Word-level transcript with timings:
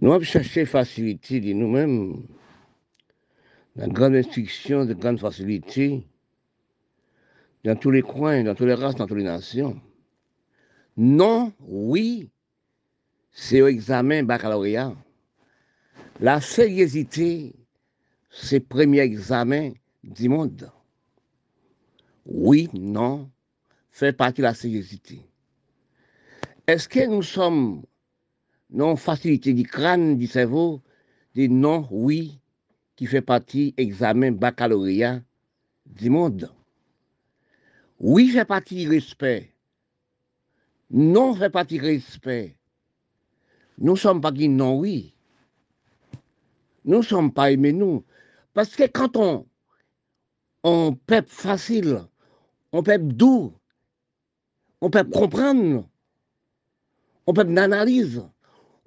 Nous 0.00 0.12
avons 0.12 0.24
cherché 0.24 0.64
facilité 0.64 1.40
de 1.40 1.52
nous-mêmes, 1.52 2.26
la 3.76 3.86
grande 3.86 4.14
instruction, 4.14 4.86
de 4.86 4.94
grande 4.94 5.20
facilité, 5.20 6.06
dans 7.64 7.76
tous 7.76 7.90
les 7.90 8.00
coins, 8.00 8.42
dans 8.42 8.54
toutes 8.54 8.68
les 8.68 8.74
races, 8.74 8.94
dans 8.94 9.06
toutes 9.06 9.18
les 9.18 9.24
nations. 9.24 9.78
Non, 10.96 11.52
oui, 11.60 12.30
c'est 13.30 13.60
au 13.60 13.66
examen 13.66 14.22
baccalauréat. 14.22 14.94
La 16.18 16.40
sérieuxité, 16.40 17.54
c'est 18.30 18.60
premier 18.60 19.00
examen 19.00 19.72
du 20.02 20.30
monde. 20.30 20.70
Oui, 22.24 22.70
non, 22.72 23.30
fait 23.90 24.14
partie 24.14 24.40
de 24.40 24.46
la 24.46 24.54
sérieuxité. 24.54 25.20
Est-ce 26.66 26.88
que 26.88 27.06
nous 27.06 27.22
sommes 27.22 27.82
non 28.72 28.96
facilité 28.96 29.52
du 29.52 29.64
crâne, 29.64 30.16
du 30.16 30.26
cerveau, 30.26 30.82
des 31.34 31.48
non, 31.48 31.86
oui, 31.90 32.40
qui 32.96 33.06
fait 33.06 33.22
partie 33.22 33.74
examen 33.76 34.32
baccalauréat 34.32 35.20
du 35.86 36.10
monde. 36.10 36.52
Oui 37.98 38.28
fait 38.28 38.44
partie 38.44 38.86
respect. 38.86 39.54
Non 40.90 41.34
fait 41.34 41.50
partie 41.50 41.78
respect. 41.78 42.56
Nous 43.78 43.92
ne 43.92 43.98
sommes 43.98 44.20
pas 44.20 44.32
qui 44.32 44.48
non 44.48 44.78
oui. 44.78 45.14
Nous 46.84 46.98
ne 46.98 47.02
sommes 47.02 47.32
pas 47.32 47.50
aimés 47.50 47.72
nous. 47.72 48.04
Parce 48.54 48.74
que 48.76 48.84
quand 48.84 49.16
on, 49.16 49.46
on 50.62 50.94
peut 50.94 51.22
facile, 51.26 52.02
on 52.72 52.82
peut 52.82 52.98
doux, 52.98 53.52
on 54.80 54.90
peut 54.90 55.04
comprendre, 55.04 55.88
on 57.26 57.32
peut 57.32 57.42
analyse, 57.56 58.22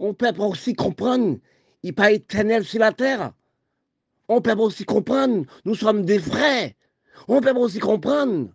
on 0.04 0.14
peut 0.14 0.34
aussi 0.38 0.74
comprendre, 0.74 1.38
il 1.82 1.88
n'est 1.88 1.94
pas 1.94 2.12
éternel 2.12 2.66
sur 2.66 2.80
la 2.80 2.92
terre. 2.92 3.32
On 4.28 4.42
peut 4.42 4.52
aussi 4.52 4.84
comprendre, 4.84 5.46
nous 5.64 5.76
sommes 5.76 6.04
des 6.04 6.20
frères. 6.20 6.72
On 7.30 7.40
peut 7.40 7.54
aussi 7.54 7.80
comprendre, 7.80 8.50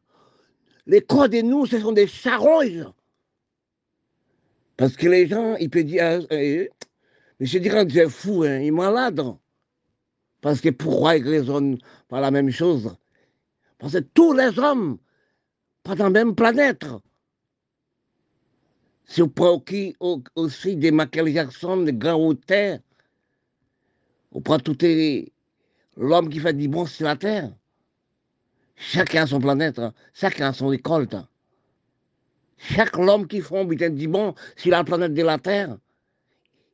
les 0.87 1.01
corps 1.01 1.29
de 1.31 1.41
nous, 1.41 1.65
ce 1.65 1.81
sont 1.81 1.93
des 1.93 2.07
charognes. 2.07 2.87
Parce 4.77 4.95
que 4.95 5.09
les 5.09 5.27
gens, 5.27 5.57
ils 5.57 5.71
peuvent 5.71 5.85
dire, 5.85 6.05
euh, 6.05 6.23
euh, 6.33 6.67
mais 7.41 7.47
je 7.47 7.59
dirais 7.59 7.87
que 7.87 7.95
c'est 7.95 8.11
fou, 8.11 8.43
hein, 8.43 8.59
il 8.59 8.73
est. 8.73 9.39
Parce 10.43 10.61
que 10.61 10.69
pourquoi 10.69 11.17
ils 11.17 11.27
raisonnent 11.27 11.79
par 12.09 12.21
la 12.21 12.31
même 12.31 12.51
chose 12.51 12.95
Parce 13.79 13.95
que 13.95 13.99
tous 14.01 14.35
les 14.35 14.59
hommes, 14.59 14.99
pas 15.83 15.95
dans 15.95 16.05
la 16.05 16.11
même 16.11 16.35
planète. 16.35 16.85
Vous 19.17 19.29
prenez 19.29 19.97
aussi 20.35 20.77
des 20.77 20.91
Michael 20.91 21.33
Jackson, 21.33 21.79
des 21.79 21.93
grands 21.93 22.27
auteurs, 22.27 22.79
on 24.33 24.41
prend 24.41 24.59
tout 24.59 24.77
l'homme 25.97 26.29
qui 26.29 26.39
fait 26.39 26.53
du 26.53 26.69
bon 26.69 26.87
sur 26.87 27.07
la 27.07 27.17
terre. 27.17 27.51
Chacun 28.77 29.25
a 29.25 29.27
son 29.27 29.41
planète, 29.41 29.79
hein. 29.79 29.93
chacun 30.15 30.49
a 30.49 30.53
son 30.53 30.69
récolte. 30.69 31.17
Chaque 32.59 32.97
homme 32.99 33.27
qui 33.27 33.41
fait 33.41 33.91
du 33.91 34.09
bon 34.09 34.35
sur 34.57 34.71
la 34.71 34.85
planète 34.85 35.15
de 35.15 35.23
la 35.23 35.39
terre, 35.39 35.79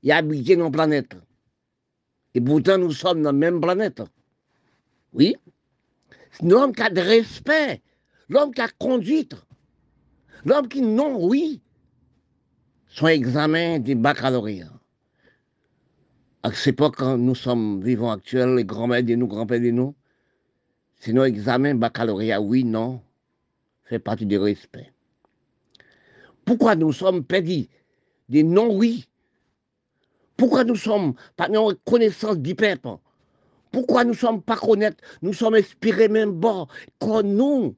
il 0.02 0.12
a 0.12 0.16
habité 0.16 0.56
nos 0.56 0.70
planètes. 0.70 1.16
Et 2.34 2.40
pourtant, 2.40 2.78
nous 2.78 2.92
sommes 2.92 3.22
dans 3.22 3.30
la 3.30 3.38
même 3.38 3.60
planète. 3.60 4.02
Oui. 5.12 5.36
L'homme 6.42 6.74
qui 6.74 6.82
a 6.82 6.90
de 6.90 7.00
respect, 7.00 7.80
l'homme 8.28 8.52
qui 8.52 8.60
a 8.60 8.68
conduite, 8.78 9.36
l'homme 10.44 10.68
qui 10.68 10.82
non, 10.82 11.24
oui, 11.24 11.62
son 12.94 13.08
examen 13.08 13.80
du 13.80 13.96
baccalauréat. 13.96 14.70
À 16.44 16.52
cette 16.52 16.74
époque, 16.74 16.94
quand 16.98 17.18
nous 17.18 17.34
sommes 17.34 17.82
vivants 17.82 18.12
actuels, 18.12 18.54
les 18.54 18.64
grands-mères 18.64 19.02
de 19.02 19.16
nous, 19.16 19.26
grands-pères 19.26 19.60
de 19.60 19.70
nous, 19.70 19.96
c'est 21.00 21.12
nos 21.12 21.24
examens 21.24 21.74
baccalauréat, 21.74 22.40
oui, 22.40 22.62
non, 22.62 23.02
fait 23.82 23.98
partie 23.98 24.26
du 24.26 24.38
respect. 24.38 24.92
Pourquoi 26.44 26.76
nous 26.76 26.92
sommes 26.92 27.24
perdus 27.24 27.66
des 28.28 28.44
non-oui 28.44 29.08
Pourquoi 30.36 30.62
nous 30.62 30.76
sommes 30.76 31.14
pas 31.36 31.48
dans 31.48 31.72
connaissance 31.84 32.38
du 32.38 32.54
peuple? 32.54 32.90
Pourquoi 33.72 34.04
nous 34.04 34.14
sommes 34.14 34.40
pas 34.40 34.56
connaître 34.56 35.02
Nous 35.20 35.32
sommes 35.32 35.54
inspirés 35.54 36.08
même 36.08 36.30
bon, 36.30 36.68
comme 37.00 37.26
nous, 37.26 37.74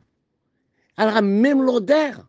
la 0.99 1.23
même 1.23 1.63
l'odeur 1.63 2.29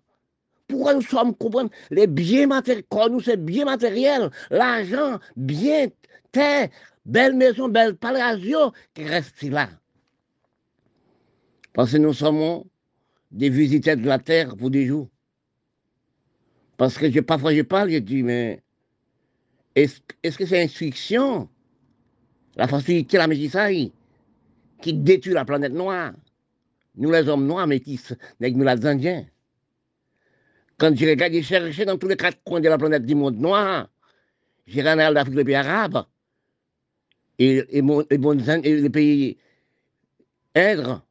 pourquoi 0.68 0.94
nous 0.94 1.02
sommes 1.02 1.36
comprendre 1.36 1.70
les 1.92 2.08
biens 2.08 2.48
matériels, 2.48 2.86
nous 3.10 3.22
c'est 3.22 3.44
bien 3.44 3.66
matériel, 3.66 4.30
l'argent, 4.50 5.20
bien, 5.36 5.88
terre, 6.32 6.70
belle 7.06 7.36
maison, 7.36 7.70
belle 7.70 7.96
palazzo, 7.96 8.74
qui 8.94 9.04
reste 9.04 9.42
là. 9.44 9.70
Parce 11.74 11.92
que 11.92 11.98
nous 11.98 12.14
sommes 12.14 12.64
des 13.32 13.50
visiteurs 13.50 13.98
de 13.98 14.06
la 14.06 14.20
terre 14.20 14.56
pour 14.58 14.70
des 14.70 14.86
jours. 14.88 15.10
Parce 16.76 16.98
que 16.98 17.10
je, 17.10 17.20
parfois 17.22 17.54
je 17.56 17.62
parle, 17.62 17.92
je 17.92 17.98
dis, 17.98 18.24
mais 18.24 18.62
est-ce 19.76 20.38
que 20.38 20.46
c'est 20.46 20.62
instruction, 20.62 21.50
la 22.56 22.68
facilité, 22.68 23.18
la 23.18 23.28
métissaille, 23.28 23.92
qui 24.82 24.94
détruit 24.94 25.34
la 25.34 25.46
planète 25.46 25.74
noire 25.74 26.14
Nous 26.96 27.12
les 27.12 27.28
hommes 27.30 27.48
noirs 27.48 27.68
métis, 27.68 28.14
nous 28.40 28.64
les 28.64 28.86
Indiens. 28.86 29.26
Quand 30.78 30.96
je 30.96 31.06
regarde, 31.08 31.34
j'ai 31.34 31.42
cherché 31.42 31.86
dans 31.86 31.98
tous 31.98 32.08
les 32.08 32.18
quatre 32.18 32.42
coins 32.44 32.60
de 32.62 32.70
la 32.70 32.78
planète 32.78 33.06
du 33.06 33.16
monde 33.16 33.40
noir. 33.40 33.90
J'ai 34.68 34.82
regardé 34.82 35.12
l'Afrique, 35.12 35.36
les 35.36 35.44
pays 35.44 35.56
arabes, 35.56 36.06
et, 37.40 37.64
les 37.72 38.90
pays 38.90 39.38
indres. 40.56 41.04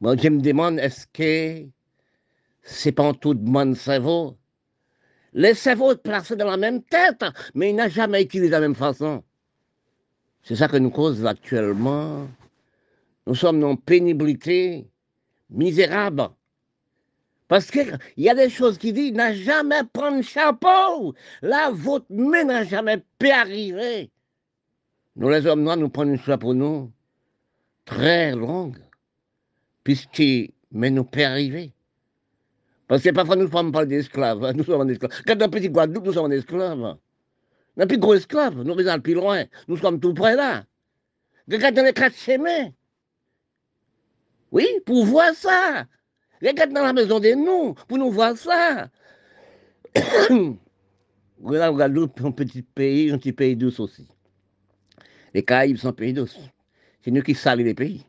Moi, 0.00 0.16
je 0.16 0.28
me 0.28 0.40
demande, 0.40 0.78
est-ce 0.78 1.06
que 1.06 1.66
c'est 2.62 2.92
pas 2.92 3.12
tout 3.14 3.34
de 3.34 3.48
mon 3.48 3.74
cerveau? 3.74 4.36
Le 5.32 5.54
cerveau 5.54 5.92
est 5.92 6.02
placé 6.02 6.36
dans 6.36 6.50
la 6.50 6.56
même 6.56 6.82
tête, 6.82 7.24
mais 7.54 7.70
il 7.70 7.76
n'a 7.76 7.88
jamais 7.88 8.22
utilisé 8.22 8.48
de 8.48 8.52
la 8.52 8.60
même 8.60 8.74
façon. 8.74 9.24
C'est 10.42 10.56
ça 10.56 10.68
que 10.68 10.76
nous 10.76 10.90
cause 10.90 11.24
actuellement. 11.24 12.28
Nous 13.26 13.34
sommes 13.34 13.60
dans 13.60 13.76
pénibilité 13.76 14.90
misérable. 15.50 16.28
Parce 17.52 17.70
qu'il 17.70 17.98
y 18.16 18.30
a 18.30 18.34
des 18.34 18.48
choses 18.48 18.78
qui 18.78 18.94
disent, 18.94 19.12
n'a 19.12 19.34
jamais 19.34 19.82
prendre 19.92 20.22
chapeau. 20.22 21.14
Là, 21.42 21.70
votre 21.70 22.06
main 22.08 22.44
n'a 22.44 22.64
jamais 22.64 23.04
pu 23.18 23.28
arriver. 23.28 24.10
Nous, 25.16 25.28
les 25.28 25.46
hommes 25.46 25.62
noirs, 25.62 25.76
nous 25.76 25.90
prenons 25.90 26.14
un 26.14 26.16
chapeau, 26.16 26.54
nous, 26.54 26.90
très 27.84 28.34
long, 28.34 28.72
puisque, 29.84 30.22
mais 30.70 30.88
nous 30.88 31.04
peut 31.04 31.26
arriver. 31.26 31.74
Parce 32.88 33.02
que 33.02 33.10
parfois, 33.10 33.36
nous 33.36 33.44
ne 33.44 33.50
sommes 33.50 33.70
pas 33.70 33.84
des 33.84 33.98
esclaves. 33.98 34.50
Nous 34.56 34.64
sommes 34.64 34.86
des 34.86 34.94
esclaves. 34.94 35.22
Quand 35.26 35.36
dans 35.36 35.50
petit 35.50 35.68
Guadeloupe, 35.68 36.06
nous 36.06 36.14
sommes 36.14 36.30
des 36.30 36.38
esclaves. 36.38 36.96
Dans 37.76 37.86
plus 37.86 37.98
gros 37.98 38.14
esclaves, 38.14 38.62
nous 38.62 38.82
sommes 38.82 39.02
plus 39.02 39.12
loin. 39.12 39.44
Nous 39.68 39.76
sommes 39.76 40.00
tout 40.00 40.14
près 40.14 40.36
là. 40.36 40.64
Regarde 41.50 41.74
dans 41.74 41.84
les 41.84 41.92
quatre 41.92 42.16
chemins. 42.16 42.70
Oui, 44.52 44.66
pour 44.86 45.04
voir 45.04 45.34
ça. 45.34 45.84
Regarde 46.42 46.72
dans 46.72 46.82
la 46.82 46.92
maison 46.92 47.20
de 47.20 47.30
nous 47.34 47.74
pour 47.86 47.98
nous 47.98 48.10
voir 48.10 48.36
ça. 48.36 48.90
Regarde, 51.42 51.80
un 52.24 52.30
petit 52.32 52.62
pays, 52.62 53.10
un 53.12 53.18
petit 53.18 53.32
pays 53.32 53.54
douce 53.54 53.78
aussi. 53.78 54.08
Les 55.34 55.44
Caraïbes 55.44 55.76
sont 55.76 55.92
pays 55.92 56.12
douce. 56.12 56.38
C'est 57.00 57.10
nous 57.10 57.22
qui 57.22 57.34
salons 57.34 57.64
les 57.64 57.74
pays. 57.74 58.04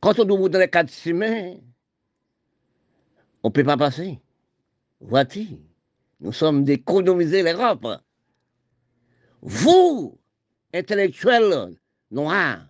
Quand 0.00 0.18
on 0.18 0.28
ouvre 0.28 0.48
dans 0.50 0.58
les 0.58 0.68
quatre 0.68 0.92
chemins, 0.92 1.54
on 3.42 3.48
ne 3.48 3.52
peut 3.52 3.64
pas 3.64 3.76
passer. 3.76 4.20
Voici, 5.00 5.58
nous 6.20 6.32
sommes 6.32 6.64
d'économiser 6.64 7.42
l'Europe. 7.42 7.86
Vous, 9.40 10.18
intellectuels 10.72 11.74
noirs, 12.10 12.66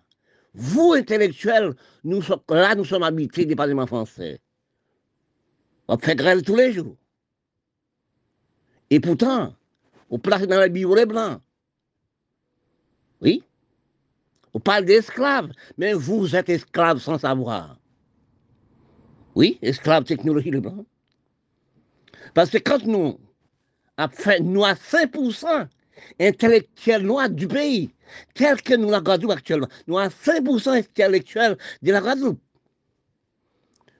vous, 0.53 0.93
intellectuels, 0.93 1.75
nous 2.05 2.21
sommes, 2.21 2.41
là, 2.49 2.75
nous 2.75 2.85
sommes 2.85 3.03
habités 3.03 3.41
du 3.41 3.47
département 3.47 3.85
français. 3.85 4.39
On 5.87 5.97
fait 5.97 6.15
grève 6.15 6.41
tous 6.41 6.55
les 6.55 6.73
jours. 6.73 6.95
Et 8.89 8.99
pourtant, 8.99 9.53
on 10.09 10.19
place 10.19 10.47
dans 10.47 10.59
les 10.61 10.69
les 10.69 11.05
blancs. 11.05 11.41
Oui. 13.21 13.43
On 14.53 14.59
parle 14.59 14.85
d'esclaves, 14.85 15.51
mais 15.77 15.93
vous 15.93 16.35
êtes 16.35 16.49
esclaves 16.49 16.99
sans 16.99 17.17
savoir. 17.19 17.77
Oui, 19.35 19.59
esclaves 19.61 20.05
technologie 20.05 20.51
le 20.51 20.61
blanc. 20.61 20.85
Parce 22.33 22.49
que 22.49 22.57
quand 22.57 22.83
nous 22.85 23.19
fait 24.11 24.39
nous 24.39 24.63
à 24.63 24.73
5% 24.73 25.67
intellectuels 26.19 27.03
noirs 27.03 27.29
du 27.29 27.47
pays, 27.47 27.89
tel 28.33 28.61
que 28.61 28.75
nous 28.75 28.89
la 28.89 29.01
Guadeloupe 29.01 29.31
actuellement, 29.31 29.67
nous 29.87 29.97
avons 29.97 30.13
5% 30.23 30.77
intellectuels 30.77 31.57
de 31.81 31.91
la 31.91 32.01
Guadeloupe. 32.01 32.39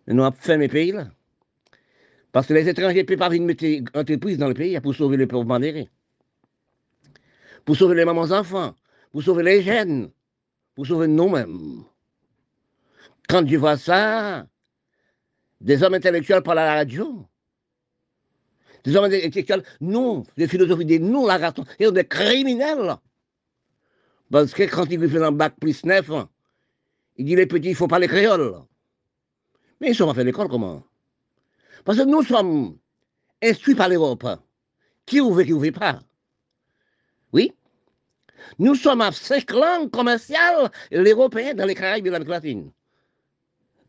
Nous 0.07 0.23
avons 0.23 0.35
fait 0.37 0.57
mes 0.57 0.67
pays 0.67 0.91
là. 0.91 1.07
Parce 2.35 2.47
que 2.47 2.53
les 2.53 2.67
étrangers 2.67 3.03
ne 3.03 3.03
peuvent 3.03 3.17
pas 3.17 3.29
venir 3.29 3.47
mettre 3.47 3.63
entreprise 3.97 4.37
dans 4.37 4.49
le 4.49 4.53
pays 4.53 4.77
pour 4.81 4.93
sauver 4.93 5.15
le 5.15 5.25
pauvre 5.25 5.45
bandéré. 5.45 5.87
pour 7.63 7.77
sauver 7.77 7.95
les 7.95 8.03
mamans 8.03 8.29
enfants, 8.31 8.75
pour 9.13 9.23
sauver 9.23 9.43
les 9.43 9.61
jeunes, 9.61 10.11
pour 10.75 10.85
sauver 10.85 11.07
nous-mêmes. 11.07 11.85
Quand 13.29 13.47
je 13.47 13.55
vois 13.55 13.77
ça, 13.77 14.45
des 15.61 15.81
hommes 15.81 15.93
intellectuels 15.93 16.43
parlent 16.43 16.59
à 16.59 16.65
la 16.65 16.73
radio, 16.75 17.25
des 18.83 18.95
hommes 18.97 19.05
intellectuels, 19.05 19.63
nous, 19.79 20.25
des 20.35 20.49
philosophies 20.49 20.85
des 20.85 20.99
nous, 20.99 21.25
la 21.25 21.53
ils 21.79 21.85
sont 21.85 21.91
des 21.93 22.05
criminels. 22.05 22.97
Parce 24.29 24.53
que 24.53 24.63
quand 24.63 24.91
ils 24.91 25.09
font 25.09 25.23
un 25.23 25.31
bac 25.31 25.55
plus 25.57 25.85
neuf, 25.85 26.11
il 27.15 27.25
dit 27.25 27.35
les 27.37 27.45
petits, 27.45 27.69
il 27.69 27.71
ne 27.71 27.75
faut 27.75 27.87
pas 27.87 27.99
les 27.99 28.09
créoles. 28.09 28.55
Mais 29.79 29.91
ils 29.91 29.95
sont 29.95 30.05
pas 30.07 30.13
fait 30.13 30.25
l'école 30.25 30.49
comment? 30.49 30.83
Parce 31.85 31.99
que 31.99 32.03
nous 32.03 32.23
sommes 32.23 32.77
instruits 33.41 33.75
par 33.75 33.87
l'Europe. 33.87 34.27
Qui 35.05 35.21
ouvre, 35.21 35.43
qui 35.43 35.53
ouvre 35.53 35.69
pas? 35.69 36.01
Oui? 37.31 37.53
Nous 38.57 38.75
sommes 38.75 39.01
à 39.01 39.11
cinq 39.11 39.51
langues 39.51 39.91
commerciales, 39.91 40.71
l'européen 40.91 41.53
dans 41.53 41.65
les 41.65 41.75
Caraïbes 41.75 42.07
et 42.07 42.09
l'Amérique 42.09 42.31
latine. 42.31 42.71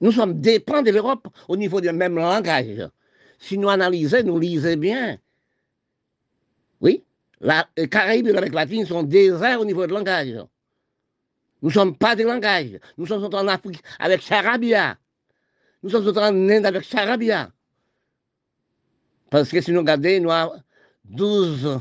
Nous 0.01 0.13
sommes 0.13 0.41
dépendants 0.41 0.83
de 0.83 0.91
l'Europe 0.91 1.27
au 1.49 1.57
niveau 1.57 1.81
du 1.81 1.91
même 1.91 2.17
langage. 2.17 2.87
Si 3.39 3.57
nous 3.57 3.71
analysons, 3.71 4.23
nous 4.25 4.39
lisons 4.39 4.77
bien. 4.77 5.19
Oui? 6.83 7.03
Les 7.41 7.89
Caraïbes 7.89 8.29
et 8.29 8.33
l'Amérique 8.33 8.55
latine 8.55 8.87
sont 8.87 9.03
déserts 9.03 9.61
au 9.61 9.65
niveau 9.65 9.87
du 9.87 9.95
langage. 9.95 10.37
Nous 11.63 11.71
ne 11.71 11.75
sommes 11.75 11.97
pas 11.97 12.15
des 12.15 12.25
langages. 12.25 12.79
Nous 12.99 13.07
sommes 13.07 13.25
en 13.25 13.49
Afrique 13.49 13.83
avec 13.99 14.21
Charabia. 14.21 14.99
Nous 15.83 15.89
sommes 15.89 16.09
en 16.19 16.51
Inde 16.51 16.67
avec 16.67 16.83
Charabia. 16.83 17.51
Parce 19.31 19.51
que 19.51 19.61
si 19.61 19.73
nous 19.73 19.81
regardons, 19.81 20.21
nous 20.21 20.31
avons 20.31 20.63
12 21.05 21.81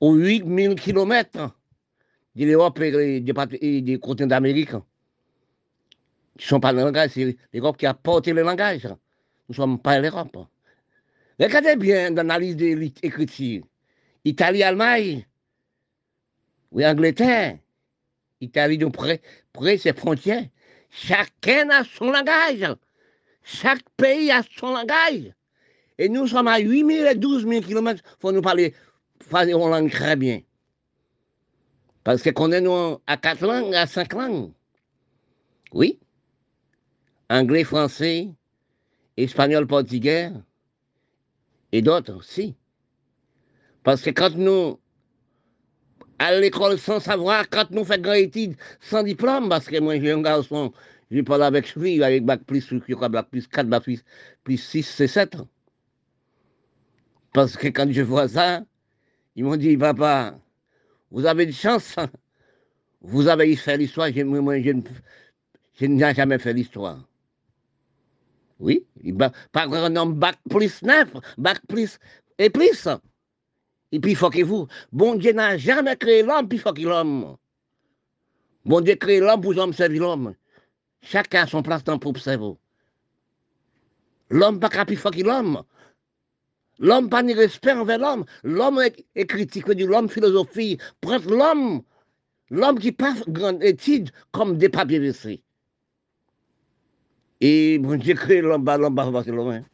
ou 0.00 0.14
8 0.14 0.44
000 0.46 0.74
kilomètres 0.74 1.54
de 2.34 2.44
l'Europe 2.44 2.80
et 2.80 3.80
des 3.82 3.98
continents 3.98 4.28
d'Amérique 4.28 4.70
qui 6.38 6.46
ne 6.46 6.48
sont 6.48 6.60
pas 6.60 6.72
le 6.72 6.80
langage, 6.80 7.10
c'est 7.14 7.36
l'Europe 7.52 7.76
qui 7.76 7.86
a 7.86 7.94
porté 7.94 8.32
le 8.32 8.42
langage. 8.42 8.84
Nous 8.84 8.94
ne 9.50 9.54
sommes 9.54 9.78
pas 9.78 9.98
l'Europe. 9.98 10.38
Regardez 11.38 11.76
bien 11.76 12.10
l'analyse 12.10 12.56
de 12.56 12.74
l'écriture. 12.74 13.62
Italie, 14.24 14.62
Allemagne, 14.62 15.26
oui, 16.70 16.86
Angleterre, 16.86 17.58
Italie 18.40 18.78
de 18.78 18.86
près, 18.86 19.20
près 19.52 19.76
ses 19.76 19.92
frontières. 19.92 20.46
Chacun 20.90 21.68
a 21.70 21.84
son 21.84 22.10
langage. 22.10 22.76
Chaque 23.42 23.88
pays 23.96 24.30
a 24.30 24.42
son 24.56 24.72
langage. 24.72 25.32
Et 26.00 26.08
nous 26.08 26.26
sommes 26.26 26.48
à 26.48 26.58
8 26.58 26.86
000 26.86 27.10
et 27.10 27.14
12 27.14 27.46
000 27.46 27.60
kilomètres. 27.60 28.02
Il 28.02 28.20
faut 28.20 28.32
nous 28.32 28.40
parler, 28.40 28.74
parler 29.28 29.52
en 29.52 29.68
langue 29.68 29.90
très 29.90 30.16
bien. 30.16 30.40
Parce 32.04 32.22
qu'on 32.22 32.52
est 32.52 32.66
à 33.06 33.16
quatre 33.18 33.46
langues, 33.46 33.74
à 33.74 33.86
cinq 33.86 34.14
langues? 34.14 34.50
Oui. 35.72 36.00
Anglais, 37.28 37.64
français, 37.64 38.30
espagnol, 39.18 39.66
portugais 39.66 40.30
et 41.70 41.82
d'autres 41.82 42.14
aussi. 42.14 42.56
Parce 43.82 44.00
que 44.00 44.08
quand 44.08 44.34
nous 44.34 44.80
à 46.18 46.34
l'école 46.34 46.78
sans 46.78 47.00
savoir, 47.00 47.46
quand 47.50 47.70
nous 47.70 47.84
faisons 47.84 48.00
grand 48.00 48.14
étude 48.14 48.56
sans 48.80 49.02
diplôme, 49.02 49.50
parce 49.50 49.66
que 49.66 49.78
moi 49.78 50.00
j'ai 50.00 50.12
un 50.12 50.22
garçon, 50.22 50.72
je 51.10 51.20
parle 51.20 51.42
avec 51.42 51.74
lui, 51.74 52.02
avec 52.02 52.24
bac 52.24 52.42
plus, 52.44 52.72
bac 52.72 53.28
plus 53.30 53.46
4, 53.46 53.68
bac 53.68 53.82
plus, 53.82 54.02
plus 54.44 54.56
6, 54.56 54.82
c'est 54.82 55.06
7. 55.06 55.36
Parce 57.32 57.56
que 57.56 57.68
quand 57.68 57.90
je 57.90 58.02
vois 58.02 58.28
ça, 58.28 58.62
ils 59.36 59.44
m'ont 59.44 59.56
dit, 59.56 59.76
papa, 59.76 60.38
vous 61.10 61.26
avez 61.26 61.46
de 61.46 61.52
chance, 61.52 61.96
vous 63.00 63.28
avez 63.28 63.54
fait 63.56 63.76
l'histoire, 63.76 64.08
moi 64.24 64.60
je, 64.60 64.72
je 65.74 65.86
n'ai 65.86 66.14
jamais 66.14 66.38
fait 66.38 66.52
l'histoire. 66.52 66.98
Oui, 68.58 68.84
par 69.52 69.64
exemple, 69.64 70.14
bac 70.14 70.36
plus 70.50 70.82
9, 70.82 71.14
bac 71.38 71.60
plus 71.66 71.98
et 72.38 72.50
plus. 72.50 72.86
Et 73.92 73.98
puis, 73.98 74.14
faut 74.14 74.30
que 74.30 74.42
vous. 74.42 74.68
Bon 74.92 75.14
Dieu 75.14 75.32
n'a 75.32 75.56
jamais 75.56 75.96
créé 75.96 76.22
l'homme, 76.22 76.48
puis 76.48 76.58
faut 76.58 76.72
qu'il 76.72 76.86
l'homme. 76.86 77.36
Bon 78.64 78.80
Dieu 78.80 78.94
crée 78.96 79.20
l'homme 79.20 79.40
pour 79.40 79.54
l'homme 79.54 79.72
servir 79.72 80.02
l'homme. 80.02 80.34
Chacun 81.02 81.44
a 81.44 81.46
son 81.46 81.62
place 81.62 81.82
dans 81.82 81.98
pour 81.98 82.10
observer. 82.10 82.52
L'homme 84.28 84.60
pas 84.60 84.68
capable, 84.68 84.96
faut 84.96 85.10
qu'il 85.10 85.24
l'homme. 85.24 85.62
L'homme 86.80 87.10
pas 87.10 87.22
ni 87.22 87.34
respect 87.34 87.72
envers 87.72 87.98
l'homme. 87.98 88.24
L'homme 88.42 88.80
est, 88.80 89.26
critique 89.26 89.70
de 89.70 89.84
l'homme 89.84 90.08
philosophie. 90.08 90.78
Prends 91.02 91.18
l'homme. 91.18 91.82
L'homme 92.48 92.78
qui 92.78 92.90
passe 92.90 93.22
grande 93.28 93.62
étude 93.62 94.10
comme 94.32 94.56
des 94.56 94.70
papiers 94.70 94.98
WC. 94.98 95.42
Et 97.42 97.78
bon 97.78 97.98
Dieu 97.98 98.14
crée 98.14 98.40
l'homme, 98.40 98.64
l'homme 98.64 98.96
l'homme. 98.96 99.50
Hein. 99.50 99.64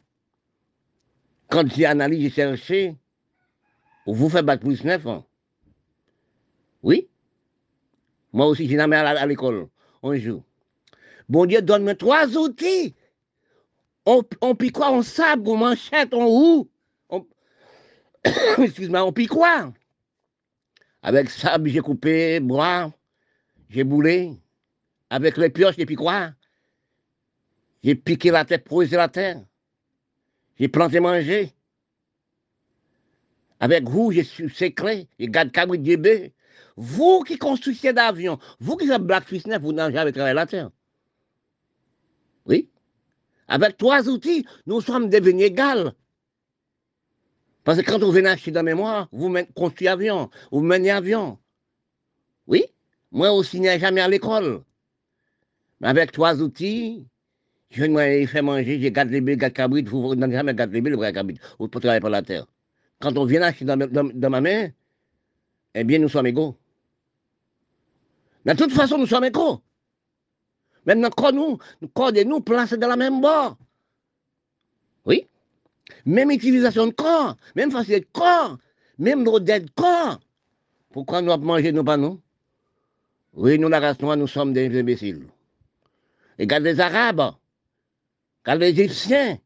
Quand 1.49 1.65
j'ai 1.73 1.85
analysé, 1.85 2.23
j'ai 2.23 2.29
cherché, 2.29 2.95
vous 4.05 4.29
faites 4.29 4.45
bac 4.45 4.59
plus 4.59 4.83
9 4.83 5.07
ans. 5.07 5.25
Oui. 6.83 7.07
Moi 8.33 8.47
aussi, 8.47 8.67
j'ai 8.67 8.75
jamais 8.75 8.97
à 8.97 9.25
l'école. 9.25 9.69
Un 10.03 10.17
jour. 10.17 10.43
Bon 11.29 11.45
Dieu, 11.45 11.61
donne-moi 11.61 11.95
trois 11.95 12.37
outils. 12.37 12.93
On, 14.05 14.23
on 14.41 14.55
pique 14.55 14.73
quoi? 14.73 14.91
On 14.91 15.01
sabre, 15.01 15.51
on 15.51 15.57
manchette, 15.57 16.13
on 16.13 16.27
roue. 16.27 16.69
Excuse-moi, 18.57 19.03
on 19.03 19.11
pique 19.11 19.29
quoi? 19.29 19.73
Avec 21.01 21.29
sable, 21.29 21.69
j'ai 21.69 21.79
coupé 21.79 22.39
bois, 22.39 22.91
j'ai 23.69 23.83
boulé. 23.83 24.33
Avec 25.09 25.37
les 25.37 25.49
pioches, 25.49 25.75
j'ai 25.77 25.85
piqué? 25.85 26.29
J'ai 27.83 27.95
piqué 27.95 28.31
la 28.31 28.43
terre, 28.43 28.63
posé 28.63 28.95
la 28.95 29.07
terre. 29.07 29.41
J'ai 30.59 30.67
planté 30.67 30.99
manger. 30.99 31.53
Avec 33.59 33.87
vous, 33.87 34.11
suis 34.11 34.49
secret, 34.49 35.07
je 35.19 35.25
garde 35.25 35.51
cabri 35.51 35.79
de 35.79 36.31
Vous 36.75 37.23
qui 37.23 37.37
construisez 37.37 37.93
d'avions, 37.93 38.37
vous 38.59 38.75
qui 38.75 38.89
êtes 38.91 39.01
Black 39.01 39.27
Fisnet, 39.27 39.57
vous 39.57 39.73
n'avez 39.73 39.93
jamais 39.93 40.11
travaillé 40.11 40.35
la 40.35 40.45
terre. 40.45 40.69
Oui. 42.45 42.69
Avec 43.47 43.77
trois 43.77 44.07
outils, 44.09 44.45
nous 44.65 44.81
sommes 44.81 45.09
devenus 45.09 45.45
égales. 45.45 45.93
Parce 47.67 47.81
que 47.81 47.91
quand 47.91 47.99
vous 47.99 48.13
venez 48.13 48.29
acheter 48.29 48.49
dans 48.49 48.63
mémoire, 48.63 49.09
vous 49.11 49.29
construisez 49.53 49.89
avion, 49.89 50.29
vous 50.53 50.61
menez 50.61 50.89
avion. 50.89 51.37
Oui. 52.47 52.63
Moi 53.11 53.29
aussi, 53.33 53.59
n'ai 53.59 53.77
jamais 53.77 53.99
à 53.99 54.07
l'école. 54.07 54.63
Mais 55.81 55.89
avec 55.89 56.13
trois 56.13 56.41
outils, 56.41 57.05
je 57.69 57.83
me 57.83 58.25
fais 58.25 58.41
manger, 58.41 58.79
je 58.81 58.87
garde 58.87 59.09
les 59.09 59.19
bébés, 59.19 59.35
garde 59.35 59.51
cabrit, 59.51 59.83
vous 59.83 60.15
n'avez 60.15 60.31
jamais 60.31 60.55
gardé 60.55 60.79
les 60.79 60.89
le 60.91 61.11
cabrit, 61.11 61.41
pour 61.57 61.69
travailler 61.69 61.99
pour 61.99 62.07
la 62.07 62.21
terre. 62.21 62.45
Quand 63.01 63.17
on 63.17 63.25
vient 63.25 63.41
acheter 63.41 63.65
dans, 63.65 64.29
ma 64.29 64.39
main, 64.39 64.69
eh 65.75 65.83
bien, 65.83 65.99
nous 65.99 66.07
sommes 66.07 66.27
égaux. 66.27 66.55
De 68.45 68.53
toute 68.53 68.71
façon, 68.71 68.97
nous 68.97 69.07
sommes 69.07 69.25
égaux. 69.25 69.61
Maintenant, 70.85 71.09
quand 71.09 71.33
nous, 71.33 71.57
corps 71.93 72.13
de 72.13 72.23
nous 72.23 72.39
placés 72.39 72.77
dans 72.77 72.87
la 72.87 72.95
même 72.95 73.19
bord. 73.19 73.57
Oui. 75.03 75.27
Même 76.07 76.31
utilisation 76.31 76.87
de 76.87 76.93
corps, 76.93 77.37
même 77.55 77.69
facilité 77.69 77.99
de 77.99 78.07
corps, 78.11 78.57
même 78.97 79.23
nos 79.23 79.39
de 79.39 79.69
corps. 79.75 80.19
Pourquoi 80.91 81.21
nous 81.21 81.31
avons 81.31 81.45
mangé 81.45 81.71
nos 81.71 81.83
panneaux 81.83 82.19
Oui, 83.33 83.59
nous, 83.59 83.69
la 83.69 83.79
race 83.79 83.99
nous 83.99 84.27
sommes 84.27 84.53
des 84.53 84.79
imbéciles. 84.79 85.27
Regardez 86.39 86.73
les 86.73 86.79
Arabes, 86.79 87.35
regardez 88.43 88.71
les 88.71 88.81
Égyptiens. 88.81 89.37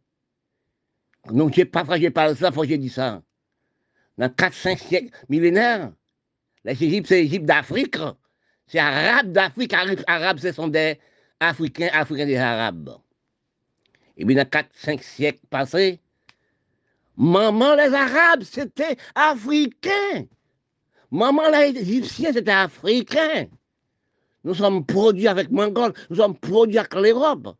Donc, 1.30 1.54
je 1.56 1.64
pas, 1.64 1.84
pas 1.84 2.36
ça, 2.36 2.52
faut 2.52 2.62
que 2.62 2.68
j'ai 2.68 2.78
dit 2.78 2.90
ça 2.90 3.22
dans 4.18 4.28
4-5 4.28 4.78
siècles 4.78 5.18
millénaires. 5.30 5.92
L'Égypte, 6.64 7.08
c'est 7.08 7.24
l'Égypte 7.24 7.46
d'Afrique. 7.46 7.98
C'est 8.68 8.80
arabe 8.80 9.32
d'Afrique. 9.32 9.74
Arabe, 9.74 10.38
ce 10.38 10.52
sont 10.52 10.68
des 10.68 11.00
Africains, 11.40 11.90
Africains 11.92 12.28
des 12.28 12.38
Arabes. 12.38 12.98
Et 14.16 14.26
bien, 14.26 14.36
dans 14.36 14.50
4-5 14.50 15.02
siècles 15.02 15.46
passés, 15.50 16.00
maman, 17.18 17.76
les 17.76 17.94
Arabes, 17.94 18.44
c'était 18.44 18.98
africain. 19.16 20.26
Maman, 21.12 21.50
les 21.50 21.78
Égyptiens, 21.80 22.34
c'était 22.34 22.52
africain. 22.52 23.48
Nous 24.44 24.56
sommes 24.56 24.86
produits 24.86 25.28
avec 25.28 25.52
Mongol, 25.52 25.94
nous 26.10 26.16
sommes 26.16 26.38
produits 26.38 26.78
avec 26.78 26.96
l'Europe. 26.96 27.56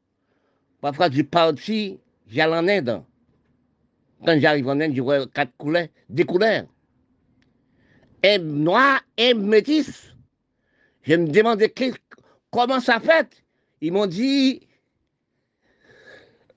Parfois, 0.82 1.12
je 1.12 1.22
parti, 1.22 2.00
j'allais 2.28 2.58
en 2.58 2.68
Inde. 2.68 3.04
Quand 4.26 4.40
j'arrive 4.40 4.68
en 4.68 4.80
Inde, 4.80 4.96
je 4.96 5.02
vois 5.02 5.28
quatre 5.28 5.56
couleurs, 5.58 5.88
des 6.10 6.24
couleurs. 6.24 6.66
Et 8.24 8.40
noir 8.40 9.02
et 9.18 9.34
métis. 9.34 10.14
Je 11.04 11.16
me 11.16 11.28
demandais 11.28 11.74
comment 12.52 12.80
ça 12.80 13.00
fait? 13.00 13.44
Ils 13.82 13.92
m'ont 13.92 14.06
dit, 14.06 14.68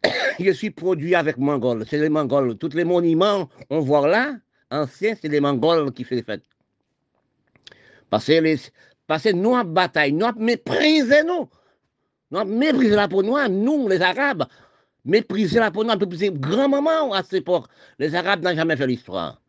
je 0.41 0.51
suis 0.51 0.71
produit 0.71 1.15
avec 1.15 1.39
Mongols. 1.39 1.85
C'est 1.89 1.99
les 1.99 2.09
Mongols. 2.09 2.57
Tous 2.57 2.75
les 2.75 2.85
monuments, 2.85 3.49
on 3.71 3.81
voit 3.81 4.07
là, 4.07 4.37
anciens, 4.71 5.15
c'est 5.21 5.29
les 5.29 5.41
Mongols 5.41 5.93
qui 5.93 6.05
font 6.05 6.15
les 6.15 6.23
fêtes. 6.23 6.45
Parce 8.11 8.27
que, 8.27 8.41
les, 8.41 8.59
parce 9.07 9.25
que 9.25 9.31
nous 9.31 9.55
avons 9.55 9.71
bataille, 9.71 10.13
nous 10.13 10.27
avons 10.27 10.41
méprisé 10.41 11.23
nous. 11.25 11.49
Nous 12.31 12.45
méprisé 12.45 12.95
la 12.95 13.09
peau 13.09 13.23
noire, 13.23 13.49
nous, 13.49 13.89
les 13.89 14.01
Arabes. 14.01 14.45
Méprisé 15.05 15.59
la 15.59 15.71
peau 15.71 15.85
noire, 15.85 15.99
méprisé 15.99 16.31
grand-maman 16.33 17.13
à 17.13 17.23
cette 17.23 17.35
époque. 17.35 17.67
Les 17.99 18.15
Arabes 18.15 18.43
n'ont 18.43 18.55
jamais 18.55 18.77
fait 18.77 18.87
l'histoire. 18.87 19.41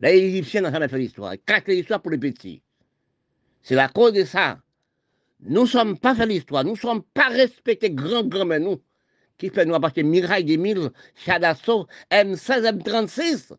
Les 0.00 0.18
Égyptiens 0.18 0.62
n'ont 0.62 0.72
jamais 0.72 0.88
fait 0.88 0.98
l'histoire. 0.98 1.34
Ils 1.34 1.38
cachent 1.38 1.66
l'histoire 1.66 2.02
pour 2.02 2.10
les 2.10 2.18
petits. 2.18 2.62
C'est 3.62 3.76
la 3.76 3.88
cause 3.88 4.12
de 4.12 4.24
ça. 4.24 4.58
Nous 5.44 5.62
ne 5.62 5.66
sommes 5.66 5.98
pas 5.98 6.14
fait 6.14 6.26
l'histoire. 6.26 6.64
Nous 6.64 6.72
ne 6.72 6.76
sommes 6.76 7.02
pas 7.02 7.28
respectés 7.28 7.90
grand-grand, 7.90 8.44
nous. 8.60 8.80
Qui 9.42 9.50
fait 9.50 9.66
nous 9.66 9.74
apporter 9.74 10.04
Mirail 10.04 10.44
des 10.44 10.56
Mille, 10.56 10.92
Chadasso, 11.16 11.88
M16, 12.12 12.78
M36, 12.78 13.50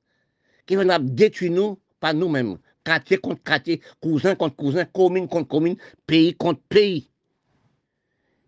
qui 0.65 0.77
veulent 0.77 1.13
détruire 1.13 1.51
nous, 1.51 1.79
pas 1.99 2.13
nous-mêmes. 2.13 2.57
Quartier 2.85 3.17
contre 3.17 3.43
quartier, 3.43 3.81
cousin 4.01 4.33
contre 4.33 4.55
cousin, 4.55 4.85
commune 4.85 5.27
contre 5.27 5.49
commune, 5.49 5.75
pays 6.07 6.35
contre 6.35 6.61
pays. 6.69 7.11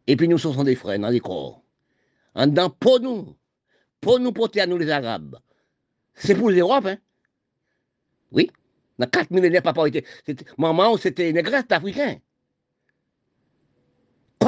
Et 0.07 0.15
puis 0.15 0.29
nous 0.29 0.37
sommes 0.37 0.63
des 0.63 0.75
frères 0.75 0.97
dans 0.97 1.09
les 1.09 1.19
corps. 1.19 1.61
En 2.35 2.47
dedans, 2.47 2.69
pour 2.69 3.01
nous, 3.01 3.35
pour 3.99 4.17
nous 4.17 4.31
porter 4.31 4.61
à 4.61 4.65
nous 4.65 4.77
les 4.77 4.89
Arabes. 4.89 5.37
C'est 6.13 6.35
pour 6.35 6.51
l'Europe, 6.51 6.85
hein? 6.85 6.97
Oui. 8.31 8.49
Dans 8.97 9.07
quatre 9.07 9.29
millénaires, 9.29 9.61
papa 9.61 9.89
était. 9.89 10.05
Maman, 10.57 10.95
c'était 10.95 11.33
négresse 11.33 11.65
africain. 11.69 12.15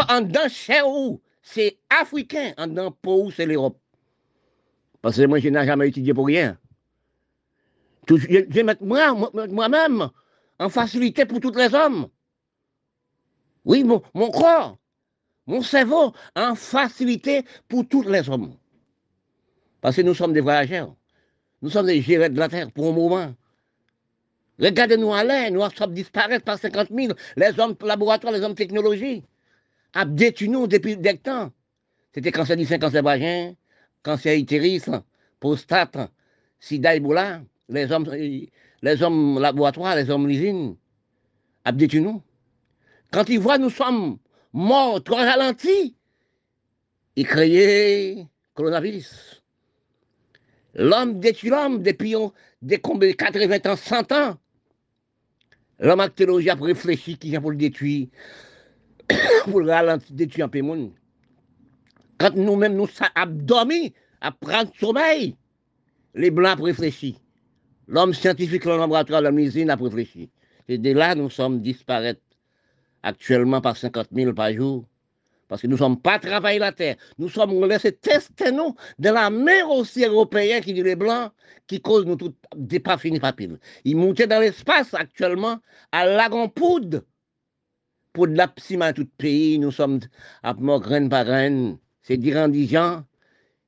En 0.08 0.22
dedans, 0.22 0.48
chez 0.48 0.82
où, 0.86 1.20
c'est 1.49 1.79
africain. 1.89 2.53
En 2.57 2.67
dedans, 2.67 2.91
pour 2.91 3.31
c'est 3.31 3.45
l'Europe? 3.45 3.79
Parce 5.01 5.17
que 5.17 5.25
moi, 5.25 5.39
je 5.39 5.49
n'ai 5.49 5.65
jamais 5.65 5.87
étudié 5.87 6.13
pour 6.13 6.27
rien. 6.27 6.57
Je 8.09 8.15
vais 8.15 8.63
mettre 8.63 8.83
moi-même 8.83 10.09
en 10.59 10.69
facilité 10.69 11.25
pour 11.25 11.39
tous 11.39 11.51
les 11.51 11.73
hommes. 11.73 12.07
Oui, 13.65 13.83
mon, 13.83 14.01
mon 14.13 14.31
corps, 14.31 14.77
mon 15.45 15.61
cerveau 15.61 16.13
en 16.35 16.55
facilité 16.55 17.43
pour 17.67 17.87
tous 17.87 18.03
les 18.03 18.29
hommes. 18.29 18.55
Parce 19.81 19.95
que 19.95 20.01
nous 20.01 20.13
sommes 20.13 20.33
des 20.33 20.41
voyageurs. 20.41 20.95
Nous 21.61 21.69
sommes 21.69 21.87
des 21.87 22.01
gérants 22.01 22.29
de 22.29 22.39
la 22.39 22.49
terre 22.49 22.71
pour 22.71 22.87
un 22.89 22.93
moment. 22.93 23.33
Regardez-nous 24.59 25.13
à 25.13 25.23
l'air, 25.23 25.51
nous 25.51 25.61
sommes 25.71 25.93
disparaître 25.93 26.43
par 26.43 26.57
50 26.57 26.89
000. 26.91 27.13
Les 27.35 27.59
hommes 27.59 27.75
laboratoires, 27.81 28.33
les 28.33 28.41
hommes 28.41 28.55
technologie. 28.55 29.23
A 29.94 30.06
détruit 30.06 30.50
nous 30.50 30.67
depuis 30.67 30.98
des 30.98 31.17
temps. 31.17 31.51
C'était 32.13 32.32
cancer 32.32 32.58
du 32.58 32.65
sein, 32.65 32.79
cancer 32.79 33.03
vagin, 33.03 33.53
cancer 34.03 34.38
utérus, 34.38 34.89
prostate, 35.39 35.98
sida, 36.60 36.96
Ebola 36.96 37.41
les 37.70 37.91
hommes, 37.91 38.10
les 38.82 39.03
hommes 39.03 39.39
laboratoires, 39.39 39.96
les 39.96 40.10
hommes 40.10 40.27
l'usine, 40.27 40.75
abdétu 41.65 42.01
nous. 42.01 42.22
Quand 43.12 43.27
ils 43.29 43.39
voient 43.39 43.58
nous 43.58 43.70
sommes 43.70 44.17
morts, 44.53 45.03
trop 45.03 45.15
ralentis, 45.15 45.96
ils 47.15 47.27
créent 47.27 48.27
coronavirus. 48.53 49.44
L'homme 50.75 51.20
détruit 51.20 51.50
l'homme 51.50 51.82
depuis 51.82 52.15
des 52.62 52.79
80 52.79 53.72
ans, 53.72 53.75
100 53.75 54.12
ans. 54.12 54.38
L'homme 55.79 56.00
a 56.00 56.10
théologie 56.10 56.50
a 56.50 56.56
réfléchi 56.56 57.17
qui 57.17 57.29
vient 57.29 57.41
pour 57.41 57.51
le 57.51 57.58
détruire, 57.58 58.08
pour 59.45 59.61
le 59.61 59.71
ralentir, 59.71 60.15
détruire 60.15 60.45
un 60.45 60.49
peu 60.49 60.61
monde. 60.61 60.91
Quand 62.17 62.35
nous-mêmes 62.35 62.75
nous 62.75 62.87
sommes 62.87 63.37
dormi, 63.37 63.93
à 64.21 64.31
prendre 64.31 64.71
sommeil, 64.79 65.35
les 66.15 66.31
blancs 66.31 66.59
réfléchissent. 66.61 67.21
L'homme 67.87 68.13
scientifique, 68.13 68.65
le 68.65 68.77
laboratoire, 68.77 69.21
l'homme 69.21 69.39
usine 69.39 69.69
a 69.69 69.75
réfléchi. 69.75 70.29
Et 70.67 70.77
de 70.77 70.91
là, 70.91 71.15
nous 71.15 71.29
sommes 71.29 71.61
disparaître 71.61 72.21
actuellement 73.03 73.61
par 73.61 73.77
50 73.77 74.07
000 74.11 74.33
par 74.33 74.51
jour. 74.51 74.85
Parce 75.47 75.61
que 75.61 75.67
nous 75.67 75.73
ne 75.73 75.77
sommes 75.77 76.01
pas 76.01 76.19
travaillés 76.19 76.59
la 76.59 76.73
terre. 76.73 76.97
Nous 77.17 77.29
sommes 77.29 77.65
laissés 77.65 77.93
tester 77.93 78.51
nous 78.51 78.75
de 78.99 79.09
la 79.09 79.29
mer 79.29 79.69
aussi 79.69 80.03
européenne 80.03 80.61
qui 80.61 80.73
dit 80.73 80.83
les 80.83 80.97
blancs, 80.97 81.31
qui 81.67 81.79
cause 81.79 82.05
nous 82.05 82.17
tout 82.17 82.33
des 82.57 82.81
pas 82.81 82.97
finis 82.97 83.21
pas 83.21 83.31
pile. 83.31 83.57
Ils 83.85 83.95
montent 83.95 84.21
dans 84.23 84.41
l'espace 84.41 84.93
actuellement 84.93 85.59
à 85.93 86.05
lagon 86.05 86.49
poudre. 86.49 87.01
Pour 88.17 88.27
de 88.27 88.33
la 88.33 88.51
ciment 88.57 88.93
tout 88.93 89.05
pays, 89.19 89.59
nous 89.59 89.71
sommes 89.71 90.00
à 90.41 90.55
mort 90.55 90.79
graine 90.79 91.07
par 91.07 91.24
graine. 91.24 91.77
C'est 92.01 92.19
gens 92.19 93.03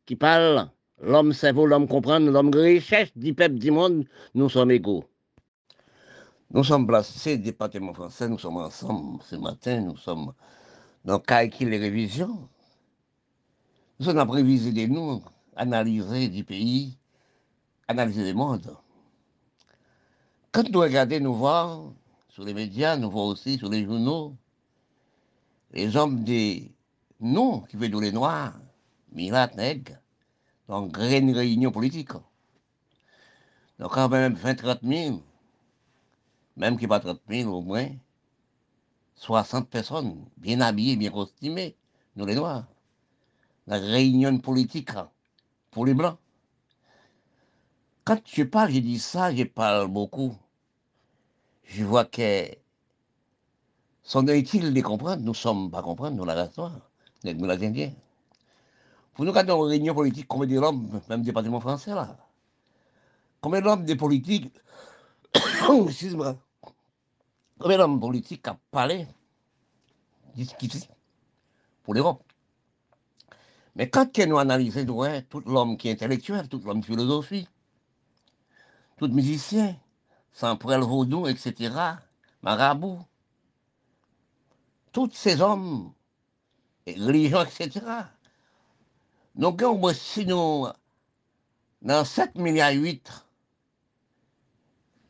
qui 0.08 0.16
parlent 0.16 0.72
L'homme 1.00 1.34
cerveau, 1.34 1.68
l'homme 1.68 1.88
comprend, 1.88 2.18
l'homme 2.18 2.50
recherche 2.52 3.12
du 3.16 3.36
peuple 3.36 3.60
du 3.60 3.70
monde, 3.70 4.06
nous 4.34 4.50
sommes 4.50 4.72
égaux. 4.72 5.04
Nous 6.50 6.64
sommes 6.64 6.88
placés, 6.88 7.38
département 7.38 7.94
français, 7.94 8.28
nous 8.28 8.40
sommes 8.40 8.58
ensemble 8.58 9.22
ce 9.24 9.36
matin, 9.36 9.82
nous 9.82 9.98
sommes 9.98 10.34
dans 11.06 11.20
calcul 11.20 11.70
les 11.70 11.78
révisions. 11.78 12.50
Nous 14.00 14.08
sommes 14.08 14.18
en 14.18 14.26
réviser 14.26 14.72
des 14.72 14.88
nous, 14.88 15.22
analyser 15.56 16.28
du 16.28 16.44
pays, 16.44 16.98
analyser 17.88 18.24
le 18.24 18.34
monde. 18.34 18.76
Quand 20.52 20.68
nous 20.72 20.80
regardons, 20.80 21.20
nous 21.20 21.36
voyons 21.36 21.94
sur 22.40 22.46
les 22.46 22.54
médias, 22.54 22.96
nous 22.96 23.12
voyons 23.12 23.28
aussi 23.28 23.58
sur 23.58 23.68
les 23.68 23.84
journaux, 23.84 24.34
les 25.74 25.98
hommes 25.98 26.24
des 26.24 26.72
nous 27.20 27.66
qui 27.68 27.76
veulent 27.76 28.00
les 28.00 28.14
noirs, 28.14 28.58
Mirat, 29.12 29.50
Nègre, 29.58 29.98
donc, 30.70 30.98
une 30.98 31.36
réunion 31.36 31.70
politique. 31.70 32.14
Donc, 33.78 33.92
quand 33.92 34.08
même 34.08 34.36
20, 34.36 34.56
30 34.56 34.80
000, 34.84 35.22
même 36.56 36.78
qui 36.78 36.88
pas 36.88 37.02
30 37.02 37.20
000 37.28 37.54
au 37.54 37.62
moins, 37.62 37.90
60 39.16 39.68
personnes, 39.68 40.24
bien 40.38 40.62
habillées, 40.62 40.96
bien 40.96 41.12
costumées, 41.12 41.76
nous 42.16 42.26
les 42.26 42.36
Noirs. 42.36 42.66
La 43.68 43.80
réunion 43.80 44.38
politique 44.38 44.92
pour 45.72 45.86
les 45.86 45.94
Blancs. 45.94 46.18
Quand 48.06 48.22
je 48.26 48.44
parle, 48.44 48.72
je 48.72 48.80
dis 48.80 48.98
ça, 48.98 49.36
je 49.36 49.44
parle 49.44 49.90
beaucoup. 49.90 50.38
Je 51.70 51.84
vois 51.84 52.06
que 52.06 52.50
sont 54.02 54.28
utile 54.28 54.74
de 54.74 54.82
comprendre, 54.82 55.22
nous 55.22 55.30
ne 55.30 55.34
sommes 55.34 55.70
pas 55.70 55.84
comprendre, 55.84 56.18
nous 56.18 56.26
la 56.26 56.34
race 56.34 56.58
nous 56.58 57.46
les. 57.46 57.94
Pour 59.14 59.24
nous, 59.24 59.32
quand 59.32 59.48
on 59.50 59.62
réunion 59.62 59.94
politique, 59.94 60.26
combien 60.28 60.60
d'hommes, 60.60 61.00
même 61.10 61.22
département 61.22 61.60
français 61.60 61.92
là. 61.92 62.18
Combien 63.40 63.62
d'hommes 63.62 63.86
des 63.86 63.96
politiques, 63.96 64.52
excuse-moi, 65.88 66.38
combien 67.60 67.78
d'hommes 67.78 68.00
politiques 68.00 68.48
ont 68.48 68.58
parlé, 68.72 69.06
discuté 70.36 70.80
pour 71.84 71.94
l'Europe. 71.94 72.24
Mais 73.76 73.92
quand 73.92 74.18
nous 74.18 74.40
analysons 74.40 75.04
hein, 75.04 75.22
tout 75.30 75.42
l'homme 75.42 75.78
qui 75.78 75.90
est 75.90 75.92
intellectuel, 75.92 76.50
tout 76.50 76.62
l'homme 76.66 76.82
philosophie, 76.82 77.48
tout 78.98 79.08
musicien, 79.08 79.76
sans 80.32 80.58
le 80.64 80.86
vaudou, 80.86 81.28
etc., 81.28 81.74
marabout, 82.42 83.00
tous 84.92 85.12
ces 85.14 85.42
hommes, 85.42 85.94
religions, 86.88 87.42
etc., 87.44 87.82
donc, 89.36 89.62
si 89.94 90.26
nous, 90.26 90.68
dans 91.82 92.04
7 92.04 92.36
milliards 92.36 92.74
8 92.74 93.26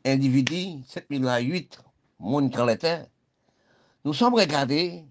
individus, 0.04 0.84
7 0.86 1.10
milliards 1.10 1.40
8 1.40 1.82
monde 2.20 2.52
nous 4.04 4.14
sommes 4.14 4.34
regardés, 4.34 5.04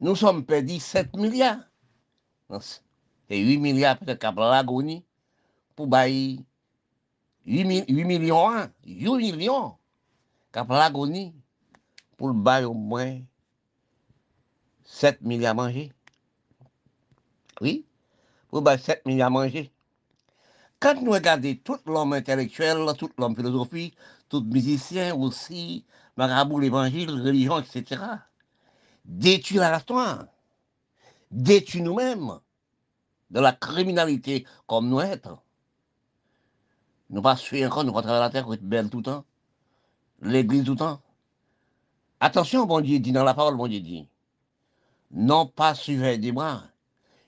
nous 0.00 0.14
sommes 0.14 0.44
perdus 0.44 0.78
7 0.78 1.16
milliards. 1.16 1.58
Et 3.28 3.40
8 3.40 3.58
milliards 3.58 3.98
peut-être 3.98 4.20
qu'à 4.20 4.32
l'agonie 4.32 5.04
pour 5.74 5.86
bailler 5.86 6.40
8, 7.46 7.64
millions, 7.64 8.68
8 8.84 9.18
millions 9.18 9.76
qu'à 10.52 10.64
l'agonie 10.68 11.34
pour 12.16 12.32
bailler 12.34 12.66
au 12.66 12.74
moins 12.74 13.20
7 14.84 15.22
milliards 15.22 15.52
à 15.52 15.54
manger. 15.54 15.92
Oui, 17.60 17.86
pour 18.48 18.68
7 18.68 19.06
milliards 19.06 19.28
à 19.28 19.30
manger. 19.30 19.70
Quand 20.80 21.00
nous 21.02 21.12
regardons 21.12 21.54
tout 21.62 21.78
l'homme 21.86 22.14
intellectuel, 22.14 22.86
tout 22.98 23.10
l'homme 23.18 23.36
philosophie, 23.36 23.94
tout 24.28 24.42
musicien 24.42 25.14
aussi, 25.14 25.84
marabout, 26.16 26.58
l'évangile, 26.58 27.10
religion, 27.10 27.58
etc., 27.60 28.00
détruit 29.04 29.58
la 29.58 29.78
race 29.78 30.26
détruit 31.30 31.82
nous-mêmes 31.82 32.38
de 33.30 33.40
la 33.40 33.52
criminalité 33.52 34.46
comme 34.66 34.88
nous 34.88 35.00
êtes. 35.00 35.28
Nous 37.10 37.22
pas 37.22 37.36
suivre 37.36 37.66
encore, 37.66 37.84
nous 37.84 37.92
rentrons 37.92 38.12
à 38.12 38.20
la 38.20 38.30
terre, 38.30 38.46
nous 38.46 38.54
être 38.54 38.62
belle 38.62 38.88
tout 38.88 38.98
le 38.98 39.02
temps, 39.02 39.24
l'église 40.22 40.64
tout 40.64 40.72
le 40.72 40.78
temps. 40.78 41.00
Attention, 42.20 42.66
bon 42.66 42.80
Dieu 42.80 43.00
dit, 43.00 43.12
dans 43.12 43.24
la 43.24 43.34
parole, 43.34 43.56
bon 43.56 43.66
Dieu 43.66 43.80
dit, 43.80 44.08
non 45.10 45.46
pas 45.46 45.74
suivre 45.74 46.14
des 46.16 46.30
bras, 46.30 46.62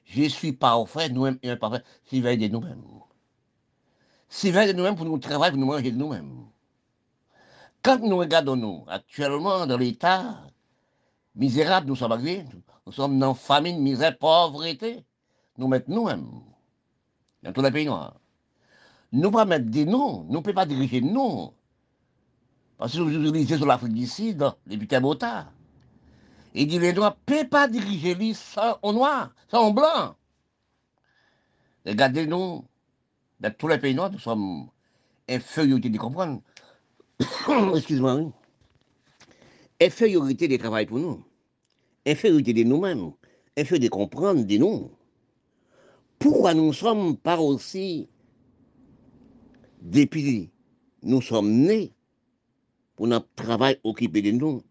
je 0.04 0.28
suis 0.28 0.52
parfait, 0.52 1.08
nous-mêmes 1.08 1.38
et 1.42 1.50
imparfait, 1.50 1.82
veille 2.12 2.38
de 2.38 2.48
nous-mêmes. 2.48 2.84
veille 4.30 4.68
de 4.68 4.72
nous-mêmes 4.72 4.94
pour 4.94 5.06
nous 5.06 5.18
travailler, 5.18 5.52
pour 5.52 5.60
nous 5.60 5.66
manger 5.66 5.90
de 5.90 5.96
nous-mêmes. 5.96 6.46
Quand 7.82 7.98
nous 7.98 8.18
regardons 8.18 8.54
nous, 8.54 8.84
actuellement, 8.86 9.66
dans 9.66 9.78
l'état 9.78 10.44
misérable, 11.34 11.88
nous 11.88 11.96
sommes 11.96 12.12
arrivés, 12.12 12.44
nous 12.86 12.92
sommes 12.92 13.18
dans 13.18 13.34
famine, 13.34 13.80
misère, 13.80 14.16
pauvreté. 14.16 15.04
Nous 15.58 15.66
mettons 15.66 15.92
nous-mêmes, 15.92 16.40
dans 17.42 17.52
tous 17.52 17.62
les 17.62 17.72
pays 17.72 17.86
noirs. 17.86 18.21
Nous 19.12 19.20
ne 19.20 19.26
pouvons 19.26 19.38
pas 19.38 19.44
mettre 19.44 19.66
des 19.66 19.84
noms, 19.84 20.24
nous 20.24 20.34
ne 20.34 20.40
pouvons 20.40 20.54
pas 20.54 20.66
diriger 20.66 21.00
nous. 21.00 21.52
Parce 22.78 22.94
que 22.94 23.00
vous 23.00 23.28
utilisez 23.28 23.58
sur 23.58 23.66
l'Afrique 23.66 23.92
du 23.92 24.06
Sud, 24.06 24.44
depuis 24.66 24.88
Tabota. 24.88 25.52
Il 26.54 26.66
dit 26.66 26.78
les 26.78 26.92
Noirs 26.92 27.16
ne 27.28 27.34
peuvent 27.34 27.48
pas 27.48 27.68
diriger 27.68 28.14
les 28.14 28.34
sans 28.34 28.78
en 28.82 28.92
noir, 28.92 29.34
sans 29.48 29.68
en 29.68 29.70
blanc. 29.70 30.16
Regardez-nous, 31.86 32.64
dans 33.40 33.54
tous 33.56 33.68
les 33.68 33.78
pays 33.78 33.94
noirs, 33.94 34.10
nous 34.12 34.18
sommes 34.18 34.68
infériorité 35.28 35.90
de 35.90 35.98
comprendre. 35.98 36.40
Excuse-moi, 37.76 38.14
oui. 38.14 38.28
Infériorité 39.80 40.46
de 40.48 40.56
travail 40.56 40.86
pour 40.86 40.98
nous. 40.98 41.24
Infériorité 42.06 42.52
de 42.52 42.62
nous-mêmes. 42.62 43.12
Infériorité 43.56 43.88
de 43.88 43.90
comprendre 43.90 44.44
de 44.44 44.56
nous. 44.58 44.90
Pourquoi 46.18 46.54
nous 46.54 46.68
ne 46.68 46.72
sommes 46.72 47.16
pas 47.16 47.40
aussi, 47.40 48.08
depuis 49.82 50.50
nous 51.02 51.20
sommes 51.20 51.50
nés, 51.50 51.92
pour 52.94 53.08
notre 53.08 53.28
travail 53.34 53.78
occupé 53.82 54.22
de 54.22 54.30
nous, 54.30 54.62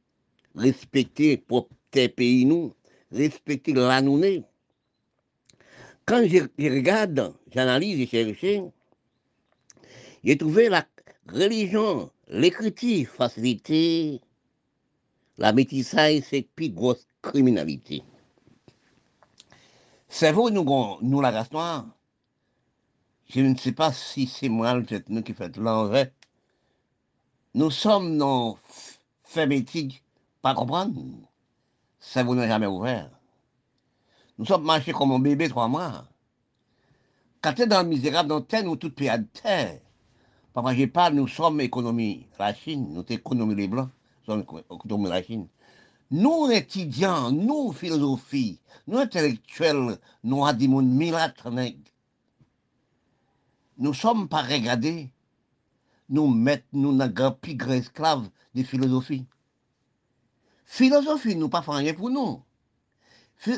respecter 0.56 1.44
tes 1.92 2.08
pays 2.08 2.46
nous, 2.46 2.74
respecter 3.12 3.74
la 3.74 4.02
nous. 4.02 4.22
Quand 6.06 6.24
je, 6.26 6.44
regarde, 6.70 7.34
j'analyse 7.52 8.00
et 8.00 8.08
cherche, 8.08 8.46
j'ai 10.24 10.38
trouvé 10.38 10.70
la 10.70 10.88
religion, 11.28 12.10
l'écriture 12.30 13.10
facilité, 13.10 14.22
la 15.38 15.52
métissage, 15.52 16.22
c'est 16.30 16.48
plus 16.56 16.70
grosse 16.70 17.06
criminalité. 17.22 18.04
C'est 20.08 20.32
vous, 20.32 20.50
nous, 20.50 20.66
nous 21.02 21.22
la 21.22 21.32
race. 21.32 21.50
Je 23.34 23.40
ne 23.40 23.56
sais 23.56 23.72
pas 23.72 23.94
si 23.94 24.28
c'est 24.28 24.50
moi, 24.50 24.82
qui 24.84 25.34
faites 25.34 25.56
l'envers. 25.56 26.12
Nous 27.54 27.72
sommes 27.72 28.18
nos 28.18 28.58
fermétiques, 29.24 30.04
pas 30.42 30.54
comprendre. 30.54 31.02
Ça 31.98 32.24
vous 32.24 32.36
n'a 32.36 32.46
jamais 32.46 32.66
ouvert. 32.68 33.10
Nous 34.38 34.46
sommes 34.46 34.66
marchés 34.66 34.92
comme 34.92 35.14
un 35.14 35.20
bébé 35.20 35.48
trois 35.48 35.70
mois. 35.70 36.10
Quand 37.40 37.54
tu 37.54 37.62
es 37.62 37.68
dans 37.68 37.84
le 37.84 37.88
misérable, 37.88 38.28
dans 38.28 38.42
terre, 38.42 38.66
nous 38.66 38.76
tout 38.76 38.92
pays 38.92 39.08
à 39.08 39.20
terre. 39.20 39.80
Papa, 40.54 40.76
je 40.76 40.84
parle, 40.86 41.14
nous 41.14 41.30
sommes 41.30 41.62
économie, 41.62 42.28
la 42.38 42.54
Chine, 42.54 42.90
nous 42.90 43.04
sommes 43.08 43.18
économie 43.18 43.56
les 43.56 43.70
Blancs, 43.70 43.90
nous 44.28 44.44
sommes 44.44 44.46
économie 44.70 45.08
la 45.08 45.24
Chine. 45.24 45.48
Nous, 46.12 46.52
étudiants, 46.52 47.32
nous, 47.32 47.72
philosophie, 47.72 48.60
nous, 48.88 48.98
intellectuels, 48.98 49.98
nous, 50.26 50.46
à 50.46 50.52
des 50.52 50.68
nous 53.82 53.96
sommes 53.96 54.30
pas 54.30 54.44
regardés, 54.44 55.12
nous 56.08 56.28
mettons 56.28 56.66
nous 56.74 56.96
dans 56.96 57.10
grand 57.10 57.32
pigre 57.32 57.72
esclave 57.72 58.30
de 58.54 58.62
philosophie. 58.62 59.26
Philosophie, 60.66 61.36
nous 61.36 61.50
pas 61.50 61.62
rien 61.62 61.96
pour 61.96 62.12
nous. 62.12 62.44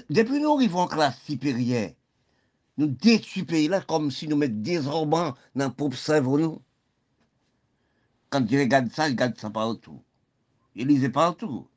Depuis 0.10 0.40
nous 0.40 0.54
arrivons 0.54 0.80
en 0.80 0.88
classe 0.88 1.22
supérieure, 1.24 1.92
nous 2.78 2.88
détruisons 2.88 3.46
pays 3.46 3.68
là 3.68 3.82
comme 3.82 4.12
si 4.12 4.30
nous 4.30 4.38
mettions 4.38 4.62
des 4.62 4.80
dans 4.80 5.36
le 5.56 5.70
pauvre 5.70 5.98
cerveau 5.98 6.40
nous. 6.40 6.62
Quand 8.30 8.50
je 8.50 8.58
regarde 8.58 8.90
ça, 8.94 9.08
je 9.08 9.12
regarde 9.12 9.38
ça 9.38 9.50
partout. 9.50 10.02
Je 10.74 10.86
lisais 10.86 11.10
partout. 11.10 11.68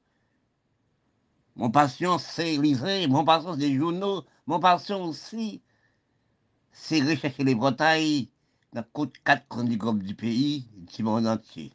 Mon 1.57 1.71
passion, 1.73 2.19
c'est 2.19 2.57
lire, 2.59 3.09
mon 3.09 3.25
passion, 3.25 3.55
c'est 3.55 3.61
les 3.61 3.75
journaux, 3.75 4.25
mon 4.47 4.61
passion 4.61 5.03
aussi, 5.05 5.63
c'est 6.71 7.01
rechercher 7.01 7.43
les 7.43 7.57
Bretailles 7.57 8.31
dans 8.77 8.85
quatre 9.25 9.49
chroniques 9.49 9.83
du 10.01 10.15
pays, 10.15 10.69
du 10.77 11.03
monde 11.03 11.27
entier. 11.27 11.73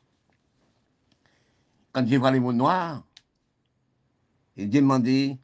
Quand 1.92 2.06
vois 2.06 2.30
les 2.30 2.40
mots 2.40 2.54
noirs, 2.54 3.04
j'ai 4.56 4.68
demandé, 4.68 5.40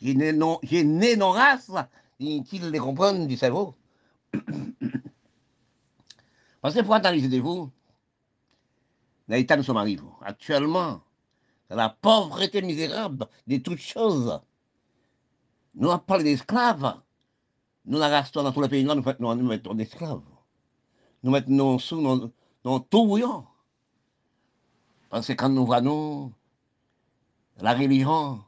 j'ai 0.00 0.14
né 0.14 0.32
non, 0.32 0.58
j'ai 0.62 0.84
né 0.84 1.16
non 1.16 1.30
race, 1.30 1.70
ils 2.18 2.44
les 2.70 2.78
comprennent 2.78 3.26
du 3.26 3.38
cerveau. 3.38 3.74
Parce 6.60 6.74
que 6.74 6.82
pour 6.82 6.94
analyser 6.94 7.40
vous, 7.40 7.70
dans 9.28 9.36
l'état 9.36 9.56
nous 9.56 9.62
sommes 9.62 9.78
arrivés. 9.78 10.02
Actuellement, 10.20 11.02
la 11.70 11.88
pauvreté 11.88 12.60
misérable 12.60 13.26
de 13.46 13.56
toutes 13.56 13.80
choses. 13.80 14.40
Nous 15.74 15.90
avons 15.90 16.00
parlé 16.00 16.24
d'esclaves. 16.24 17.00
Nous 17.86 17.98
la 17.98 18.08
restons 18.08 18.42
dans 18.42 18.52
tous 18.52 18.60
les 18.60 18.68
pays, 18.68 18.84
nous, 18.84 18.94
nous 18.94 19.48
mettons 19.48 19.72
d'esclaves. 19.72 20.20
Nous 21.22 21.30
mettons 21.30 21.78
sous 21.78 22.02
dans, 22.02 22.30
dans 22.64 22.80
tout. 22.80 23.18
Parce 25.08 25.26
que 25.26 25.32
quand 25.34 25.48
nous 25.48 25.66
voyons 25.66 26.32
la 27.58 27.74
religion, 27.74 28.42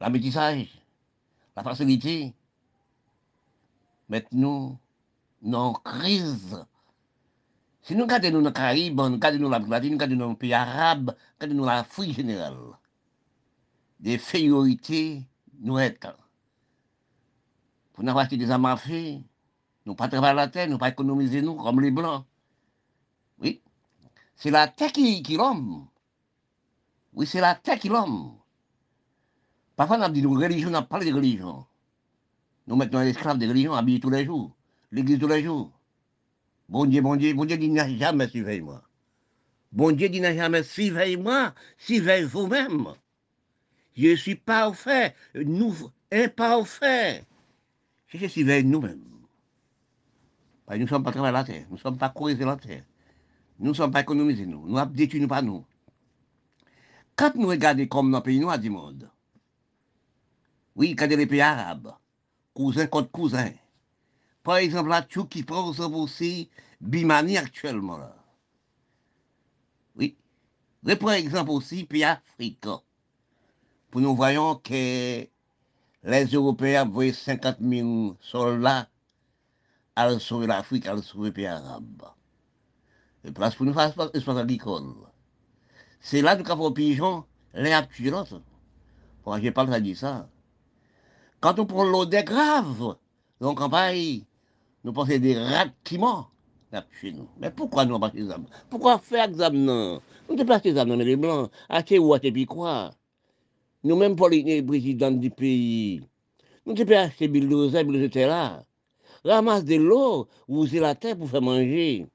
la 0.00 0.10
métissage, 0.10 0.68
la 1.56 1.62
facilité, 1.62 2.34
maintenant, 4.08 4.78
nous 5.42 5.58
en 5.58 5.72
crise 5.72 6.64
si 7.82 7.96
nous 7.96 8.04
regardons 8.04 8.40
nos 8.40 8.52
Caraïbes, 8.52 8.96
nous 8.96 9.14
regardons 9.14 9.48
l'Amérique 9.48 9.70
latine, 9.70 9.90
nous 9.90 9.98
regardons 9.98 10.28
nos 10.28 10.34
pays 10.36 10.54
arabes, 10.54 11.16
nous 11.40 11.46
regardons 11.46 11.64
l'Afrique 11.64 12.14
générale, 12.14 12.56
des 13.98 14.18
féorités 14.18 15.22
nous 15.60 15.78
être. 15.80 16.16
Pour 17.92 18.04
n'avoir 18.04 18.24
acheté 18.24 18.36
des 18.36 18.46
feu, 18.46 19.20
nous 19.86 19.94
pas 19.94 20.08
travailler 20.08 20.36
la 20.36 20.48
terre, 20.48 20.68
nous 20.68 20.78
pas 20.78 20.90
économiser 20.90 21.42
nous 21.42 21.56
comme 21.56 21.80
les 21.80 21.90
Blancs. 21.90 22.24
Oui, 23.38 23.60
c'est 24.36 24.50
la 24.50 24.68
terre 24.68 24.92
qui, 24.92 25.22
qui 25.22 25.36
l'homme. 25.36 25.86
Oui, 27.14 27.26
c'est 27.26 27.40
la 27.40 27.54
terre 27.54 27.78
qui 27.78 27.88
l'homme. 27.88 28.36
Parfois, 29.76 29.98
on 29.98 30.02
a 30.02 30.08
dit 30.10 30.22
de 30.22 30.28
religion, 30.28 30.70
on 30.70 30.74
a 30.74 30.82
parlé 30.82 31.10
de 31.10 31.14
religion. 31.14 31.66
Nous 32.66 32.76
mettons 32.76 32.98
un 32.98 33.06
esclave 33.06 33.38
de 33.38 33.48
religion 33.48 33.74
habillés 33.74 34.00
tous 34.00 34.10
les 34.10 34.24
jours, 34.24 34.54
l'église 34.92 35.18
tous 35.18 35.26
les 35.26 35.42
jours. 35.42 35.70
Bon 36.68 36.86
Dieu, 36.86 37.02
bon 37.02 37.16
Dieu, 37.16 37.34
bon 37.34 37.44
Dieu 37.44 37.56
dit 37.56 37.68
n'a 37.68 37.88
jamais 37.88 38.28
suivi 38.28 38.60
moi. 38.60 38.82
Bon 39.72 39.90
Dieu 39.90 40.08
dit 40.08 40.20
n'a 40.20 40.34
jamais 40.34 40.62
suivi 40.62 41.16
moi, 41.16 41.54
suivez 41.76 42.22
vous-même. 42.22 42.94
Je 43.96 44.14
suis 44.14 44.36
parfait, 44.36 45.14
nous 45.34 45.74
imparfait. 46.10 47.24
Je 48.06 48.26
suis 48.26 48.44
nous-mêmes. 48.64 49.11
Nous 50.72 50.84
ne 50.84 50.86
sommes 50.86 51.02
pas 51.02 51.12
travaillés 51.12 51.32
la 51.32 51.44
terre, 51.44 51.66
nous 51.68 51.76
ne 51.76 51.80
sommes 51.80 51.98
pas 51.98 52.08
corrigés 52.08 52.44
la 52.44 52.56
terre. 52.56 52.84
Nous 53.58 53.68
ne 53.68 53.74
sommes 53.74 53.90
pas 53.90 54.00
économisés, 54.00 54.46
nous. 54.46 54.66
Nous 54.66 54.78
ne 54.78 54.84
détruisons 54.86 55.28
pas 55.28 55.42
nous. 55.42 55.64
Quand 57.14 57.34
nous 57.36 57.48
regardons 57.48 57.86
comme 57.86 58.10
nos 58.10 58.20
pays 58.20 58.40
noirs 58.40 58.58
du 58.58 58.70
monde, 58.70 59.10
oui, 60.74 60.90
regardez 60.90 61.16
les 61.16 61.26
pays 61.26 61.42
arabes, 61.42 61.94
cousins 62.54 62.86
contre 62.86 63.10
cousins, 63.10 63.52
par 64.42 64.56
exemple, 64.56 64.88
la 64.88 65.02
qui 65.02 65.42
prend 65.42 65.70
aussi 65.70 66.50
Bimani 66.80 67.38
actuellement. 67.38 67.98
Là. 67.98 68.16
Oui. 69.94 70.16
Mais 70.82 70.96
par 70.96 71.12
exemple 71.12 71.50
aussi, 71.50 71.84
puis 71.84 72.02
Afrique. 72.02 72.66
Pour 73.90 74.00
nous 74.00 74.16
voyons 74.16 74.56
que 74.56 75.28
les 76.04 76.24
Européens 76.32 76.84
envoyé 76.84 77.12
50 77.12 77.58
000 77.60 78.16
soldats 78.20 78.88
à 79.96 80.18
sauver 80.18 80.46
l'Afrique, 80.46 80.86
à 80.86 81.00
sauver 81.02 81.28
les 81.28 81.32
pays 81.32 81.46
arabes. 81.46 82.02
Et 83.24 83.30
place 83.30 83.54
pour 83.54 83.66
nous 83.66 83.74
faire 83.74 83.92
espace 84.14 84.36
agricole. 84.36 84.94
C'est 86.00 86.22
là 86.22 86.36
que 86.36 86.42
nous 86.42 86.50
avons 86.50 86.72
pigeon, 86.72 87.24
l'autre. 87.54 88.42
Je 89.24 89.30
n'ai 89.40 89.50
pas 89.52 89.64
le 89.64 89.80
dire 89.80 89.96
ça. 89.96 90.28
Quand 91.40 91.58
on 91.58 91.66
prend 91.66 91.84
l'eau 91.84 92.06
des 92.06 92.24
graves, 92.24 92.96
en 93.40 93.54
campagne, 93.54 94.24
nous 94.84 94.92
pensons 94.92 95.18
des 95.18 95.38
rats 95.38 95.66
qui 95.84 95.98
mentent 95.98 96.26
chez 97.00 97.12
nous. 97.12 97.28
Mais 97.38 97.50
pourquoi 97.50 97.84
nous 97.84 97.98
pas 97.98 98.12
âmes? 98.16 98.46
Pourquoi 98.70 98.98
faire 98.98 99.28
non? 99.52 100.00
Nous 100.28 100.36
ne 100.36 100.44
pas 100.44 100.60
âmes 100.64 100.88
dans 100.88 100.96
les 100.96 101.16
blancs. 101.16 101.50
Acheter 101.68 101.98
ou 101.98 102.14
acheter 102.14 102.32
puis 102.32 102.46
quoi 102.46 102.92
Nous-mêmes, 103.84 104.16
pour 104.16 104.28
les 104.28 104.62
présidents 104.62 105.10
du 105.10 105.30
pays, 105.30 106.02
nous 106.66 106.74
ne 106.74 106.84
pas 106.84 107.00
acheter 107.02 107.28
bulldozer, 107.28 107.84
bulldozer 107.84 108.26
là. 108.26 108.64
Ramasse 109.24 109.64
de 109.64 109.76
l'eau, 109.76 110.26
vous 110.48 110.66
la 110.72 110.94
terre 110.94 111.16
pour 111.16 111.30
faire 111.30 111.42
manger. 111.42 112.06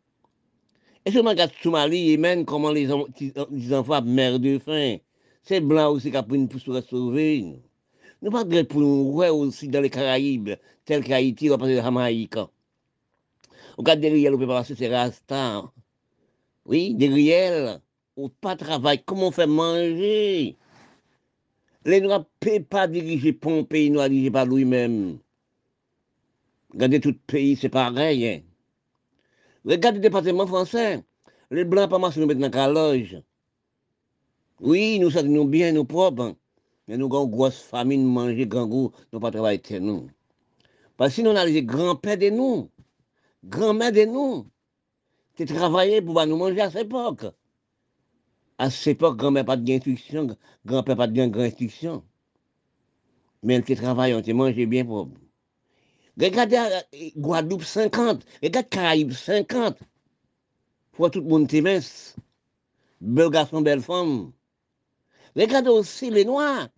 Et 1.05 1.11
si 1.11 1.17
on 1.19 1.23
regarde 1.23 1.51
Somalie, 1.63 2.09
Yémen, 2.09 2.43
comment 2.43 2.71
les, 2.71 2.89
les 3.51 3.73
enfants 3.73 4.01
meurent 4.01 4.39
de 4.39 4.59
faim, 4.59 4.97
c'est 5.41 5.61
blanc 5.61 5.91
aussi 5.93 6.11
qui 6.11 6.17
a 6.17 6.23
pris 6.23 6.45
pour 6.47 6.59
sauver. 6.59 7.61
Nous 8.21 8.31
pas 8.31 8.43
pour 8.65 8.81
nous 8.81 9.11
voir 9.13 9.33
aussi 9.35 9.69
dans 9.69 9.79
les 9.79 9.89
Caraïbes, 9.89 10.55
tel 10.83 11.03
qu'Haïti, 11.03 11.49
on 11.49 11.55
va 11.55 11.67
de 11.67 11.75
Jamaïque. 11.75 12.35
Regarde 13.77 14.01
derrière 14.01 14.31
le 14.31 14.37
préparation, 14.37 14.75
c'est 14.77 14.93
Rasta. 14.93 15.63
Oui, 16.65 16.93
derrière, 16.93 17.79
ou 18.17 18.27
pas 18.27 18.57
travail, 18.57 19.01
comment 19.05 19.27
on 19.27 19.31
fait 19.31 19.47
manger? 19.47 20.57
Les 21.85 22.01
Noirs 22.01 22.19
ne 22.19 22.25
peuvent 22.39 22.63
pas 22.63 22.87
diriger 22.87 23.31
pour 23.31 23.53
un 23.53 23.63
pays 23.63 23.89
noir 23.89 24.09
dirigé 24.09 24.29
par 24.29 24.45
lui-même. 24.45 25.19
Regardez 26.77 26.99
tout 26.99 27.15
pays, 27.25 27.55
c'est 27.55 27.69
pareil. 27.69 28.27
Hein. 28.27 28.41
Regardez 29.65 29.97
le 29.97 30.03
département 30.03 30.45
français. 30.45 31.03
Les 31.49 31.65
Blancs 31.65 31.89
pas 31.89 31.97
marcher 31.97 32.19
nous 32.19 32.27
mettre 32.27 32.39
dans 32.39 32.55
la 32.55 32.67
loge. 32.67 33.17
Oui, 34.59 34.99
nous 34.99 35.09
sommes 35.09 35.49
bien, 35.49 35.71
nous 35.71 35.85
propres. 35.85 36.35
Mais 36.87 36.95
nous 36.97 37.07
avons 37.07 37.25
une 37.25 37.31
grosse 37.31 37.67
nous 37.73 37.97
manger, 38.03 38.45
grand 38.45 38.67
goût, 38.67 38.91
nous 39.11 39.19
pas 39.19 39.31
travailler 39.31 39.79
nous. 39.79 40.07
Parce 40.97 41.09
que 41.09 41.15
sinon, 41.15 41.31
on 41.31 41.35
a 41.35 41.45
les 41.45 41.63
grands-pères 41.63 42.19
de 42.19 42.29
nous, 42.29 42.69
grand-mère 43.43 43.91
de 43.91 44.05
nous, 44.05 44.45
qui 45.35 45.45
travaillaient 45.45 46.03
pour 46.03 46.23
nous 46.27 46.37
manger 46.37 46.61
à 46.61 46.69
cette 46.69 46.85
époque. 46.85 47.25
À 48.59 48.69
cette 48.69 48.97
époque, 48.97 49.17
grand-mère 49.17 49.45
pas 49.45 49.57
d'instruction, 49.57 50.37
grand-père 50.63 50.95
pas 50.95 51.07
de 51.07 51.13
grande 51.13 51.37
instruction. 51.37 52.03
Mais 53.41 53.55
elle 53.55 53.77
travaillait, 53.77 54.13
on 54.13 54.21
te 54.21 54.31
mangeait 54.31 54.67
bien 54.67 54.85
pour. 54.85 55.09
Regardez 56.19 56.57
euh, 56.57 57.09
Guadeloupe 57.15 57.63
50, 57.63 58.25
regardez 58.41 58.69
Caraïbes 58.69 59.11
50. 59.11 59.77
Pour 60.93 61.11
tout 61.11 61.21
le 61.21 61.27
monde 61.27 61.47
te 61.47 61.57
mince. 61.57 62.15
Garçon, 63.01 63.61
belle 63.61 63.81
femme. 63.81 64.31
Regardez 65.35 65.69
aussi 65.69 66.09
les 66.09 66.25
Noirs. 66.25 66.69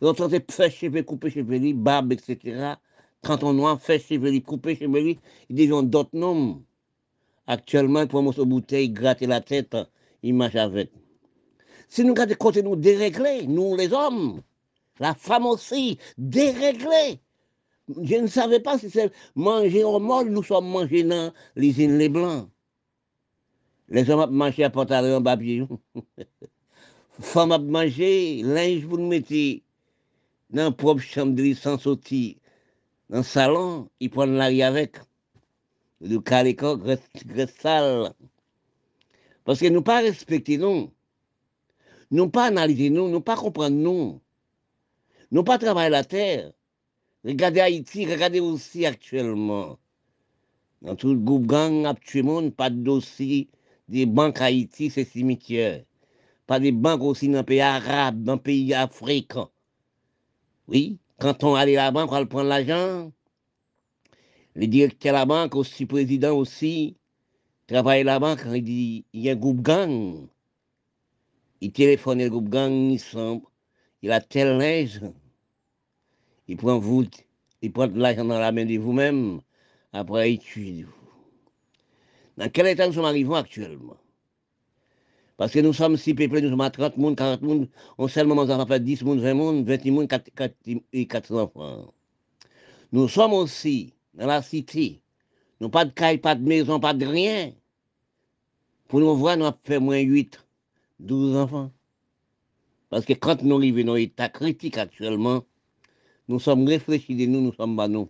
Ils 0.00 0.08
ont 0.08 0.14
tenté 0.14 0.38
de 0.38 0.50
faire 0.50 0.70
cheveux, 0.70 1.02
couper 1.02 1.30
cheveux, 1.30 1.72
barbe, 1.74 2.12
etc. 2.12 2.74
Quand 3.22 3.42
on 3.42 3.52
noir 3.52 3.80
fait 3.80 3.98
cheveux, 3.98 4.40
couper 4.40 4.76
cheveux, 4.76 5.16
ils 5.48 5.54
deviennent 5.54 5.90
d'autres 5.90 6.14
noms. 6.14 6.62
Actuellement, 7.46 8.00
ils 8.00 8.08
prennent 8.08 8.26
une 8.26 8.44
bouteille, 8.44 8.88
gratter 8.88 9.26
la 9.26 9.42
tête, 9.42 9.76
ils 10.22 10.34
marchent 10.34 10.56
avec. 10.56 10.90
Si 11.88 12.02
nous 12.02 12.14
regardons 12.14 12.34
côté 12.34 12.62
nous 12.62 12.76
dérégler, 12.76 13.46
nous 13.46 13.76
les 13.76 13.92
hommes, 13.92 14.40
la 14.98 15.14
femme 15.14 15.46
aussi, 15.46 15.98
dérégler. 16.16 17.20
Je 17.88 18.16
ne 18.16 18.26
savais 18.26 18.60
pas 18.60 18.78
si 18.78 18.90
c'est 18.90 19.12
manger 19.34 19.84
au 19.84 19.98
mort, 20.00 20.24
nous 20.24 20.42
sommes 20.42 20.68
mangés 20.68 21.04
dans 21.04 21.32
l'usine 21.54 21.98
Les 21.98 22.08
Blancs. 22.08 22.48
Les 23.88 24.10
hommes 24.10 24.28
ont 24.28 24.32
mangé 24.32 24.64
à 24.64 24.70
pantalon 24.70 25.18
en 25.18 25.22
papier. 25.22 25.64
Femmes 27.20 27.52
ont 27.52 27.58
mangé, 27.60 28.42
linge 28.42 28.84
vous 28.84 28.98
nous 28.98 29.08
mettez 29.08 29.62
dans 30.50 30.64
la 30.64 30.70
propre 30.72 31.00
chambre 31.00 31.34
de 31.34 31.54
sans 31.54 31.78
sortir 31.78 32.34
dans 33.08 33.18
le 33.18 33.22
salon, 33.22 33.88
ils 34.00 34.10
prennent 34.10 34.36
l'arrière 34.36 34.68
avec. 34.68 34.96
Le 36.00 36.18
calico, 36.18 36.76
graisse 36.76 37.00
sale. 37.60 38.12
Parce 39.44 39.60
que 39.60 39.66
nous 39.66 39.82
pas 39.82 40.00
respecter 40.00 40.58
nous. 40.58 40.90
Nous 42.10 42.28
pas 42.28 42.46
analyser 42.46 42.90
nous, 42.90 43.08
nous 43.08 43.20
pas 43.20 43.36
comprendre 43.36 43.76
nous. 43.76 44.20
Nous 45.30 45.44
pas 45.44 45.58
travailler 45.58 45.90
la 45.90 46.04
terre. 46.04 46.52
Regardez 47.26 47.58
Haïti, 47.58 48.06
regardez 48.06 48.38
aussi 48.38 48.86
actuellement. 48.86 49.80
Dans 50.80 50.94
tout 50.94 51.12
le 51.12 51.18
groupe 51.18 51.46
gang, 51.46 51.84
actuellement, 51.84 52.48
pas 52.50 52.70
de 52.70 52.76
dossier 52.76 53.48
des 53.88 54.06
banques 54.06 54.40
Haïti, 54.40 54.90
c'est 54.90 55.04
cimetière. 55.04 55.82
Pas 56.46 56.60
des 56.60 56.70
banques 56.70 57.02
aussi 57.02 57.28
dans 57.28 57.38
les 57.38 57.44
pays 57.44 57.60
arabes, 57.60 58.22
dans 58.22 58.34
les 58.34 58.40
pays 58.40 58.74
africains. 58.74 59.50
Oui, 60.68 61.00
quand 61.18 61.42
on 61.42 61.56
allait 61.56 61.76
à 61.76 61.86
la 61.86 61.90
banque, 61.90 62.12
on 62.12 62.26
prendre 62.26 62.48
l'argent. 62.48 63.10
Le 64.54 64.68
directeur 64.68 65.12
de 65.12 65.18
la 65.18 65.26
banque, 65.26 65.56
aussi 65.56 65.84
président 65.84 66.36
aussi, 66.36 66.96
travaille 67.66 68.02
à 68.02 68.04
la 68.04 68.20
banque, 68.20 68.46
il 68.54 68.62
dit, 68.62 69.04
il 69.12 69.22
y 69.22 69.30
a 69.30 69.32
un 69.32 69.36
groupe 69.36 69.62
gang. 69.62 70.28
Il 71.60 71.72
téléphone 71.72 72.22
le 72.22 72.30
groupe 72.30 72.50
gang, 72.50 72.70
il, 72.72 73.00
il 74.02 74.12
a 74.12 74.20
tel 74.20 74.58
linge 74.58 75.00
il 76.48 76.56
prend 76.56 76.78
vous, 76.78 77.04
il 77.62 77.72
prend 77.72 77.86
l'argent 77.86 78.24
dans 78.24 78.38
la 78.38 78.52
main 78.52 78.64
de 78.64 78.76
vous-même, 78.78 79.40
après 79.92 80.34
il 80.34 80.38
tue 80.38 80.84
vous. 80.84 80.92
Dans 82.36 82.50
quel 82.50 82.66
état 82.66 82.86
nous 82.86 82.92
sommes 82.92 83.04
arrivés 83.04 83.34
actuellement? 83.34 83.96
Parce 85.36 85.52
que 85.52 85.58
nous 85.58 85.72
sommes 85.72 85.96
si 85.96 86.14
peuplés, 86.14 86.40
nous 86.40 86.50
sommes 86.50 86.60
à 86.62 86.70
30 86.70 86.96
monde, 86.96 87.16
40 87.16 87.42
monde, 87.42 87.68
on 87.98 88.08
seulement 88.08 88.34
nous 88.34 88.50
avons 88.50 88.66
fait 88.66 88.80
10 88.80 89.02
monde, 89.02 89.20
20 89.20 89.34
monde, 89.34 89.66
20 89.66 89.84
monde, 89.86 90.08
4, 90.08 90.30
4, 90.34 90.54
et 90.92 91.06
4 91.06 91.36
enfants. 91.36 91.92
Nous 92.92 93.08
sommes 93.08 93.34
aussi 93.34 93.92
dans 94.14 94.26
la 94.26 94.40
cité. 94.42 95.02
Nous 95.60 95.68
pas 95.68 95.84
de 95.84 95.90
caille, 95.90 96.18
pas 96.18 96.34
de 96.34 96.46
maison, 96.46 96.80
pas 96.80 96.94
de 96.94 97.04
rien. 97.04 97.52
Pour 98.88 99.00
nous 99.00 99.14
voir, 99.16 99.36
nous 99.36 99.44
avons 99.46 99.58
fait 99.64 99.78
moins 99.78 99.98
8, 99.98 100.38
12 101.00 101.36
enfants. 101.36 101.72
Parce 102.88 103.04
que 103.04 103.12
quand 103.12 103.42
nous 103.42 103.56
arrivons 103.56 103.84
dans 103.84 103.94
l'état 103.94 104.28
critique 104.28 104.78
actuellement, 104.78 105.44
nous 106.28 106.40
sommes 106.40 106.66
réfléchis 106.66 107.14
de 107.14 107.26
nous, 107.26 107.40
nous 107.40 107.52
sommes 107.52 107.76
pas 107.76 107.88
nous. 107.88 108.08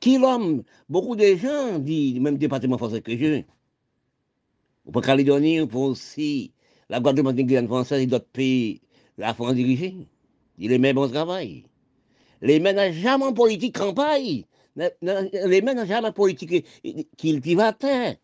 Qui 0.00 0.18
l'homme? 0.18 0.62
Beaucoup 0.88 1.16
de 1.16 1.34
gens 1.36 1.78
disent, 1.78 2.20
même 2.20 2.36
département 2.38 2.78
français 2.78 3.00
que 3.00 3.16
je, 3.16 3.42
pour 4.92 5.02
Calédonie, 5.02 5.66
pour 5.66 5.82
aussi 5.82 6.52
la 6.88 7.00
Guadeloupe, 7.00 7.34
la 7.34 7.42
Guyane 7.42 7.66
française 7.66 8.02
et 8.02 8.06
d'autres 8.06 8.26
pays, 8.26 8.80
la 9.16 9.32
France 9.34 9.54
dirigée. 9.54 10.06
Il 10.58 10.70
les 10.70 10.78
met 10.78 10.92
bon 10.92 11.08
travail. 11.08 11.64
Les 12.42 12.60
mêmes 12.60 12.76
n'ont 12.76 12.92
jamais 12.92 13.32
politique 13.32 13.76
campagne. 13.78 14.44
Les 14.76 15.62
mêmes 15.62 15.76
n'ont 15.76 15.86
jamais 15.86 16.12
politique 16.12 16.66
cultivateur. 17.16 18.14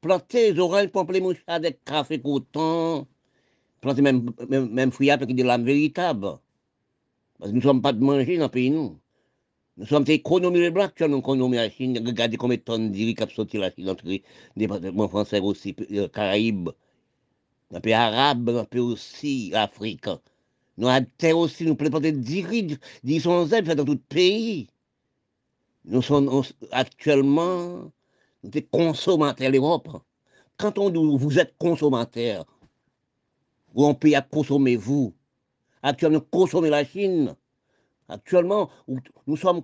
Planter 0.00 0.52
des 0.52 0.58
oranges, 0.60 0.88
pamplemousses, 0.88 1.38
des 1.60 1.78
café 1.84 2.20
coton. 2.20 3.06
Planter 3.80 4.02
même, 4.02 4.30
même, 4.48 4.68
même 4.70 4.92
fruits 4.92 5.10
avec 5.10 5.34
de 5.34 5.42
l'âme 5.42 5.64
véritable. 5.64 6.38
Parce 7.40 7.52
que 7.52 7.54
nous 7.54 7.62
ne 7.62 7.66
sommes 7.66 7.80
pas 7.80 7.94
de 7.94 8.04
manger 8.04 8.36
dans 8.36 8.44
le 8.44 8.50
pays, 8.50 8.70
nous. 8.70 8.98
Nous 9.78 9.86
sommes 9.86 10.04
économies 10.08 10.60
les 10.60 10.70
blancs, 10.70 11.00
nous 11.00 11.18
économies 11.18 11.56
la 11.56 11.70
Chine. 11.70 11.98
Regardez 12.06 12.36
combien 12.36 12.58
de 12.58 12.62
tonnes 12.62 12.92
d'iri 12.92 13.14
qui 13.14 13.34
sorti 13.34 13.56
la 13.56 13.70
Chine 13.70 13.88
entre 13.88 14.06
les 14.06 14.22
départements 14.56 15.08
français 15.08 15.40
aussi, 15.40 15.74
les 15.88 16.06
Caraïbes, 16.10 16.68
dans 17.70 17.78
le 17.78 17.80
pays 17.80 17.94
arabe, 17.94 18.44
dans 18.44 18.60
le 18.60 18.66
pays 18.66 18.80
aussi 18.80 19.52
africain. 19.54 20.20
Nous 20.76 20.86
avons 20.88 21.40
aussi, 21.40 21.64
nous 21.64 21.76
planter 21.76 22.12
d'iri, 22.12 22.76
d'iri 23.02 23.20
sont 23.20 23.46
dans 23.46 23.84
tout 23.86 23.92
le 23.92 23.96
pays. 23.96 24.68
Nous 25.86 26.02
sommes 26.02 26.42
actuellement 26.72 27.90
des 28.44 28.62
consommateurs 28.62 29.50
l'Europe. 29.50 29.88
Quand 30.58 30.76
on 30.78 30.90
dit 30.90 30.98
vous 30.98 31.38
êtes 31.38 31.54
consommateurs, 31.56 32.44
ou 33.74 33.86
on 33.86 33.94
peut 33.94 34.12
consommer 34.30 34.76
vous, 34.76 35.14
Actuellement, 35.82 36.20
consommer 36.30 36.70
la 36.70 36.84
Chine. 36.84 37.34
Actuellement, 38.08 38.70
nous 39.26 39.36
sommes, 39.36 39.62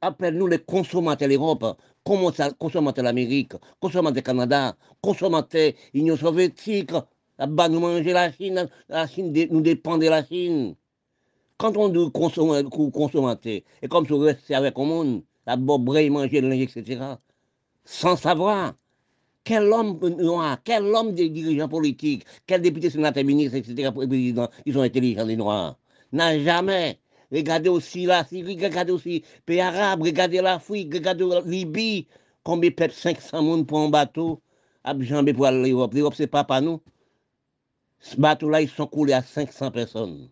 appelle-nous 0.00 0.46
les 0.46 0.60
consommateurs 0.60 1.28
l'Europe, 1.28 1.76
consommateurs 2.04 2.92
de 2.94 3.02
l'Amérique, 3.02 3.54
consommateurs 3.80 4.22
Canada, 4.22 4.76
consommateurs 5.00 5.72
de 5.72 5.98
l'Union 5.98 6.16
soviétique. 6.16 6.92
Là-bas, 7.38 7.68
nous 7.68 7.80
mangeons 7.80 8.12
la 8.12 8.32
Chine, 8.32 8.68
la 8.88 9.08
Chine 9.08 9.32
nous 9.50 9.60
dépend 9.60 9.98
de 9.98 10.06
la 10.06 10.24
Chine. 10.24 10.76
Quand 11.58 11.76
on 11.76 11.88
dit 11.88 12.10
consommateur, 12.12 13.60
et 13.82 13.88
comme 13.88 14.06
on 14.10 14.18
restait 14.18 14.54
avec 14.54 14.78
le 14.78 14.84
monde, 14.84 15.22
là-bas, 15.46 15.78
manger 15.78 16.40
linge, 16.40 16.76
etc., 16.76 17.00
sans 17.84 18.16
savoir. 18.16 18.74
Quel 19.44 19.72
homme 19.72 19.98
noir, 20.18 20.58
quel 20.62 20.84
homme 20.84 21.14
des 21.14 21.28
dirigeants 21.28 21.68
politiques, 21.68 22.24
quel 22.46 22.62
député, 22.62 22.90
sénateur, 22.90 23.24
ministre, 23.24 23.56
etc., 23.56 23.90
président, 23.92 24.48
ils 24.64 24.74
sont 24.74 24.82
intelligents, 24.82 25.24
les 25.24 25.36
noirs. 25.36 25.76
N'a 26.12 26.38
jamais. 26.38 27.00
Regardez 27.32 27.70
aussi 27.70 28.06
la 28.06 28.24
Syrie, 28.24 28.62
regardez 28.62 28.92
aussi 28.92 29.08
les 29.10 29.24
pays 29.46 29.60
arabes, 29.60 30.02
regardez 30.02 30.40
l'Afrique, 30.42 30.94
regardez 30.94 31.26
la 31.26 31.40
Libye. 31.40 32.06
Combien 32.44 32.70
de 32.70 32.90
500 32.90 33.14
personnes 33.14 33.66
pour 33.66 33.78
un 33.78 33.88
bateau 33.88 34.40
à 34.84 34.98
jambe 35.00 35.32
pour 35.32 35.50
l'Europe. 35.50 35.94
L'Europe, 35.94 36.14
c'est 36.16 36.26
pas 36.26 36.44
pour 36.44 36.60
nous. 36.60 36.80
Ce 38.00 38.16
bateau-là, 38.16 38.62
ils 38.62 38.68
sont 38.68 38.86
coulés 38.86 39.12
à 39.12 39.22
500 39.22 39.70
personnes. 39.70 40.28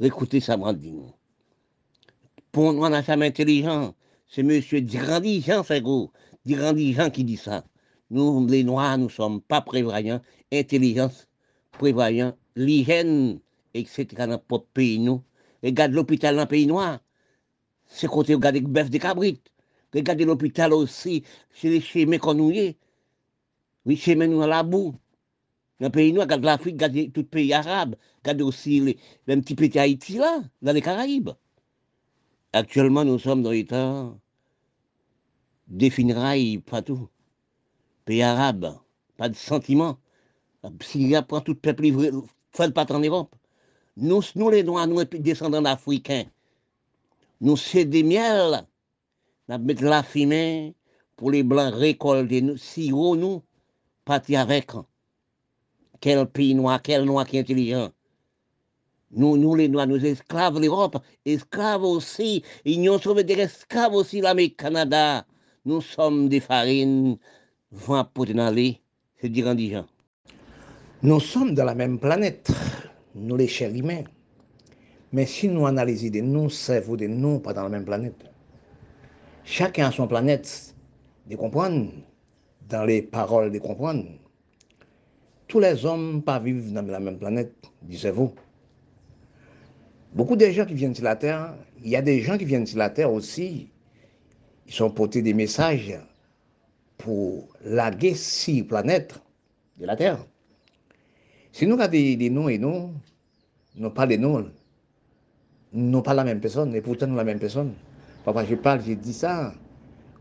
Écoutez 0.00 0.40
ça, 0.40 0.56
Brandine. 0.56 1.12
Pour 2.52 2.72
nous, 2.72 2.84
on 2.84 2.88
n'a 2.88 3.02
jamais 3.02 3.26
intelligent. 3.26 3.94
C'est 4.28 4.42
monsieur 4.42 4.80
Dirandijan, 4.80 5.62
c'est 5.62 5.80
gros. 5.80 6.12
Dirandijan 6.44 7.10
qui 7.10 7.24
dit 7.24 7.36
ça. 7.36 7.64
Nous, 8.10 8.46
les 8.46 8.62
Noirs, 8.62 8.98
nous 8.98 9.06
ne 9.06 9.10
sommes 9.10 9.40
pas 9.40 9.60
prévoyants, 9.60 10.20
intelligence, 10.52 11.26
prévoyants, 11.72 12.36
l'hygiène, 12.54 13.40
etc. 13.74 14.06
dans 14.18 14.26
notre 14.48 14.66
pays, 14.66 14.98
nous. 14.98 15.22
Regarde 15.62 15.92
l'hôpital 15.92 16.36
dans 16.36 16.42
le 16.42 16.48
pays 16.48 16.66
noir. 16.66 17.00
C'est 17.86 18.06
côté, 18.06 18.34
regardez 18.34 18.60
le 18.60 18.68
bœuf 18.68 18.90
de 18.90 18.98
cabrit. 18.98 19.40
Regardez 19.92 20.24
l'hôpital 20.24 20.72
aussi, 20.72 21.24
chez 21.52 21.70
les 21.70 21.80
chemins 21.80 22.18
qu'on 22.18 22.34
nous 22.34 22.50
est. 22.50 22.76
Oui, 23.84 23.96
chemins 23.96 24.26
nous 24.26 24.42
à 24.42 24.46
la 24.46 24.62
boue. 24.62 24.94
Dans 25.80 25.86
le 25.88 25.92
pays 25.92 26.12
noir, 26.12 26.26
regardez 26.26 26.46
l'Afrique, 26.46 26.74
regardez 26.74 27.10
tout 27.10 27.22
le 27.22 27.26
pays 27.26 27.52
arabe. 27.52 27.96
Regardez 28.22 28.44
aussi 28.44 28.80
les, 28.80 28.98
même 29.26 29.42
petit 29.42 29.54
petit 29.54 29.78
Haïti 29.78 30.18
là, 30.18 30.42
dans 30.62 30.72
les 30.72 30.82
Caraïbes. 30.82 31.30
Actuellement, 32.52 33.04
nous 33.04 33.18
sommes 33.18 33.42
dans 33.42 33.50
l'état 33.50 34.14
des 35.68 35.90
pas 36.64 36.82
tout 36.82 37.08
pays 38.06 38.22
arabe, 38.22 38.78
pas 39.18 39.28
de 39.28 39.34
sentiment. 39.34 39.98
S'il 40.80 41.08
y 41.08 41.16
a 41.16 41.22
tout 41.22 41.54
peuple 41.54 41.82
livré, 41.82 42.10
fait 42.52 42.72
pas 42.72 42.86
en 42.90 43.00
Europe. 43.00 43.34
Nous, 43.96 44.22
nous 44.34 44.50
les 44.50 44.62
Noirs, 44.62 44.86
nous 44.86 45.04
descendants 45.04 45.62
d'Africains, 45.62 46.24
nous 47.40 47.56
c'est 47.56 47.84
des 47.84 48.02
miels, 48.02 48.66
nous 49.48 49.58
mettons 49.58 49.86
la 49.86 50.02
fumée 50.02 50.74
pour 51.16 51.30
les 51.30 51.42
Blancs 51.42 51.74
récolter, 51.74 52.42
nous, 52.42 52.56
haut 52.92 53.16
nous, 53.16 53.42
partir 54.04 54.40
avec. 54.40 54.70
Quel 56.00 56.26
pays 56.26 56.54
noir, 56.54 56.80
quel 56.82 57.04
noir 57.04 57.26
qui 57.26 57.38
est 57.38 57.40
intelligent. 57.40 57.90
Nous, 59.12 59.36
nous 59.36 59.54
les 59.54 59.68
Noirs, 59.68 59.86
nous 59.86 60.04
esclaves 60.04 60.60
l'Europe, 60.60 60.98
esclaves 61.24 61.84
aussi, 61.84 62.42
Union 62.64 62.98
soviétique, 62.98 63.38
esclaves 63.38 63.94
aussi 63.94 64.20
l'Amérique, 64.20 64.58
Canada. 64.58 65.26
Nous 65.64 65.80
sommes 65.80 66.28
des 66.28 66.40
farines, 66.40 67.16
Nous 71.02 71.20
sommes 71.20 71.54
de 71.54 71.62
la 71.62 71.74
même 71.74 71.98
planète, 71.98 72.50
nous 73.14 73.36
les 73.36 73.48
chers 73.48 73.72
humains. 73.74 74.02
Mais 75.12 75.26
si 75.26 75.48
nous 75.48 75.66
analysons 75.66 76.10
de 76.10 76.20
nous, 76.20 76.50
cerveau 76.50 76.96
de 76.96 77.06
nous, 77.06 77.38
pas 77.38 77.52
dans 77.52 77.64
la 77.64 77.68
même 77.68 77.84
planète. 77.84 78.24
Chacun 79.44 79.88
a 79.88 79.92
son 79.92 80.08
planète, 80.08 80.74
de 81.28 81.36
comprendre, 81.36 81.90
dans 82.68 82.84
les 82.84 83.02
paroles 83.02 83.52
de 83.52 83.58
comprendre. 83.58 84.04
Tous 85.46 85.60
les 85.60 85.84
hommes 85.84 86.22
pas 86.22 86.38
vivent 86.40 86.72
dans 86.72 86.82
la 86.82 86.98
même 86.98 87.18
planète, 87.18 87.54
disez-vous. 87.82 88.32
Beaucoup 90.12 90.34
de 90.34 90.46
gens 90.46 90.66
qui 90.66 90.74
viennent 90.74 90.94
sur 90.94 91.04
la 91.04 91.14
Terre, 91.14 91.54
il 91.84 91.90
y 91.90 91.96
a 91.96 92.02
des 92.02 92.20
gens 92.22 92.38
qui 92.38 92.46
viennent 92.46 92.66
sur 92.66 92.78
la 92.78 92.90
Terre 92.90 93.12
aussi, 93.12 93.68
ils 94.66 94.72
sont 94.72 94.90
portés 94.90 95.22
des 95.22 95.34
messages 95.34 95.96
pour 96.98 97.48
laguer 97.64 98.14
six 98.14 98.62
planètes 98.62 99.18
de 99.78 99.86
la 99.86 99.96
Terre. 99.96 100.18
Si 101.52 101.66
nous 101.66 101.74
regardons 101.74 101.92
des 101.92 102.30
noms 102.30 102.48
et 102.48 102.58
noms, 102.58 102.92
nous 103.76 103.90
pas 103.90 104.06
des 104.06 104.18
noms, 104.18 104.50
nous 105.72 106.02
pas 106.02 106.14
la 106.14 106.24
même 106.24 106.40
personne, 106.40 106.74
et 106.74 106.80
pourtant 106.80 107.06
nous 107.06 107.16
la 107.16 107.24
même 107.24 107.38
personne. 107.38 107.74
Papa, 108.24 108.44
je 108.44 108.54
parle, 108.54 108.82
je 108.82 108.92
dis 108.92 109.12
ça. 109.12 109.54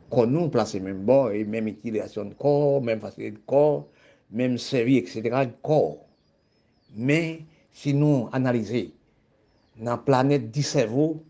Quand 0.09 0.27
nous 0.27 0.49
plaçons 0.49 0.79
même 0.81 1.03
bord, 1.03 1.31
et 1.31 1.43
même 1.43 1.67
utilisation 1.67 2.25
de 2.25 2.33
corps, 2.35 2.81
même 2.81 2.99
facilité 2.99 3.31
de 3.31 3.41
corps, 3.45 3.87
même 4.29 4.57
service, 4.57 5.15
etc., 5.15 5.49
corps. 5.61 6.05
Mais 6.95 7.41
si 7.71 7.93
nous 7.93 8.29
analysons 8.31 8.91
dans 9.77 9.91
la 9.91 9.97
planète 9.97 10.51
du 10.51 10.61
cerveau, 10.61 11.23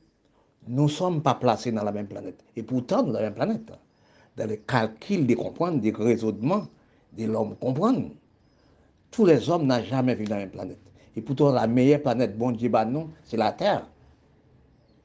nous 0.68 0.84
ne 0.84 0.90
sommes 0.90 1.22
pas 1.24 1.36
placés 1.36 1.72
dans 1.72 1.84
la 1.84 1.92
même 1.92 2.08
planète. 2.08 2.44
Et 2.56 2.64
pourtant, 2.64 2.98
nous 2.98 3.06
sommes 3.06 3.14
dans 3.14 3.20
la 3.20 3.26
même 3.26 3.34
planète. 3.34 3.72
Dans 4.38 4.48
les 4.48 4.60
calculs 4.60 5.26
des 5.26 5.36
comprendre, 5.36 5.80
des 5.80 5.92
raisonnements, 5.92 6.68
de 7.18 7.26
l'homme 7.26 7.56
comprendre. 7.56 8.10
Tous 9.12 9.26
les 9.26 9.50
hommes 9.50 9.66
n'ont 9.66 9.84
jamais 9.84 10.16
vécu 10.16 10.30
dans 10.30 10.36
la 10.36 10.42
même 10.42 10.52
planète. 10.52 10.80
Et 11.16 11.22
pourtant, 11.22 11.52
la 11.52 11.68
meilleure 11.68 12.02
planète, 12.02 12.38
bon 12.38 12.52
Dieu, 12.52 12.70
bah 12.70 12.84
non, 12.86 13.10
c'est 13.24 13.38
la 13.38 13.54
Terre. 13.54 13.88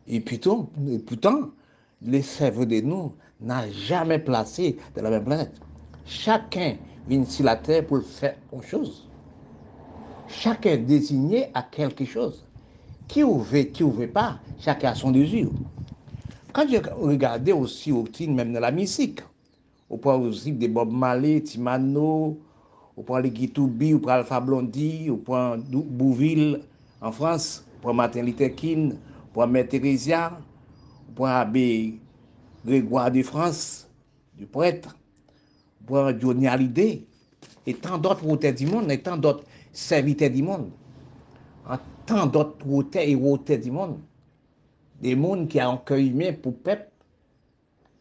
Et 0.09 0.21
pourtant, 0.21 0.69
et 0.88 0.99
pourtant 0.99 1.51
les 2.03 2.23
cerveaux 2.23 2.64
de 2.64 2.81
nous 2.81 3.14
n'a 3.40 3.71
jamais 3.71 4.19
placé 4.19 4.79
dans 4.95 5.03
la 5.03 5.11
même 5.11 5.25
planète. 5.25 5.61
Chacun 6.05 6.77
vient 7.07 7.25
sur 7.25 7.45
la 7.45 7.57
Terre 7.57 7.87
pour 7.87 8.03
faire 8.03 8.37
une 8.53 8.62
chose. 8.62 9.09
Chacun 10.27 10.77
désigné 10.79 11.51
à 11.55 11.62
quelque 11.62 12.05
chose 12.05 12.45
qui 13.07 13.23
ouvre, 13.25 13.59
qui 13.73 13.83
ouvre 13.83 14.07
pas, 14.07 14.40
chacun 14.59 14.90
a 14.90 14.95
son 14.95 15.11
désir. 15.11 15.49
Quand 16.53 16.67
j'ai 16.69 16.79
regardé 16.79 17.53
aussi 17.53 17.93
au 17.93 18.03
titre, 18.09 18.33
même 18.33 18.53
dans 18.53 18.61
la 18.61 18.73
musique, 18.73 19.21
on 19.89 19.99
prend 19.99 20.19
aussi 20.21 20.53
des 20.53 20.69
Bob 20.69 20.91
Marley, 20.91 21.41
Timano, 21.43 22.39
on 22.97 23.03
prend 23.03 23.19
les 23.19 23.31
Guitoubi, 23.31 23.95
on 23.95 24.01
prend 24.01 24.13
Alpha 24.13 24.41
Blondie, 24.41 25.09
on 25.11 25.17
prend 25.17 25.57
Bouville 25.59 26.61
en 27.01 27.13
France, 27.13 27.65
on 27.77 27.81
prend 27.83 27.95
Martin 27.95 28.23
Luther 28.23 28.55
King, 28.55 28.95
on 28.95 29.33
prend 29.33 29.47
Mère 29.47 29.69
Thérésia, 29.69 30.39
on 31.09 31.13
prend 31.13 31.27
Abbé 31.27 32.01
Grégoire 32.67 33.11
de 33.11 33.23
France, 33.23 33.89
du 34.37 34.47
prêtre, 34.47 34.97
on 35.83 35.85
prend 35.87 36.19
Johnny 36.19 36.49
Hallyday, 36.49 37.05
et 37.67 37.75
tant 37.75 37.97
d'autres 37.97 38.27
auteurs 38.29 38.55
du 38.55 38.67
monde, 38.67 38.91
et 38.91 39.01
tant 39.01 39.17
d'autres 39.17 39.45
serviteurs 39.73 40.31
du 40.31 40.43
monde, 40.43 40.71
tant 42.07 42.27
d'autres 42.27 42.69
auteurs 42.69 43.03
et 43.03 43.15
auteurs 43.15 43.59
du 43.59 43.71
monde. 43.71 43.99
Des 45.01 45.15
mondes 45.15 45.49
qui 45.49 45.61
ont 45.61 45.81
humain 45.91 46.33
pour 46.33 46.55
peuple. 46.57 46.89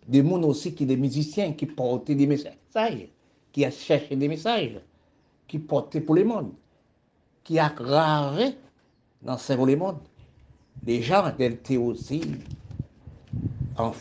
Des 0.07 0.21
mondes 0.21 0.45
aussi 0.45 0.73
qui 0.73 0.85
des 0.85 0.97
musiciens 0.97 1.53
qui 1.53 1.65
portent 1.65 2.11
des 2.11 2.27
messages, 2.27 3.07
qui 3.51 3.63
a 3.63 3.71
cherché 3.71 4.15
des 4.15 4.27
messages, 4.27 4.79
qui 5.47 5.59
portent 5.59 5.99
pour 5.99 6.15
le 6.15 6.23
monde, 6.23 6.51
qui 7.43 7.59
a 7.59 7.67
rare 7.67 8.39
dans 9.21 9.37
ce 9.37 9.53
le 9.53 9.75
monde. 9.75 9.99
Des 10.81 11.01
gens 11.01 11.31
étaient 11.37 11.77
aussi, 11.77 12.21
en, 13.77 13.91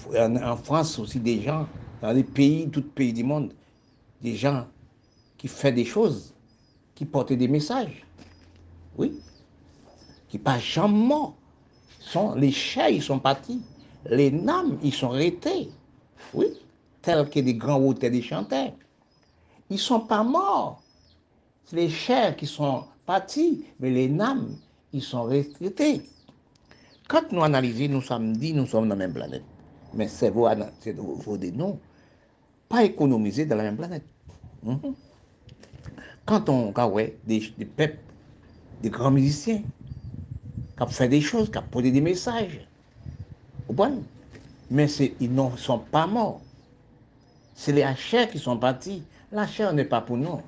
France 0.56 0.98
aussi, 0.98 1.20
des 1.20 1.42
gens, 1.42 1.66
dans 2.00 2.12
les 2.12 2.24
pays, 2.24 2.68
tout 2.70 2.82
pays 2.82 3.12
du 3.12 3.24
monde, 3.24 3.52
des 4.22 4.34
gens 4.34 4.66
qui 5.36 5.46
font 5.48 5.72
des 5.72 5.84
choses, 5.84 6.34
qui 6.94 7.04
portent 7.04 7.32
des 7.32 7.48
messages. 7.48 8.04
Oui 8.96 9.20
qui 10.28 10.38
pas 10.38 10.58
jamais 10.58 11.32
Les 12.36 12.52
chats, 12.52 12.90
ils 12.90 13.02
sont 13.02 13.18
partis. 13.18 13.60
Les 14.08 14.30
names, 14.30 14.78
ils 14.82 14.94
sont 14.94 15.10
restés. 15.10 15.70
Oui, 16.34 16.46
tels 17.02 17.28
que 17.28 17.40
des 17.40 17.54
grands 17.54 17.80
auteurs 17.80 18.10
des 18.10 18.22
chanteurs. 18.22 18.72
Ils 19.70 19.74
ne 19.74 19.78
sont 19.78 20.00
pas 20.00 20.22
morts. 20.22 20.82
C'est 21.64 21.76
les 21.76 21.90
chairs 21.90 22.36
qui 22.36 22.46
sont 22.46 22.84
partis, 23.04 23.64
mais 23.80 23.90
les 23.90 24.08
names, 24.08 24.56
ils 24.92 25.02
sont 25.02 25.24
restés. 25.24 26.02
Quand 27.08 27.30
nous 27.32 27.42
analysons, 27.42 27.88
nous 27.92 28.02
sommes 28.02 28.36
dit, 28.36 28.54
nous 28.54 28.66
sommes 28.66 28.88
dans 28.88 28.94
la 28.94 29.06
même 29.06 29.12
planète. 29.12 29.44
Mais 29.94 30.08
c'est 30.08 30.30
vous, 30.30 30.46
de 30.46 31.50
nous, 31.50 31.78
pas 32.68 32.84
économiser 32.84 33.46
dans 33.46 33.56
la 33.56 33.64
même 33.64 33.76
planète. 33.76 34.04
Mhm. 34.62 34.94
Quand 36.26 36.48
on 36.48 36.72
voit 36.72 37.02
des, 37.26 37.52
des 37.56 37.64
peuples, 37.64 37.98
des 38.82 38.90
grands 38.90 39.10
musiciens, 39.10 39.62
qui 40.78 40.84
a 40.84 40.86
fait 40.86 41.08
des 41.08 41.20
choses, 41.20 41.50
qui 41.50 41.58
a 41.58 41.62
posé 41.62 41.90
des 41.90 42.00
messages. 42.00 42.66
Mais 44.70 44.86
ils 45.20 45.34
ne 45.34 45.56
sont 45.56 45.80
pas 45.80 46.06
morts. 46.06 46.40
C'est 47.54 47.72
les 47.72 47.84
chair 47.96 48.30
qui 48.30 48.38
sont 48.38 48.56
partis. 48.56 49.02
La 49.32 49.46
chair 49.46 49.72
n'est 49.72 49.84
pas 49.84 50.00
pour 50.00 50.16
nous. 50.16 50.40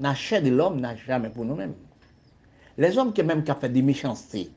La 0.00 0.14
chair 0.14 0.42
de 0.42 0.48
l'homme 0.48 0.80
n'a 0.80 0.96
jamais 0.96 1.28
pour 1.28 1.44
nous-mêmes. 1.44 1.74
Les 2.78 2.96
hommes 2.96 3.12
qui 3.12 3.22
même 3.22 3.44
ont 3.46 3.54
fait 3.54 3.68
des 3.68 3.82
méchancetés, 3.82 4.50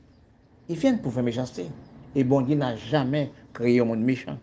ils 0.70 0.76
viennent 0.76 1.02
pour 1.02 1.12
faire 1.12 1.22
méchanceté. 1.22 1.66
Et 2.14 2.24
bon 2.24 2.40
Dieu 2.40 2.56
n'a 2.56 2.74
jamais 2.74 3.30
créé 3.52 3.80
un 3.80 3.84
monde 3.84 4.00
méchant. 4.00 4.38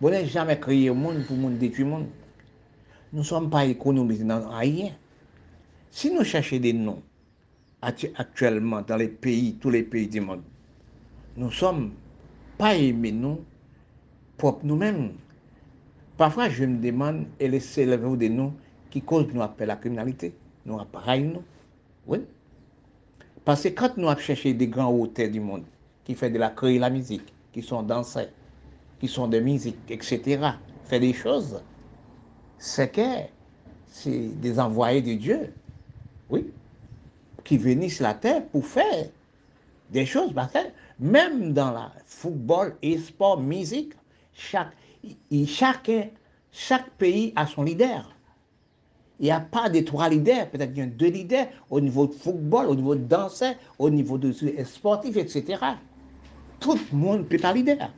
Bon 0.00 0.10
n'a 0.10 0.24
jamais 0.24 0.58
créé 0.58 0.88
un 0.88 0.94
monde 0.94 1.22
pour 1.26 1.36
détruire 1.50 1.86
le 1.86 1.92
monde. 1.92 2.06
Nous 3.12 3.18
ne 3.18 3.24
sommes 3.24 3.50
pas 3.50 3.66
économisés 3.66 4.24
dans 4.24 4.48
rien. 4.48 4.92
Si 5.90 6.10
nous 6.10 6.24
cherchons 6.24 6.58
des 6.58 6.72
noms, 6.72 7.02
actuellement 7.82 8.82
dans 8.82 8.96
les 8.96 9.08
pays, 9.08 9.54
tous 9.54 9.70
les 9.70 9.82
pays 9.82 10.08
du 10.08 10.20
monde. 10.20 10.42
Nous 11.36 11.50
sommes 11.50 11.92
pas 12.58 12.74
aimés, 12.74 13.12
nous, 13.12 13.40
propres 14.36 14.64
nous-mêmes. 14.64 15.12
Parfois, 16.16 16.48
je 16.48 16.64
me 16.64 16.78
demande, 16.78 17.26
et 17.38 17.48
les 17.48 17.60
célèbres 17.60 18.16
de 18.16 18.28
nous 18.28 18.52
qui 18.90 19.00
cause 19.00 19.26
nous 19.32 19.40
appelle 19.40 19.68
la 19.68 19.76
criminalité, 19.76 20.34
nous 20.66 20.78
appareils 20.78 21.22
nous. 21.24 21.42
Oui. 22.06 22.18
Parce 23.44 23.62
que 23.62 23.68
quand 23.68 23.96
nous 23.96 24.08
avons 24.08 24.20
cherché 24.20 24.52
des 24.52 24.66
grands 24.68 24.92
auteurs 24.92 25.30
du 25.30 25.40
monde, 25.40 25.64
qui 26.04 26.14
font 26.14 26.30
de 26.30 26.38
la 26.38 26.50
créer 26.50 26.78
la 26.78 26.90
musique, 26.90 27.32
qui 27.52 27.62
sont 27.62 27.82
danseurs, 27.82 28.28
qui 28.98 29.08
sont 29.08 29.28
de 29.28 29.40
musique, 29.40 29.78
etc., 29.88 30.50
fait 30.84 31.00
des 31.00 31.14
choses, 31.14 31.62
c'est 32.58 32.92
que 32.92 33.00
c'est 33.86 34.28
des 34.40 34.60
envoyés 34.60 35.00
de 35.00 35.14
Dieu. 35.14 35.54
Oui 36.28 36.50
qui 37.44 37.90
sur 37.90 38.04
la 38.04 38.14
terre 38.14 38.44
pour 38.46 38.66
faire 38.66 39.06
des 39.90 40.06
choses. 40.06 40.32
Même 40.98 41.52
dans 41.52 41.70
le 41.70 42.00
football 42.06 42.76
et 42.82 42.98
sport, 42.98 43.40
musique, 43.40 43.92
chaque, 44.32 44.74
chaque 46.52 46.90
pays 46.98 47.32
a 47.36 47.46
son 47.46 47.62
leader. 47.62 48.14
Il 49.18 49.24
n'y 49.24 49.32
a 49.32 49.40
pas 49.40 49.68
de 49.68 49.80
trois 49.80 50.08
leaders, 50.08 50.48
peut-être 50.48 50.72
qu'il 50.72 50.82
y 50.82 50.86
a 50.86 50.86
deux 50.86 51.10
leaders 51.10 51.46
au 51.68 51.80
niveau 51.80 52.06
de 52.06 52.14
football, 52.14 52.66
au 52.66 52.74
niveau 52.74 52.94
de 52.94 53.04
danse, 53.04 53.44
au 53.78 53.90
niveau 53.90 54.16
de 54.16 54.32
sportif, 54.64 55.16
etc. 55.16 55.58
Tout 56.58 56.78
le 56.92 56.96
monde 56.96 57.26
peut 57.26 57.36
être 57.36 57.52
leader. 57.52 57.90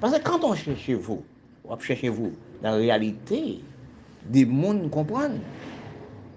Parce 0.00 0.18
que 0.18 0.22
quand 0.22 0.42
on 0.42 0.54
cherche 0.54 0.90
vous, 0.90 1.22
on 1.64 1.78
cherche 1.78 2.04
vous, 2.06 2.32
la 2.60 2.72
réalité, 2.72 3.60
des 4.28 4.44
mondes 4.44 4.90
comprennent. 4.90 5.40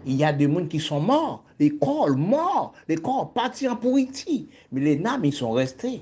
Il 0.05 0.15
y 0.15 0.23
a 0.23 0.31
des 0.31 0.47
mondes 0.47 0.69
qui 0.69 0.79
sont 0.79 1.01
morts, 1.01 1.43
les 1.59 1.71
corps 1.71 2.15
morts, 2.15 2.73
les 2.87 2.95
corps 2.95 3.31
partis 3.33 3.67
en 3.67 3.75
pourriti. 3.75 4.47
Mais 4.71 4.81
les 4.81 4.97
names, 4.97 5.25
ils 5.25 5.33
sont 5.33 5.51
restés. 5.51 6.01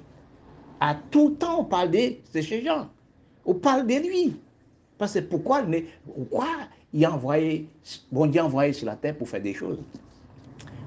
À 0.80 0.96
tout 0.96 1.32
temps, 1.32 1.62
on 1.62 1.64
parle 1.66 1.92
de 1.92 2.16
ces 2.32 2.64
gens. 2.64 2.90
On 3.46 3.56
parle 3.56 3.88
de 3.88 3.96
lui. 3.96 4.36
Parce 4.98 5.14
que 5.14 5.20
pourquoi, 5.20 5.64
pourquoi 6.06 6.48
il 6.94 7.06
a 7.06 7.12
envoyé, 7.12 7.68
bon 8.12 8.28
Dieu 8.28 8.42
a 8.42 8.46
envoyé 8.46 8.74
sur 8.74 8.86
la 8.86 8.96
terre 8.96 9.16
pour 9.16 9.30
faire 9.30 9.42
des 9.42 9.54
choses? 9.54 9.80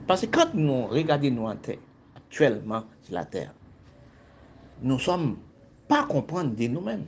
Parce 0.06 0.22
que 0.22 0.26
quand 0.26 0.54
nous 0.54 0.86
regardons 0.86 1.30
nous 1.30 1.46
en 1.46 1.56
terre, 1.56 1.78
actuellement 2.16 2.84
sur 3.02 3.14
la 3.14 3.24
terre, 3.24 3.54
nous 4.82 4.94
ne 4.94 5.00
sommes 5.00 5.36
pas 5.88 6.04
comprendre 6.04 6.54
de 6.54 6.66
nous-mêmes. 6.66 7.04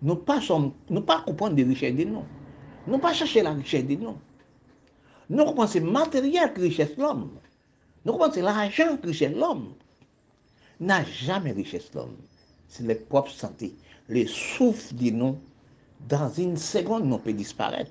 Nous 0.00 0.14
ne 0.14 0.40
sommes, 0.40 0.72
pas 1.06 1.22
comprendre 1.22 1.54
des 1.54 1.64
richesses 1.64 1.94
de 1.94 2.04
nous. 2.04 2.22
Nous 2.86 2.94
ne 2.94 3.00
pas 3.00 3.12
chercher 3.12 3.42
la 3.42 3.52
richesse 3.52 3.84
de 3.84 3.94
nous. 3.96 4.16
Nous 5.30 5.44
comprenons 5.44 5.68
c'est 5.68 5.80
matériel 5.80 6.52
que 6.52 6.62
richesse 6.62 6.96
l'homme. 6.96 7.30
Nous 8.04 8.12
comprenons 8.12 8.32
c'est 8.32 8.42
l'argent 8.42 8.96
que 8.96 9.08
richesse 9.08 9.34
l'homme. 9.34 9.74
N'a 10.80 11.04
jamais 11.04 11.52
richesse 11.52 11.90
l'homme. 11.94 12.16
C'est 12.68 12.86
les 12.86 12.94
propres 12.94 13.30
santé. 13.30 13.74
Les 14.08 14.26
souffles 14.26 14.94
de 14.94 15.10
nous, 15.10 15.38
dans 16.08 16.30
une 16.30 16.56
seconde, 16.56 17.04
nous 17.04 17.18
peut 17.18 17.32
disparaître. 17.32 17.90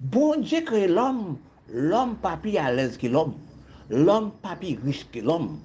Bon 0.00 0.40
Dieu 0.40 0.60
crée 0.62 0.88
l'homme, 0.88 1.38
l'homme 1.72 2.16
pas 2.16 2.36
plus 2.36 2.56
à 2.56 2.72
l'aise 2.72 2.96
que 2.96 3.06
l'homme. 3.06 3.34
L'homme 3.88 4.32
pas 4.42 4.56
plus 4.56 4.78
riche 4.84 5.06
que 5.12 5.20
l'homme. 5.20 5.60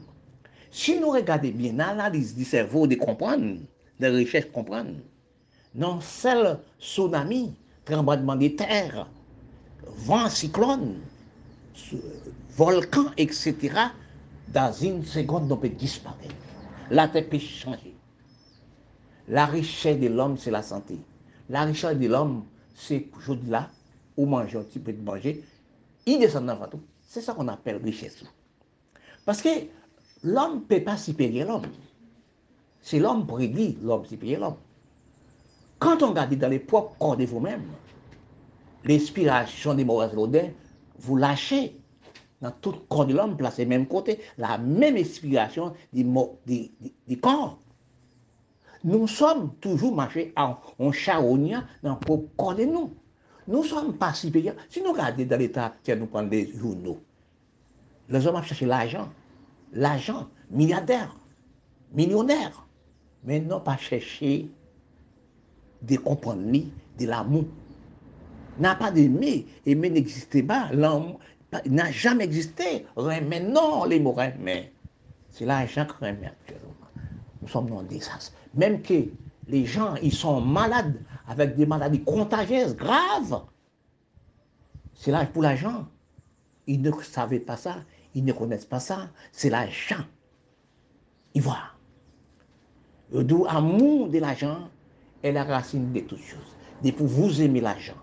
Si 0.69 0.99
nous 0.99 1.10
regardons 1.10 1.49
bien 1.49 1.73
l'analyse 1.73 2.36
du 2.36 2.45
cerveau 2.45 2.86
de 2.86 2.95
comprendre, 2.95 3.57
de 3.99 4.07
richesse 4.07 4.45
comprendre, 4.53 4.91
non 5.73 5.99
seul 5.99 6.60
tsunami, 6.79 7.53
tremblement 7.84 8.36
de 8.36 8.47
terre, 8.49 9.07
vent, 9.97 10.30
cyclone, 10.30 10.95
volcan, 12.56 13.06
etc., 13.17 13.56
dans 14.49 14.73
une 14.73 15.06
seconde, 15.06 15.51
on 15.51 15.58
peut 15.58 15.69
disparaître. 15.69 16.36
La 16.89 17.08
terre 17.08 17.30
peut 17.30 17.39
changer. 17.39 17.95
La 19.27 19.45
richesse 19.45 19.99
de 19.99 20.08
l'homme, 20.08 20.38
c'est 20.38 20.51
la 20.51 20.62
santé. 20.62 20.97
La 21.49 21.63
richesse 21.63 21.97
de 21.97 22.08
l'homme, 22.08 22.43
c'est 22.75 23.08
aujourd'hui 23.17 23.49
là, 23.49 23.69
ou 24.17 24.25
manger 24.25 24.58
un 24.58 24.63
petit 24.63 24.80
peu 24.80 24.91
de 24.91 25.01
manger, 25.01 25.43
il 26.06 26.19
descend 26.19 26.45
dans 26.45 26.56
le 26.56 26.80
C'est 27.08 27.21
ça 27.21 27.34
qu'on 27.34 27.47
appelle 27.47 27.82
richesse. 27.84 28.23
Parce 29.25 29.41
que 29.41 29.49
l'homme 30.23 30.56
ne 30.56 30.60
peut 30.60 30.84
pas 30.84 30.97
payer 31.17 31.45
l'homme. 31.45 31.67
C'est 32.82 32.99
l'homme 32.99 33.25
prédit, 33.25 33.77
l'homme 33.82 34.04
payer 34.04 34.38
l'homme. 34.38 34.58
Quand 35.80 36.04
on 36.04 36.10
regarde 36.10 36.34
dans 36.36 36.49
les 36.49 36.60
propres 36.60 36.95
corps 36.97 37.17
de 37.17 37.25
vous-même, 37.25 37.63
l'inspiration 38.84 39.74
des 39.74 39.86
mauvaises 39.86 40.15
odeurs, 40.17 40.50
vous 41.00 41.15
lâchez 41.17 41.78
dans 42.41 42.52
tout 42.52 42.72
le 42.72 42.78
corps 42.89 43.06
de 43.06 43.13
l'homme, 43.13 43.38
placé 43.38 43.65
même 43.65 43.86
côté, 43.88 44.20
la 44.38 44.58
même 44.58 44.98
inspiration 44.98 45.74
du, 45.94 46.06
corps. 47.22 47.60
Nous 48.84 49.08
sommes 49.08 49.54
toujours 49.62 49.94
marchés 49.94 50.34
en, 50.36 50.58
en 50.80 50.91
charognat 50.91 51.65
dans 51.84 52.00
le 52.08 52.28
corps 52.36 52.56
de 52.56 52.63
nous. 52.63 52.94
Nous 53.48 53.63
sommes 53.63 53.96
pas 53.96 54.13
si. 54.13 54.32
Si 54.70 54.82
nous 54.82 54.91
regardons 54.91 55.24
dans 55.26 55.38
l'État, 55.38 55.74
tiens, 55.84 55.96
nous 55.96 56.08
prenons 56.08 56.28
des 56.28 56.52
journaux, 56.56 57.00
les 58.10 58.28
hommes 58.28 58.36
ont 58.36 58.41
cherché 58.41 58.65
l'argent, 58.65 59.10
l'argent, 59.74 60.28
milliardaire, 60.50 61.15
millionnaire, 61.94 62.65
mais 63.24 63.39
non 63.39 63.60
pas 63.60 63.78
chercher 63.78 64.50
de 65.82 65.96
comprendre 65.98 66.41
de 67.00 67.06
l'amour 67.06 67.46
n'a 68.59 68.75
pas 68.75 68.91
d'aimer. 68.91 69.45
Aimer 69.65 69.89
n'existait 69.89 70.43
pas. 70.43 70.69
L'homme 70.73 71.17
n'a 71.65 71.91
jamais 71.91 72.23
existé. 72.23 72.85
Mais 73.27 73.39
non, 73.39 73.85
les 73.85 73.99
mots 73.99 74.15
mais 74.39 74.71
c'est 75.29 75.45
l'argent 75.45 75.85
qui 75.85 76.05
remet 76.05 76.27
actuellement. 76.27 76.71
Nous 77.41 77.47
sommes 77.47 77.69
dans 77.69 77.81
des 77.81 77.95
désastre. 77.95 78.33
Même 78.53 78.81
que 78.81 79.05
les 79.47 79.65
gens, 79.65 79.95
ils 80.01 80.13
sont 80.13 80.41
malades 80.41 80.99
avec 81.27 81.55
des 81.55 81.65
maladies 81.65 82.03
contagieuses, 82.03 82.75
graves. 82.75 83.41
C'est 84.93 85.11
là 85.11 85.25
pour 85.25 85.41
l'argent. 85.41 85.87
Ils 86.67 86.81
ne 86.81 86.91
savaient 87.01 87.39
pas 87.39 87.57
ça. 87.57 87.77
Ils 88.13 88.23
ne 88.23 88.33
connaissent 88.33 88.65
pas 88.65 88.79
ça. 88.79 89.09
C'est 89.31 89.49
l'argent. 89.49 90.03
Ils 91.33 91.41
voient. 91.41 91.71
D'où 93.11 93.45
amour 93.47 94.09
de 94.09 94.19
l'argent 94.19 94.69
est 95.23 95.31
la 95.31 95.43
racine 95.43 95.91
de 95.91 96.01
toutes 96.01 96.19
choses. 96.19 96.55
Et 96.83 96.91
pour 96.91 97.07
vous 97.07 97.41
aimer 97.41 97.61
l'argent, 97.61 97.97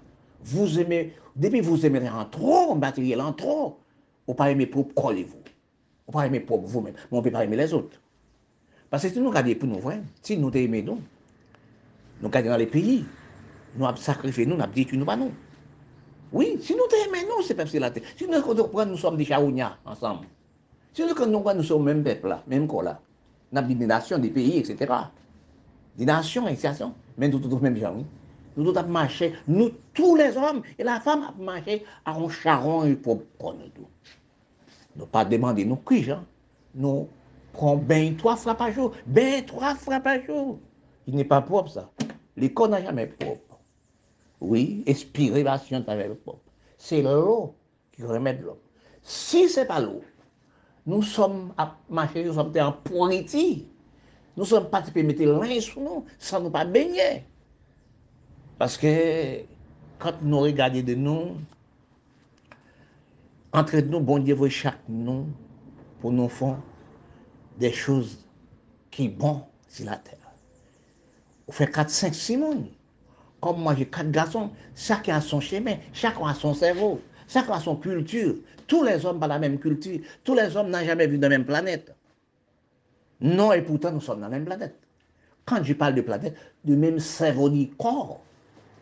vous 0.48 0.80
aimez, 0.80 1.12
depuis 1.37 1.61
vous 1.61 1.84
aimez 1.84 2.08
en 2.08 2.24
trop, 2.24 2.74
matériel 2.74 3.20
en 3.20 3.32
trop, 3.32 3.78
vous 4.26 4.34
pas 4.34 4.50
aimer 4.50 4.66
propre, 4.66 4.94
collez-vous. 4.94 5.38
Vous 6.06 6.12
pas 6.12 6.26
aimer 6.26 6.40
propre 6.40 6.66
vous-même, 6.66 6.94
mais 7.11 7.18
on 7.18 7.22
peut 7.22 7.30
pas 7.30 7.44
aimer 7.44 7.56
les 7.56 7.72
autres. 7.74 8.00
Parce 8.90 9.02
que 9.02 9.11
si 9.11 9.20
nous 9.20 9.28
regardons 9.28 9.54
pour 9.54 9.68
nous, 9.68 9.78
vrai, 9.78 10.00
si 10.22 10.37
nous 10.38 10.50
aimons 10.52 10.82
nous, 10.82 11.00
nous 12.20 12.28
regardons 12.28 12.50
dans 12.50 12.56
les 12.56 12.66
pays, 12.66 13.04
nous 13.76 13.87
avons 13.87 13.96
sacrifié 13.96 14.46
nous, 14.46 14.56
nous 14.56 14.62
avons 14.62 14.72
dit 14.72 14.87
que 14.87 14.96
nous 14.96 15.04
pas 15.04 15.16
nous. 15.16 15.32
Oui, 16.32 16.58
si 16.62 16.74
nous 16.74 16.80
aimons 17.04 17.37
nous, 17.37 17.42
c'est 17.42 17.54
parce 17.54 17.70
que 17.70 17.78
la 17.78 17.90
terre. 17.90 18.04
Si 18.16 18.26
nous 18.26 18.40
comprenons, 18.40 18.92
nous 18.92 18.96
sommes 18.96 19.16
des 19.16 19.24
chaougnats 19.24 19.76
ensemble. 19.84 20.26
Si 20.94 21.02
nous 21.02 21.14
comprenons, 21.14 21.54
nous 21.54 21.62
sommes 21.62 21.84
même 21.84 22.02
peuple 22.02 22.28
là, 22.28 22.42
même 22.46 22.66
corps 22.66 22.82
là. 22.82 23.00
Nous 23.52 23.58
avons 23.58 23.74
des 23.74 23.87
nations, 23.87 24.18
des 24.18 24.30
pays, 24.30 24.58
etc. 24.58 24.92
Des 25.96 26.06
nations, 26.06 26.46
des 26.46 26.56
nations, 26.56 26.94
mais 27.18 27.28
nous 27.28 27.40
sommes 27.40 27.50
tous 27.50 27.58
même 27.58 27.76
gens. 27.76 28.02
nous 28.59 28.73
tous 28.73 28.79
avons 28.79 28.88
marché, 28.90 29.35
nous 29.47 29.71
tous 29.94 30.16
les 30.16 30.37
hommes 30.37 30.62
et 30.79 30.83
la 30.83 31.01
femme 31.01 31.23
avons 31.23 31.44
marché 31.44 31.85
à 32.05 32.12
un 32.12 32.29
charron 32.29 32.85
et 32.85 32.97
pour 32.97 33.25
prendre 33.38 33.62
tout. 33.73 33.87
Nous 34.97 35.07
pas 35.07 35.25
demander 35.25 35.64
nous 35.64 35.77
qui, 35.77 36.11
hein? 36.11 36.25
nous 36.75 37.09
prenons 37.53 37.77
ben 37.77 38.16
trois 38.16 38.37
fois 38.37 38.57
par 38.57 38.73
jour, 38.73 38.92
ben 39.07 39.47
trois 39.47 39.77
fois 39.77 40.01
par 40.01 40.21
jour. 40.25 40.59
Il 41.07 41.14
n'est 41.14 41.25
pas 41.25 41.40
propre 41.40 41.71
ça. 41.71 41.88
L'école 42.37 42.71
n'a 42.71 42.83
jamais 42.83 43.07
propre. 43.07 43.59
Oui, 44.40 44.83
expirer 44.87 45.44
la 45.44 45.53
n'a 45.71 45.85
jamais 45.87 46.09
propre. 46.09 46.40
C'est 46.77 47.03
l'eau 47.03 47.55
qui 47.92 48.03
remet 48.03 48.35
l'homme. 48.42 48.57
Si 49.03 49.49
ce 49.49 49.61
n'est 49.61 49.66
pas 49.66 49.81
l'eau, 49.81 50.03
nous 50.85 51.03
sommes 51.03 51.53
à 51.57 51.77
marcher, 51.88 52.25
nous 52.25 52.35
sommes 52.35 52.53
en 52.59 52.73
pourriture. 52.73 53.64
Nous 54.37 54.44
sommes 54.44 54.68
pas 54.68 54.83
pour 54.83 55.03
mettre 55.03 55.23
l'un 55.23 55.61
sur 55.61 55.81
nous 55.81 56.05
sans 56.18 56.40
nous 56.40 56.51
pas 56.51 56.64
baigner. 56.64 57.25
Parce 58.59 58.77
que 58.77 59.42
quand 59.99 60.21
nous 60.23 60.40
regardons 60.40 60.83
de 60.83 60.94
nous, 60.94 61.37
entre 63.53 63.79
nous, 63.79 64.01
bon 64.01 64.18
Dieu 64.18 64.35
veut 64.35 64.49
chaque 64.49 64.81
nous 64.88 65.27
pour 66.01 66.12
nous 66.12 66.29
faire 66.29 66.59
des 67.59 67.73
choses 67.73 68.27
qui 68.90 69.07
sont 69.07 69.16
bonnes 69.16 69.42
sur 69.68 69.87
la 69.87 69.97
terre. 69.97 70.18
On 71.47 71.53
fait 71.53 71.71
4, 71.71 71.88
5, 71.88 72.14
6 72.14 72.37
mondes. 72.37 72.66
Comme 73.40 73.61
moi, 73.61 73.75
j'ai 73.77 73.87
quatre 73.87 74.11
garçons, 74.11 74.51
chacun 74.75 75.16
a 75.16 75.21
son 75.21 75.40
chemin, 75.40 75.77
chacun 75.92 76.27
a 76.27 76.35
son 76.35 76.53
cerveau, 76.55 77.01
chacun 77.29 77.53
a 77.53 77.61
son 77.61 77.77
culture. 77.77 78.35
Tous 78.66 78.83
les 78.83 79.07
hommes 79.07 79.14
n'ont 79.14 79.21
pas 79.21 79.29
la 79.29 79.38
même 79.38 79.59
culture. 79.61 80.01
Tous 80.25 80.35
les 80.35 80.57
hommes 80.57 80.71
n'ont 80.71 80.85
jamais 80.85 81.07
vu 81.07 81.18
la 81.18 81.29
même 81.29 81.44
planète. 81.44 81.94
Non, 83.21 83.53
et 83.53 83.62
pourtant, 83.62 83.92
nous 83.92 84.01
sommes 84.01 84.21
dans 84.21 84.27
la 84.27 84.31
même 84.31 84.44
planète. 84.44 84.75
Quand 85.44 85.62
je 85.62 85.73
parle 85.73 85.94
de 85.94 86.01
planète, 86.01 86.37
du 86.64 86.77
même 86.77 86.99
cerveau 86.99 87.49
du 87.49 87.71
corps 87.71 88.21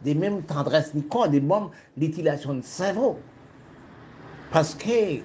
des 0.02 0.14
mêmes 0.14 0.42
tendresses 0.42 0.94
ni 0.94 1.02
corps, 1.02 1.28
des 1.28 1.40
mêmes 1.40 1.70
l'utilisation 1.96 2.54
de 2.54 2.62
cerveau. 2.62 3.18
Parce 4.50 4.74
que 4.74 5.20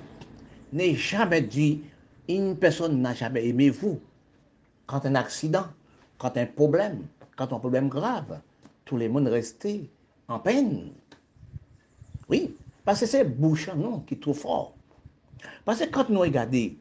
n'est 0.73 0.95
jamais 0.95 1.41
dit, 1.41 1.83
une 2.27 2.55
personne 2.55 3.01
n'a 3.01 3.13
jamais 3.13 3.47
aimé 3.47 3.69
vous. 3.69 3.99
Quand 4.87 5.05
un 5.05 5.15
accident, 5.15 5.65
quand 6.17 6.37
un 6.37 6.45
problème, 6.45 7.03
quand 7.35 7.53
un 7.53 7.59
problème 7.59 7.89
grave, 7.89 8.39
tout 8.85 8.97
le 8.97 9.09
monde 9.09 9.27
restait 9.27 9.89
en 10.27 10.39
peine. 10.39 10.91
Oui, 12.29 12.55
parce 12.85 13.01
que 13.01 13.05
c'est 13.05 13.23
Bouchon 13.25 13.75
non, 13.75 13.99
qui 13.99 14.15
est 14.15 14.21
trop 14.21 14.33
fort. 14.33 14.73
Parce 15.65 15.79
que 15.79 15.89
quand 15.89 16.09
nous 16.09 16.19
regardons, 16.19 16.71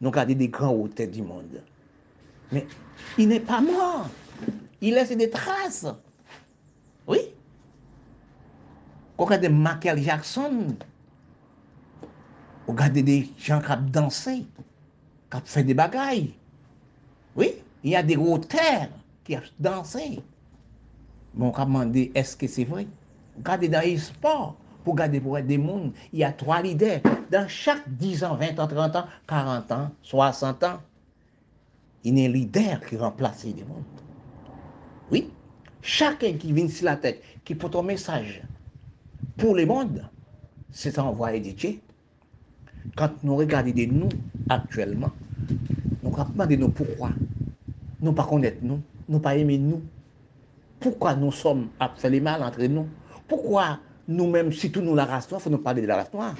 nous 0.00 0.10
regardons 0.10 0.34
des 0.34 0.48
grands 0.48 0.74
hôtels 0.74 1.10
du 1.10 1.22
monde, 1.22 1.62
mais 2.50 2.66
il 3.18 3.28
n'est 3.28 3.40
pas 3.40 3.60
mort. 3.60 4.08
Il 4.80 4.94
laisse 4.94 5.16
des 5.16 5.30
traces. 5.30 5.86
Oui. 7.06 7.20
Ou 9.18 9.26
gade 9.26 9.48
Michael 9.48 10.00
Jackson, 10.02 10.74
ou 12.66 12.74
gade 12.74 13.02
de 13.04 13.18
jan 13.38 13.62
kap 13.62 13.84
danse, 13.94 14.40
kap 15.30 15.46
fe 15.46 15.62
de 15.66 15.74
bagay. 15.78 16.30
Oui, 17.36 17.52
y 17.84 17.94
a 17.94 18.02
de 18.02 18.16
roter 18.18 18.88
ki 19.26 19.36
ap 19.38 19.50
danse. 19.62 20.22
Bon 21.34 21.52
kap 21.54 21.70
mande, 21.70 22.08
eske 22.18 22.48
se 22.50 22.66
vre? 22.68 22.86
Gade 23.46 23.70
dan 23.72 23.86
e 23.88 23.94
sport, 24.00 24.56
pou 24.82 24.96
gade 24.98 25.20
pou 25.22 25.38
et 25.38 25.46
de 25.46 25.58
moun, 25.60 25.92
y 26.12 26.24
a 26.26 26.32
3 26.32 26.62
lider. 26.66 27.04
Dan 27.30 27.46
chak 27.48 27.84
10 28.00 28.24
an, 28.26 28.40
20 28.40 28.64
an, 28.64 28.72
30 28.72 28.98
an, 29.02 29.12
40 29.30 29.76
an, 29.76 29.92
60 30.08 30.66
an, 30.68 30.82
y 32.02 32.14
ne 32.14 32.26
lider 32.32 32.82
ki 32.88 32.98
remplase 33.00 33.54
de 33.54 33.68
moun. 33.68 33.86
Oui. 35.12 35.28
Chacun 35.82 36.34
qui 36.34 36.52
vient 36.52 36.68
sur 36.68 36.84
la 36.84 36.96
tête, 36.96 37.22
qui 37.44 37.56
porte 37.56 37.74
un 37.74 37.82
message 37.82 38.40
pour 39.36 39.56
le 39.56 39.66
monde, 39.66 40.08
c'est 40.70 40.96
envoyé 40.98 41.40
de 41.40 41.50
Dieu. 41.50 41.80
Quand 42.96 43.10
nous 43.24 43.34
regardons 43.34 43.72
de 43.72 43.84
nous 43.86 44.08
actuellement, 44.48 45.10
nous 46.04 46.10
demandons 46.10 46.56
nous 46.56 46.68
pourquoi. 46.68 47.10
Nous 48.00 48.12
ne 48.12 48.16
pas 48.16 48.24
connaître 48.24 48.58
nous, 48.62 48.80
nous 49.08 49.18
pas 49.18 49.36
aimer 49.36 49.58
nous. 49.58 49.82
pourquoi 50.78 51.14
nous 51.14 51.32
sommes 51.32 51.68
les 52.04 52.20
mal 52.20 52.42
entre 52.42 52.62
nous? 52.64 52.86
Pourquoi 53.26 53.80
nous-mêmes, 54.06 54.52
si 54.52 54.70
nous 54.76 54.94
la 54.94 55.04
race 55.04 55.30
noire, 55.30 55.42
faut 55.42 55.50
parler 55.58 55.82
de 55.82 55.86
la 55.88 55.96
race 55.96 56.12
noire? 56.12 56.34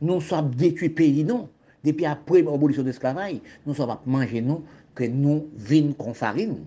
Nous 0.00 0.20
sommes 0.22 0.50
détruits 0.54 0.90
pays, 0.90 1.24
non? 1.24 1.48
Depuis 1.84 2.06
après 2.06 2.42
l'abolition 2.42 2.82
de 2.82 2.88
l'esclavage, 2.88 3.36
nous 3.66 3.74
sommes 3.74 3.90
à 3.90 4.00
manger, 4.06 4.40
nous, 4.40 4.64
que 4.94 5.04
nous 5.04 5.48
vînes 5.56 5.94
qu'on 5.94 6.14
farine. 6.14 6.58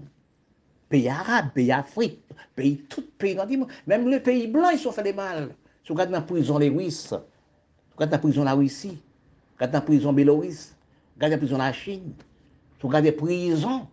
pays 0.92 1.10
arabes, 1.10 1.52
pays 1.54 1.72
Afrique, 1.72 2.20
pays 2.56 2.78
tout 2.89 3.04
pays 3.18 3.34
dans 3.34 3.46
le 3.46 3.58
monde. 3.58 3.70
Même 3.88 4.08
le 4.10 4.20
pays 4.20 4.48
blanc, 4.48 4.70
ils 4.70 4.78
sont 4.78 4.92
fait 4.92 5.04
des 5.04 5.14
mal. 5.14 5.56
Si 5.84 5.88
vous 5.88 5.96
regardez 5.96 6.12
dans 6.12 6.20
la 6.20 6.26
prison 6.26 6.58
les 6.60 6.70
Russes, 6.70 7.14
vous 7.14 7.96
regardez 7.96 8.12
dans 8.12 8.18
la 8.18 8.20
prison 8.20 8.44
la 8.44 8.54
Russie, 8.54 8.89
vous 8.89 9.56
regardez 9.56 9.72
dans 9.72 9.80
la 9.80 9.86
prison 9.86 10.14
Bélorusse, 10.14 10.76
regardez 11.16 11.36
la 11.36 11.39
prison 11.39 11.58
la 11.58 11.74
Chine, 11.74 12.14
vous 12.80 12.88
regardez 12.88 13.12
prison 13.14 13.88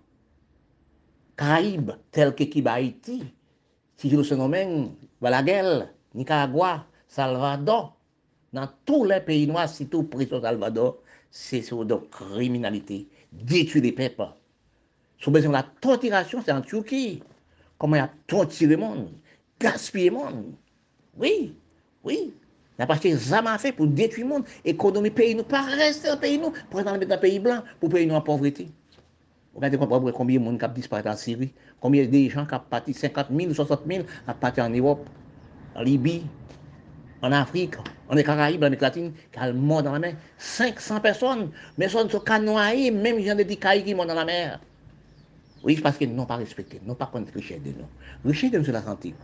Caraïbes, 1.37 1.93
telles 2.11 2.35
que 2.35 2.45
Kiba 2.45 2.73
Haïti, 2.73 3.23
si 3.97 4.11
je 4.11 4.17
le 4.17 4.37
nomme, 4.37 4.91
Balaguel, 5.21 5.89
Nicaragua, 6.15 6.85
Salvador, 7.07 7.97
dans 8.53 8.69
tous 8.85 9.05
les 9.05 9.21
pays 9.21 9.47
noirs, 9.47 9.69
surtout 9.69 10.03
prison 10.03 10.43
Salvador, 10.43 10.99
c'est 11.31 11.63
sur 11.63 11.85
de 11.85 11.95
criminalité, 11.95 13.07
détruire 13.33 13.85
les 13.85 13.93
peuples. 13.93 14.27
Sous 15.19 15.31
besoin 15.31 15.51
de 15.51 15.57
la 15.57 15.67
torturation, 15.81 16.43
c'est 16.45 16.53
en 16.53 16.61
Turquie. 16.61 17.23
Comment 17.77 17.97
il 17.97 18.01
y 18.01 18.03
a 18.03 18.11
torturé 18.27 18.75
le 18.75 18.77
monde, 18.77 19.11
gaspillé 19.61 20.11
le 20.11 20.17
monde. 20.17 20.53
Oui, 21.17 21.57
oui. 22.05 22.33
Il 22.79 22.79
n'y 22.79 22.85
a 22.85 22.87
pas 22.87 23.01
jamais 23.03 23.59
fait 23.59 23.73
pour 23.73 23.89
détruire 23.89 24.27
le 24.27 24.33
monde. 24.35 24.45
Économie 24.65 25.11
pays, 25.11 25.35
nous 25.35 25.43
pas 25.43 25.63
rester 25.63 26.09
dans 26.09 26.15
le 26.15 26.21
pays, 26.21 26.39
nous, 26.39 26.53
pour 26.71 26.81
être 26.81 26.87
dans 26.87 26.97
le 26.97 27.21
pays 27.21 27.41
blanc, 27.41 27.63
pour 27.81 27.89
payer 27.89 28.07
nous 28.07 28.15
en 28.15 28.21
pauvreté. 28.21 28.69
Regardez 29.53 29.77
combien 29.77 30.39
de 30.39 30.45
monde 30.45 30.59
qui 30.59 30.65
a 30.65 30.69
disparu 30.69 31.03
en 31.09 31.17
Syrie, 31.17 31.53
combien 31.81 32.07
de 32.07 32.29
gens 32.29 32.47
qui 32.47 32.55
ont 32.55 32.61
parti? 32.71 32.95
50 32.95 33.27
000, 33.37 33.53
60 33.53 33.81
000, 33.85 34.05
qui 34.05 34.11
ont 34.29 34.35
parti 34.35 34.61
en 34.61 34.71
Europe, 34.71 35.09
en 35.75 35.83
Libye, 35.83 36.23
en 37.21 37.33
Afrique, 37.33 37.75
en 38.09 38.15
Caraïbes, 38.15 38.63
en 38.63 38.67
Amérique 38.67 38.83
latine, 38.83 39.13
qui 39.33 39.41
ont 39.41 39.53
mort 39.55 39.83
dans 39.83 39.93
la 39.93 39.99
mer. 39.99 40.15
500 40.39 41.01
personnes, 41.01 41.51
mais 41.77 41.89
sont 41.89 42.07
noyés, 42.41 42.93
même 42.93 43.21
gens 43.21 43.35
de 43.35 43.43
qui 43.43 43.91
sont 43.91 44.05
dans 44.05 44.15
la 44.15 44.25
mer. 44.25 44.61
Oui, 45.63 45.77
parce 45.81 45.99
qu'ils 45.99 46.15
n'ont 46.15 46.27
pas 46.27 46.37
respecté, 46.37 46.81
n'ont 46.85 46.95
pas 46.95 47.07
compté 47.07 47.33
richesse 47.33 47.63
de 47.63 47.71
nous. 47.71 47.89
Richesse 48.25 48.51
de 48.51 48.59
nous, 48.59 48.73
la 48.73 48.83
santé. 48.83 49.15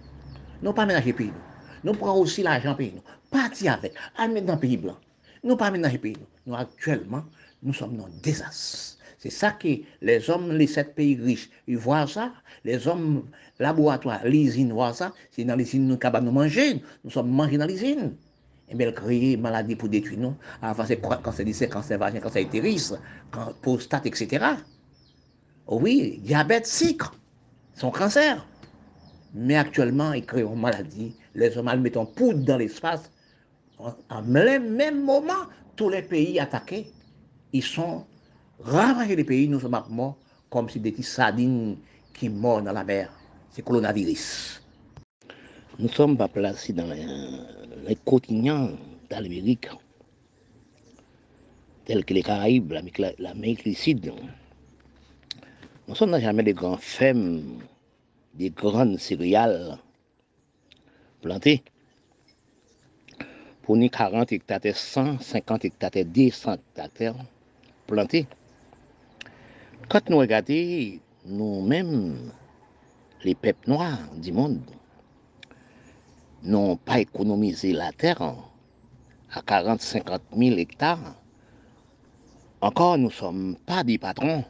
Nous 0.62 0.72
pas 0.72 0.86
ménager 0.86 1.12
pays 1.12 1.28
nous. 1.28 1.92
Nous 1.92 1.96
prenons 1.96 2.20
aussi 2.20 2.42
l'argent 2.42 2.74
pays 2.74 2.92
nous. 2.94 3.02
Parti 3.30 3.68
avec, 3.68 3.94
amener 4.16 4.40
dans 4.40 4.54
le 4.54 4.60
pays 4.60 4.76
blanc. 4.76 4.96
Nous 5.42 5.56
pas 5.56 5.70
ménager 5.70 5.98
pays 5.98 6.16
nous. 6.18 6.26
Nous 6.46 6.58
actuellement, 6.58 7.24
nous 7.62 7.72
sommes 7.72 7.96
dans 7.96 8.06
un 8.06 8.10
désastre. 8.22 8.98
C'est 9.18 9.30
ça 9.30 9.52
que 9.52 9.68
les 10.02 10.28
hommes, 10.28 10.52
les 10.52 10.66
sept 10.66 10.94
pays 10.94 11.16
riches, 11.16 11.48
ils 11.66 11.78
voient 11.78 12.06
ça. 12.06 12.32
Les 12.64 12.86
hommes 12.88 13.24
laboratoires, 13.58 14.20
les 14.24 14.42
usines 14.42 14.72
voient 14.72 14.92
ça. 14.92 15.12
C'est 15.30 15.44
dans 15.44 15.56
les 15.56 15.64
usines 15.64 15.86
nous 15.86 15.98
nous 15.98 16.30
manger. 16.32 16.82
Nous 17.04 17.10
sommes 17.10 17.30
mangés 17.30 17.56
dans 17.56 17.66
les 17.66 17.74
usines. 17.74 18.16
Et 18.68 18.74
bien, 18.74 18.92
créer 18.92 19.36
maladie 19.36 19.76
pour 19.76 19.88
détruire 19.88 20.18
nous. 20.18 20.34
Avant, 20.62 20.84
c'est 20.86 21.00
cancer 21.00 21.44
du 21.44 21.52
sein, 21.52 21.66
cancer 21.66 21.98
vagin, 21.98 22.20
cancer 22.20 22.42
utérus, 22.42 22.94
prostate, 23.62 24.06
etc. 24.06 24.44
Oui, 25.66 26.20
diabète, 26.22 26.66
sucre, 26.66 27.14
son 27.74 27.90
cancer. 27.90 28.46
Mais 29.34 29.56
actuellement, 29.56 30.12
ils 30.12 30.24
créent 30.24 30.42
une 30.42 30.60
maladie. 30.60 31.14
Les 31.34 31.56
hommes 31.56 31.74
mettent 31.80 31.96
en 31.96 32.06
poudre 32.06 32.44
dans 32.44 32.58
l'espace. 32.58 33.10
En 33.78 34.22
même 34.22 35.02
moment, 35.04 35.48
tous 35.74 35.88
les 35.88 36.02
pays 36.02 36.38
attaqués, 36.38 36.92
ils 37.52 37.62
sont 37.62 38.04
ravager 38.60 39.16
les 39.16 39.24
pays, 39.24 39.48
nous 39.48 39.60
sommes 39.60 39.82
morts 39.90 40.16
comme 40.50 40.68
si 40.68 40.78
des 40.78 40.92
petites 40.92 41.06
sardines 41.06 41.76
qui 42.12 42.28
meurent 42.28 42.62
dans 42.62 42.72
la 42.72 42.84
mer. 42.84 43.10
C'est 43.50 43.62
coronavirus. 43.62 44.62
Nous 45.78 45.88
sommes 45.88 46.16
pas 46.16 46.28
placés 46.28 46.72
dans 46.72 46.86
les, 46.86 47.96
quotidiens 48.04 48.70
d'Amérique, 49.10 49.68
tels 51.84 52.04
que 52.04 52.14
les 52.14 52.22
Caraïbes, 52.22 52.72
l'Amérique 53.18 53.64
du 53.64 53.74
Sud. 53.74 54.12
Nous 55.86 55.94
sommes 55.94 56.18
jamais 56.18 56.42
des 56.42 56.54
grands 56.54 56.78
femmes, 56.78 57.60
des 58.32 58.48
grandes 58.48 58.98
céréales 58.98 59.76
plantées. 61.20 61.62
Pour 63.60 63.76
nous, 63.76 63.90
40 63.90 64.32
hectares, 64.32 64.60
150 64.74 65.66
hectares, 65.66 65.90
200 66.06 66.56
hectares 66.78 67.14
plantés. 67.86 68.26
Quand 69.90 70.08
nous 70.08 70.16
regardons 70.16 70.98
nous-mêmes, 71.26 72.32
les 73.22 73.34
peuples 73.34 73.68
noirs 73.68 74.08
du 74.16 74.32
monde, 74.32 74.62
n'ont 76.42 76.76
pas 76.76 77.00
économisé 77.00 77.74
la 77.74 77.92
terre 77.92 78.22
à 79.32 79.40
40-50 79.42 80.18
000 80.34 80.56
hectares. 80.56 81.14
Encore, 82.62 82.96
nous 82.96 83.08
ne 83.08 83.12
sommes 83.12 83.56
pas 83.66 83.84
des 83.84 83.98
patrons 83.98 84.44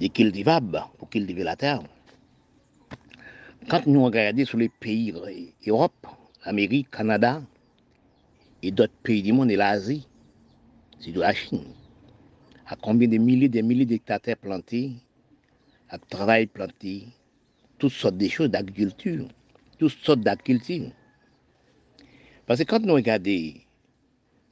des 0.00 0.08
cultivables 0.08 0.82
pour 0.98 1.10
cultiver 1.10 1.44
la 1.44 1.56
terre. 1.56 1.82
Quand 3.68 3.86
nous 3.86 4.02
regardons 4.02 4.46
sur 4.46 4.58
les 4.58 4.70
pays 4.70 5.14
Europe, 5.66 6.06
Amérique, 6.42 6.90
Canada 6.90 7.42
et 8.62 8.70
d'autres 8.70 8.94
pays 9.02 9.22
du 9.22 9.32
monde 9.32 9.50
et 9.50 9.56
l'Asie, 9.56 10.08
c'est 10.98 11.12
de 11.12 11.20
la 11.20 11.34
Chine 11.34 11.66
à 12.66 12.76
combien 12.76 13.08
de 13.08 13.18
milliers 13.18 13.48
de 13.48 13.60
milliers 13.62 13.84
d'hectares 13.84 14.20
plantés, 14.40 14.92
à 15.88 15.98
travail 15.98 16.46
planté, 16.46 17.08
toutes 17.78 17.92
sortes 17.92 18.16
de 18.16 18.28
choses 18.28 18.48
d'agriculture, 18.48 19.26
toutes 19.76 19.90
sortes 19.90 20.20
d'agriculture. 20.20 20.92
Parce 22.46 22.60
que 22.60 22.64
quand 22.64 22.80
nous 22.80 22.94
regardons, 22.94 23.54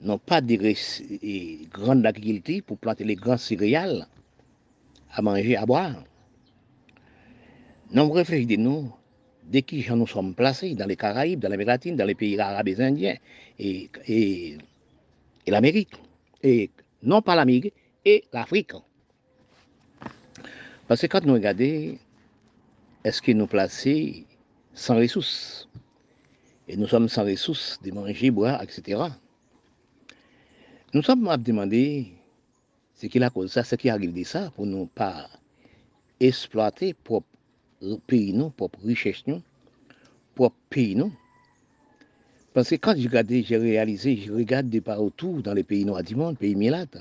non 0.00 0.18
pas 0.18 0.40
des 0.40 1.68
grandes 1.72 2.04
agricultures 2.04 2.64
pour 2.64 2.76
planter 2.78 3.04
les 3.04 3.14
grands 3.14 3.36
céréales 3.38 4.06
à 5.12 5.22
manger, 5.22 5.56
à 5.56 5.66
boire. 5.66 6.04
Non, 7.92 8.10
réfléchissons 8.10 8.60
nous, 8.60 8.92
dès 9.44 9.62
que 9.62 9.92
nous 9.94 10.06
sommes 10.06 10.34
placés 10.34 10.74
dans 10.74 10.86
les 10.86 10.96
Caraïbes, 10.96 11.40
dans 11.40 11.48
l'Amérique 11.48 11.68
latine, 11.68 11.96
dans 11.96 12.04
les 12.04 12.14
pays 12.14 12.38
arabes 12.38 12.68
et 12.68 12.80
indiens 12.80 13.16
et, 13.58 13.90
et 14.06 14.58
l'Amérique. 15.46 15.94
Et 16.42 16.70
non 17.02 17.22
pas 17.22 17.34
l'Amérique, 17.34 17.74
l'Afrique. 18.32 18.72
Parce 20.86 21.00
que 21.00 21.06
quand 21.06 21.24
nous 21.24 21.34
regardons, 21.34 21.96
est-ce 23.04 23.22
que 23.22 23.32
nous 23.32 23.46
plaçons 23.46 24.24
sans 24.74 24.96
ressources? 24.96 25.68
Et 26.68 26.76
nous 26.76 26.86
sommes 26.86 27.08
sans 27.08 27.24
ressources 27.24 27.80
de 27.82 27.90
manger, 27.90 28.30
boire, 28.30 28.62
etc. 28.62 29.02
Nous 30.92 31.02
sommes 31.02 31.26
à 31.28 31.36
demander 31.36 32.12
ce 32.98 33.06
qui 33.06 33.22
a 33.22 33.30
cause 33.30 33.52
ça, 33.52 33.62
ce 33.62 33.76
qui 33.76 33.88
arrive 33.88 34.12
de 34.12 34.24
ça, 34.24 34.50
pour 34.56 34.66
ne 34.66 34.84
pas 34.84 35.28
exploiter 36.18 36.94
propre 36.94 37.28
pays, 38.08 38.32
nous, 38.32 38.50
propre 38.50 38.80
richesse, 38.84 39.22
nous, 39.28 39.40
propre 40.34 40.56
pays, 40.68 40.96
nous. 40.96 41.12
Parce 42.52 42.70
que 42.70 42.74
quand 42.74 42.96
je 42.96 43.06
regarde, 43.06 43.30
j'ai 43.30 43.56
réalisé, 43.56 44.16
je 44.16 44.32
regarde 44.32 44.68
de 44.68 44.80
partout 44.80 45.40
dans 45.42 45.54
les 45.54 45.62
pays 45.62 45.84
noirs 45.84 46.02
du 46.02 46.16
monde, 46.16 46.36
pays 46.36 46.56
milates, 46.56 46.98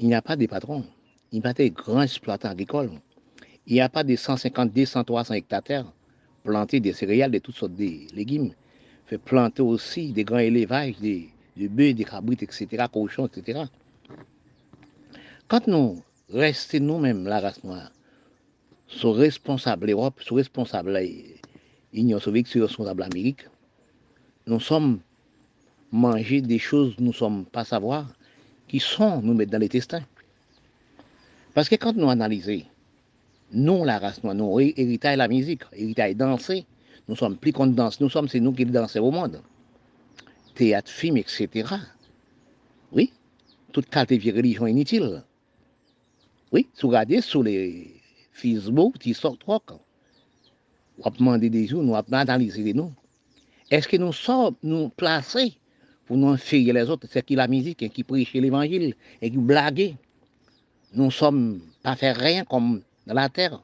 il 0.00 0.08
n'y 0.08 0.14
a 0.14 0.22
pas 0.22 0.34
de 0.34 0.46
patrons, 0.46 0.84
il 1.30 1.40
n'y 1.40 1.46
a 1.46 1.54
pas 1.54 1.62
de 1.62 1.68
grands 1.68 2.02
exploitants 2.02 2.48
agricoles, 2.48 2.90
il 3.68 3.74
n'y 3.74 3.80
a 3.80 3.88
pas 3.88 4.02
de 4.02 4.16
150, 4.16 4.72
200, 4.72 5.04
300 5.04 5.34
hectares 5.34 5.92
plantés 6.42 6.80
des 6.80 6.92
céréales, 6.92 7.30
de 7.30 7.38
toutes 7.38 7.54
sortes 7.54 7.76
de 7.76 8.12
légumes, 8.14 8.52
fait 9.06 9.18
planter 9.18 9.62
aussi 9.62 10.10
des 10.12 10.24
grands 10.24 10.38
élevages, 10.38 10.96
des, 10.98 11.28
bœufs, 11.56 11.94
des 11.94 12.04
cabrites, 12.04 12.42
etc., 12.42 12.84
cochons, 12.92 13.26
etc. 13.26 13.62
Quand 15.48 15.68
nous 15.68 16.02
restons 16.28 16.80
nous-mêmes, 16.80 17.24
la 17.28 17.38
race 17.38 17.62
noire, 17.62 17.92
sont 18.88 19.12
responsables 19.12 19.86
l'Europe, 19.86 20.20
sont 20.20 20.34
responsables 20.34 21.00
l'Union 21.92 22.18
soviétique, 22.18 22.54
sont 22.54 22.62
responsables 22.62 23.02
l'Amérique, 23.02 23.46
nous 24.48 24.58
sommes 24.58 24.98
mangés 25.92 26.40
des 26.40 26.58
choses 26.58 26.96
nous 26.98 27.08
ne 27.08 27.12
sommes 27.12 27.44
pas 27.44 27.64
savoir, 27.64 28.08
qui 28.66 28.80
sont 28.80 29.22
nous 29.22 29.34
mettre 29.34 29.52
dans 29.52 29.60
les 29.60 29.68
testins. 29.68 30.02
Parce 31.54 31.68
que 31.68 31.76
quand 31.76 31.94
nous 31.94 32.10
analysons, 32.10 32.62
nous, 33.52 33.84
la 33.84 34.00
race 34.00 34.24
noire, 34.24 34.34
nous, 34.34 34.58
héritage 34.58 35.16
la 35.16 35.28
musique, 35.28 35.62
héritage 35.72 36.16
danser, 36.16 36.66
nous 37.06 37.14
sommes 37.14 37.36
plus 37.36 37.52
qu'on 37.52 37.68
danse, 37.68 38.00
nous 38.00 38.10
sommes, 38.10 38.28
c'est 38.28 38.40
nous 38.40 38.52
qui 38.52 38.66
dansons 38.66 38.98
au 38.98 39.12
monde. 39.12 39.40
Théâtre, 40.56 40.90
film, 40.90 41.16
etc. 41.18 41.68
Oui, 42.90 43.12
toute 43.70 43.88
qualité 43.88 44.18
de 44.18 44.36
religion 44.36 44.66
inutile. 44.66 45.22
Oui, 46.52 46.66
si 46.74 46.82
vous 46.82 46.88
regardez 46.88 47.20
sur 47.20 47.42
les 47.42 48.00
Facebook, 48.32 48.94
sortent 49.14 49.40
trop, 49.40 49.60
on 50.98 51.02
va 51.02 51.10
demander 51.10 51.50
des 51.50 51.66
jours, 51.66 51.82
nous 51.82 51.92
va 51.92 52.04
analyser 52.12 52.72
nous. 52.72 52.92
Est-ce 53.70 53.88
que 53.88 53.96
nous 53.96 54.12
sommes 54.12 54.54
placés 54.96 55.58
pour 56.06 56.16
nous 56.16 56.36
faire 56.36 56.72
les 56.72 56.88
autres, 56.88 57.08
c'est 57.10 57.24
qui 57.24 57.34
la 57.34 57.48
musique, 57.48 57.92
qui 57.92 58.04
prêche 58.04 58.32
l'évangile, 58.32 58.94
et 59.20 59.30
qui 59.30 59.36
blague? 59.36 59.96
Nous 60.94 61.06
ne 61.06 61.10
sommes 61.10 61.60
pas 61.82 61.96
faire 61.96 62.16
rien 62.16 62.44
comme 62.44 62.82
dans 63.06 63.14
la 63.14 63.28
terre. 63.28 63.60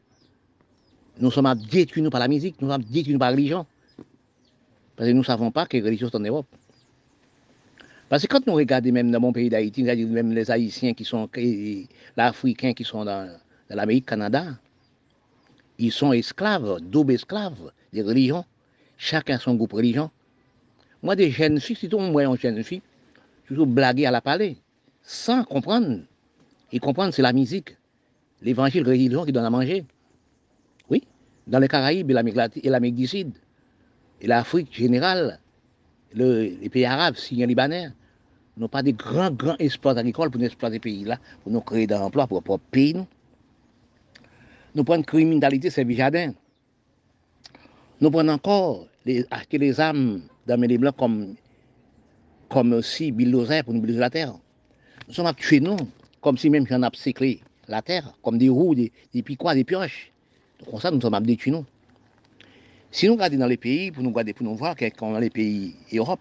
nous 1.19 1.31
sommes 1.31 1.55
détruits 1.71 2.09
par 2.11 2.21
la 2.21 2.29
musique, 2.29 2.61
nous 2.61 2.69
sommes 2.69 2.83
détruits 2.83 3.17
par 3.17 3.31
la 3.31 3.37
religion. 3.37 3.67
Parce 4.97 5.09
que 5.09 5.13
nous 5.13 5.21
ne 5.21 5.25
savons 5.25 5.51
pas 5.51 5.67
que 5.67 5.77
la 5.77 5.85
religion 5.85 6.09
est 6.09 6.17
en 6.17 6.21
Europe. 6.21 6.47
Parce 8.13 8.25
que 8.25 8.29
quand 8.29 8.47
nous 8.47 8.53
regardons 8.53 8.93
même 8.93 9.11
dans 9.11 9.21
mon 9.21 9.33
pays 9.33 9.49
d'Haïti, 9.49 9.83
même 9.85 10.35
les 10.35 10.51
Haïtiens 10.51 10.93
qui 10.93 11.03
sont, 11.03 11.31
les 11.35 11.89
Africains 12.19 12.75
qui 12.75 12.85
sont 12.85 13.07
dans, 13.07 13.35
l'Amérique, 13.71 14.05
Canada, 14.05 14.49
ils 15.79 15.91
sont 15.91 16.13
esclaves, 16.13 16.79
double 16.83 17.15
esclaves 17.15 17.73
des 17.91 18.03
religions. 18.03 18.45
Chacun 18.99 19.39
son 19.39 19.55
groupe 19.55 19.73
religion. 19.73 20.11
Moi, 21.03 21.17
des 21.17 21.31
jeunes 21.31 21.59
filles, 21.59 21.75
si 21.75 21.89
tout 21.89 21.99
monde 21.99 22.21
une 22.21 22.37
jeune 22.37 22.63
fille, 22.63 22.83
toujours 23.47 23.67
blaguer 23.67 24.05
à 24.05 24.11
la 24.11 24.21
palais, 24.21 24.59
sans 25.01 25.45
comprendre. 25.45 26.01
Et 26.71 26.81
comprendre, 26.81 27.15
c'est 27.15 27.23
la 27.23 27.33
musique, 27.33 27.79
l'évangile 28.43 28.87
religion 28.87 29.25
qui 29.25 29.33
donne 29.33 29.47
à 29.47 29.51
manger. 29.51 29.87
Oui, 30.91 31.03
dans 31.47 31.61
les 31.61 31.69
Caraïbes 31.69 32.11
et 32.11 32.69
l'Amérique 32.69 32.95
du 32.95 33.07
Sud, 33.07 33.33
et 34.21 34.27
l'Afrique 34.27 34.71
générale, 34.71 35.41
les 36.13 36.69
pays 36.71 36.85
arabes, 36.85 37.15
Syriens, 37.17 37.47
Libanais, 37.47 37.89
n'ont 38.57 38.69
pas 38.69 38.83
de 38.83 38.91
grands, 38.91 39.31
grands 39.31 39.57
espoirs 39.59 39.97
agricoles 39.97 40.31
pour 40.31 40.41
nous 40.41 40.47
exploiter 40.47 40.77
ces 40.77 40.81
pays-là, 40.81 41.19
pour 41.43 41.53
nous 41.53 41.61
créer 41.61 41.87
des 41.87 41.95
emplois 41.95 42.27
pour 42.27 42.43
notre 42.47 42.59
pays. 42.71 42.95
Nous, 42.95 43.07
nous 44.75 44.85
prenons 44.85 45.03
criminalité, 45.03 45.71
c'est 45.71 45.91
jardin. 45.93 46.33
Nous 48.01 48.11
prenons 48.11 48.33
encore 48.33 48.87
les, 49.05 49.25
acheter 49.31 49.59
les 49.59 49.81
âmes 49.81 50.23
dans 50.47 50.61
les 50.61 50.79
blancs 50.79 50.97
comme, 50.97 51.35
comme 52.49 52.83
si 52.83 53.13
bulldozer 53.13 53.63
pour 53.63 53.75
nous 53.75 53.81
bulldozer 53.81 54.01
la 54.01 54.11
terre. 54.11 54.35
Nous 55.09 55.15
sommes 55.15 55.33
tués, 55.35 55.61
nous, 55.61 55.77
comme 56.21 56.37
si 56.37 56.51
même 56.51 56.67
j'en 56.67 56.83
ai 56.83 57.41
la 57.69 57.83
terre, 57.83 58.13
comme 58.23 58.39
des 58.39 58.49
roues, 58.49 58.75
des, 58.75 58.93
des 59.15 59.23
piquois, 59.23 59.55
des 59.55 59.65
pioches. 59.65 60.11
Donc, 60.61 60.71
comme 60.71 60.81
ça, 60.81 60.91
nous 60.91 61.01
sommes 61.01 61.25
détruits, 61.25 61.53
nous. 61.53 61.65
Si 62.91 63.07
nous 63.07 63.15
regardons 63.15 63.39
dans 63.39 63.47
les 63.47 63.57
pays, 63.57 63.91
pour 63.91 64.03
nous 64.03 64.11
regarder, 64.11 64.35
pour 64.35 64.45
nous 64.45 64.55
voir, 64.55 64.75
dans 65.01 65.19
les 65.19 65.31
pays 65.31 65.75
Europe, 65.95 66.21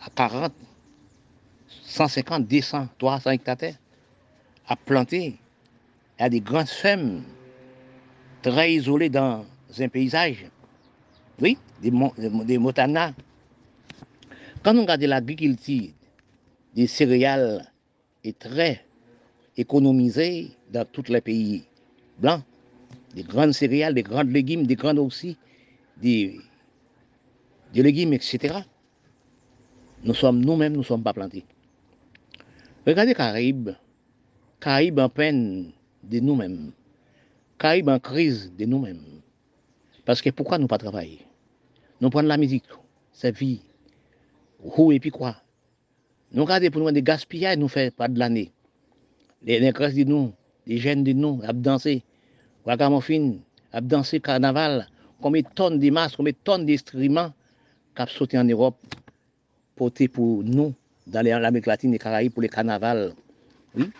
à 0.00 0.10
40, 0.10 0.52
150, 1.82 2.46
200, 2.46 2.88
300 2.98 3.30
hectares 3.30 3.74
à 4.66 4.76
planter, 4.76 5.36
a 6.18 6.28
des 6.28 6.40
grandes 6.40 6.68
fermes 6.68 7.22
très 8.42 8.74
isolées 8.74 9.08
dans 9.08 9.44
un 9.78 9.88
paysage. 9.88 10.46
Oui, 11.40 11.56
des, 11.80 12.58
montagnes. 12.58 13.14
Quand 14.62 14.76
on 14.76 14.82
regarde 14.82 15.02
l'agriculture 15.02 15.90
des 16.74 16.86
céréales 16.86 17.70
est 18.24 18.38
très 18.38 18.84
économisée 19.56 20.50
dans 20.70 20.84
tous 20.84 21.08
les 21.08 21.20
pays 21.20 21.64
blancs. 22.18 22.42
Des 23.14 23.22
grandes 23.22 23.52
céréales, 23.52 23.94
des 23.94 24.02
grandes 24.02 24.30
légumes, 24.30 24.66
des 24.66 24.76
grandes 24.76 24.98
aussi, 24.98 25.36
des, 25.96 26.38
des 27.72 27.82
légumes, 27.82 28.12
etc. 28.12 28.60
Nous 30.04 30.14
sommes 30.14 30.40
nous-mêmes, 30.40 30.74
nous 30.74 30.80
ne 30.80 30.84
sommes 30.84 31.02
pas 31.02 31.12
plantés. 31.12 31.44
Regardez 32.86 33.14
Caraïbes. 33.14 33.70
Caraïbes 34.60 34.98
en 34.98 35.08
peine 35.08 35.72
de 36.02 36.20
nous-mêmes. 36.20 36.72
Caraïbes 37.58 37.88
en 37.88 37.98
crise 37.98 38.52
de 38.56 38.64
nous-mêmes. 38.64 39.20
Parce 40.04 40.22
que 40.22 40.30
pourquoi 40.30 40.58
nous 40.58 40.66
pas 40.66 40.78
travailler 40.78 41.20
Nous 42.00 42.08
prenons 42.08 42.28
la 42.28 42.36
musique, 42.36 42.64
sa 43.12 43.30
vie, 43.30 43.60
où 44.60 44.92
et 44.92 45.00
puis 45.00 45.10
quoi 45.10 45.36
Nous 46.32 46.44
regardons 46.44 46.70
pour 46.70 46.82
nous 46.82 46.90
des 46.90 47.02
gaspillages, 47.02 47.58
nous 47.58 47.68
fait 47.68 47.94
pas 47.94 48.08
de 48.08 48.18
l'année. 48.18 48.52
Les, 49.42 49.60
les 49.60 49.72
de 49.72 50.04
nous, 50.04 50.32
les 50.66 50.78
jeunes 50.78 51.04
de 51.04 51.12
nous, 51.12 51.40
à 51.44 51.52
danser. 51.52 52.02
Wagamofine, 52.64 53.40
à 53.72 53.80
danser 53.80 54.20
carnaval. 54.20 54.88
Combien 55.20 55.42
de 55.42 55.48
tonnes 55.54 55.78
de 55.78 55.90
masques, 55.90 56.16
combien 56.16 56.32
de 56.32 56.38
tonnes 56.42 56.64
d'instruments 56.66 57.32
qui 57.94 58.14
sauté 58.14 58.38
en 58.38 58.44
Europe, 58.44 58.76
portés 59.74 60.08
pour 60.08 60.42
nous 60.44 60.74
dans 61.08 61.24
l'Amérique 61.24 61.66
latine 61.66 61.94
et 61.94 61.98
Caraïbes 61.98 62.32
pour 62.32 62.42
les 62.42 62.48
carnavals. 62.48 63.14
Oui. 63.74 63.90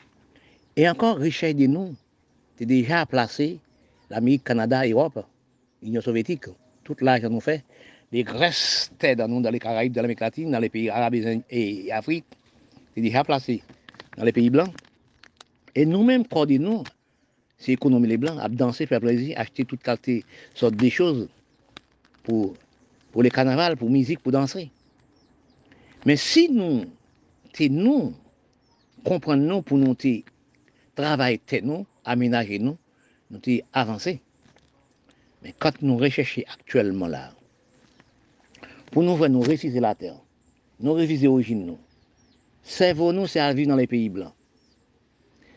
Et 0.76 0.88
encore, 0.88 1.16
richesse 1.16 1.56
de 1.56 1.66
nous, 1.66 1.94
c'est 2.56 2.66
déjà 2.66 3.06
placé 3.06 3.59
l'Amérique, 4.11 4.44
Canada, 4.44 4.86
Europe, 4.86 5.24
l'Union 5.82 6.00
soviétique. 6.00 6.44
Toute 6.84 7.02
l'argent 7.02 7.30
nous 7.30 7.40
fait. 7.40 7.64
Les 8.12 8.22
graisses 8.22 8.90
dans 9.16 9.40
dans 9.40 9.50
les 9.50 9.59
Caraïbes, 9.59 9.92
dans 9.92 10.02
l'Amérique 10.02 10.20
latine, 10.20 10.50
dans 10.50 10.59
les 10.59 10.70
pays 10.70 10.88
arabes 10.88 11.14
et 11.50 11.92
Afrique, 11.92 12.24
c'est 12.94 13.02
déjà 13.02 13.22
placé 13.22 13.62
dans 14.16 14.24
les 14.24 14.32
pays 14.32 14.50
blancs. 14.50 14.72
Et 15.74 15.84
nous-mêmes, 15.84 16.24
nous, 16.61 16.82
c'est 17.59 17.72
économiser 17.72 18.09
les 18.09 18.16
blancs, 18.16 18.38
à 18.40 18.48
danser, 18.48 18.86
faire 18.86 19.00
plaisir, 19.00 19.38
acheter 19.38 19.64
toute 19.64 19.82
qualité, 19.82 20.24
sorte 20.54 20.76
de 20.76 20.88
choses 20.88 21.28
pour, 22.22 22.54
pour 23.12 23.22
les 23.22 23.30
carnavals, 23.30 23.76
pour 23.76 23.90
musique, 23.90 24.20
pour 24.20 24.32
danser. 24.32 24.70
Mais 26.06 26.16
si 26.16 26.48
nous 26.50 26.84
te 27.55 27.68
nou 27.72 28.12
kompren 29.07 29.42
nou 29.46 29.64
pou 29.66 29.78
nou 29.80 29.96
te 29.99 30.20
travay 30.99 31.38
te 31.46 31.61
nou, 31.64 31.86
aminaje 32.09 32.59
nou, 32.62 32.76
nou 33.30 33.42
te 33.44 33.61
avanse. 33.76 34.16
Men 35.44 35.55
kante 35.62 35.86
nou 35.86 36.01
recheche 36.03 36.42
aktuelman 36.51 37.12
la, 37.12 37.26
pou 38.90 39.05
nou 39.07 39.18
vwen 39.20 39.34
nou 39.36 39.46
revize 39.46 39.78
la 39.82 39.94
ter, 39.99 40.16
nou 40.82 40.99
revize 40.99 41.28
orijin 41.30 41.62
nou, 41.68 41.78
servo 42.66 43.12
nou 43.14 43.30
se 43.30 43.40
aviv 43.42 43.70
nan 43.70 43.78
le 43.78 43.86
peyi 43.90 44.09
blan. 44.12 44.34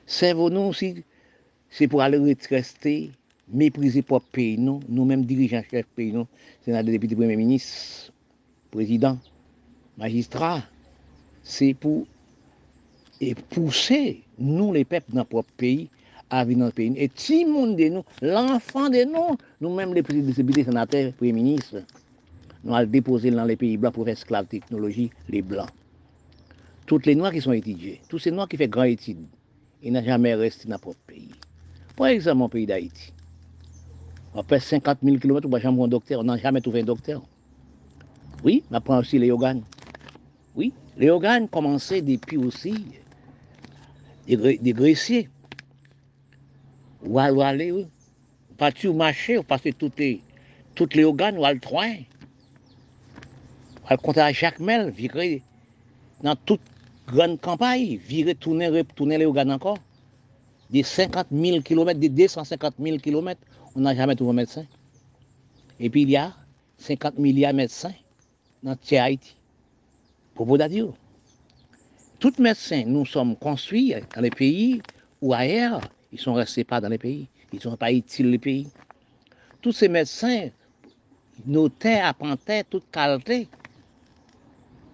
Servo 0.06 0.50
nou 0.54 0.76
si 0.78 0.94
se 1.72 1.88
pou 1.90 2.04
ale 2.04 2.20
retreste, 2.22 3.10
meprize 3.52 4.04
pop 4.08 4.26
peyi 4.36 4.60
nou, 4.62 4.84
nou 4.88 5.08
menm 5.10 5.26
dirijan 5.28 5.66
chef 5.66 5.90
peyi 5.98 6.14
nou, 6.14 6.30
senade 6.68 6.94
depite 6.94 7.18
premier 7.18 7.40
ministre, 7.40 8.14
prezident, 8.72 9.18
magistrat, 10.00 10.70
se 11.44 11.72
pou 11.82 12.06
e 13.22 13.34
pousse 13.54 14.00
nou 14.42 14.74
le 14.74 14.84
pep 14.88 15.10
nan 15.14 15.28
prop 15.30 15.48
peyi 15.62 15.88
avi 16.32 16.56
nan 16.56 16.72
peyi. 16.76 16.96
Et 16.98 17.12
ti 17.14 17.44
moun 17.46 17.76
de 17.76 17.90
nou, 17.92 18.06
l'enfant 18.24 18.90
de 18.90 19.04
nou, 19.06 19.36
nou 19.62 19.76
mèm 19.76 19.94
le 19.94 20.04
presidibite 20.06 20.66
senatèr, 20.66 21.12
pre-ministre, 21.20 21.84
nou 22.64 22.78
al 22.78 22.90
depose 22.90 23.32
lan 23.34 23.50
le 23.50 23.58
peyi 23.60 23.78
blan 23.82 23.94
pou 23.96 24.08
esklav 24.10 24.50
teknologi, 24.52 25.10
le 25.30 25.44
blan. 25.46 25.70
Tout 26.90 27.06
le 27.08 27.16
noy 27.16 27.36
ki 27.36 27.44
son 27.44 27.56
etidje, 27.56 28.00
tout 28.10 28.20
se 28.20 28.34
noy 28.34 28.50
ki 28.52 28.60
fe 28.62 28.70
gran 28.72 28.92
etid, 28.92 29.20
e 29.82 29.94
nan 29.94 30.06
jamè 30.06 30.34
resti 30.40 30.72
nan 30.72 30.82
prop 30.82 30.98
peyi. 31.10 31.30
Po 31.98 32.08
ekseman 32.08 32.52
peyi 32.52 32.68
d'Haïti, 32.70 33.12
apè 34.40 34.62
50 34.64 35.04
000 35.04 35.22
km 35.22 35.44
ou 35.46 35.54
ba 35.54 35.62
jamè 35.62 35.84
kon 35.84 35.92
doktèr, 35.92 36.24
nan 36.26 36.40
jamè 36.42 36.64
touve 36.64 36.82
un 36.82 36.90
doktèr. 36.90 37.22
Oui, 38.42 38.64
m'apren 38.72 39.04
osi 39.04 39.20
le 39.22 39.28
yogan. 39.30 39.62
Oui, 40.56 40.72
Les 40.98 41.10
organes 41.10 41.48
commençaient 41.48 42.02
depuis 42.02 42.38
aussi 42.38 42.74
des, 44.28 44.58
des 44.58 44.74
graissiers. 44.74 45.30
Ou 47.04 47.18
à 47.18 47.24
aller, 47.24 47.88
partir 48.58 48.92
au 48.92 48.94
marché, 48.94 49.38
ou 49.38 49.44
passer 49.44 49.74
toutes 49.74 49.98
les, 49.98 50.22
toutes 50.76 50.94
les 50.94 51.04
organes, 51.04 51.38
ou 51.38 51.46
à 51.46 51.54
le 51.54 51.60
train. 51.60 51.96
Ou 53.84 53.88
à 53.88 53.98
compter 53.98 54.22
à 54.22 54.32
Jacques 54.32 54.60
mel, 54.60 54.92
virer 54.92 55.42
dans 56.22 56.36
toute 56.36 56.62
grande 57.08 57.40
campagne, 57.40 57.98
virer, 57.98 58.36
tourner, 58.36 58.68
retourner 58.68 59.18
les 59.18 59.26
organes 59.26 59.52
encore. 59.52 59.78
Des 60.70 60.84
50 60.84 61.28
000 61.32 61.62
km, 61.62 62.00
des 62.00 62.10
250 62.10 62.76
000 62.80 62.98
km, 63.00 63.42
on 63.76 63.82
n'a 63.82 63.96
jamais 63.96 64.16
trouvé 64.16 64.32
un 64.32 64.36
médecin. 64.36 64.66
Et 65.80 65.90
puis 65.90 66.04
il 66.04 66.12
y 66.12 66.18
a 66.18 66.34
50 66.78 67.18
milliards 67.18 67.52
de 67.52 67.58
médecins 67.58 67.94
dans 68.64 68.78
Haïti. 68.92 69.36
Dire, 70.70 70.94
tous 72.20 72.34
les 72.38 72.44
médecins, 72.44 72.84
nous 72.86 73.06
sommes 73.06 73.36
construits 73.36 73.94
dans 74.16 74.22
les 74.22 74.32
pays 74.32 74.82
ou 75.22 75.34
ailleurs, 75.34 75.82
ils 76.12 76.16
ne 76.16 76.22
sont 76.22 76.34
restés 76.34 76.64
pas 76.64 76.82
dans 76.82 76.90
les 76.90 76.98
pays, 76.98 77.28
ils 77.54 77.58
ne 77.58 77.62
sont 77.62 77.78
pas 77.78 77.92
utiles 77.92 78.32
les 78.32 78.40
pays. 78.40 78.68
Tous 79.62 79.72
ces 79.72 79.88
médecins 79.88 80.50
notaient, 81.46 82.00
apprendaient 82.00 82.64
toute 82.64 82.90
qualité. 82.92 83.48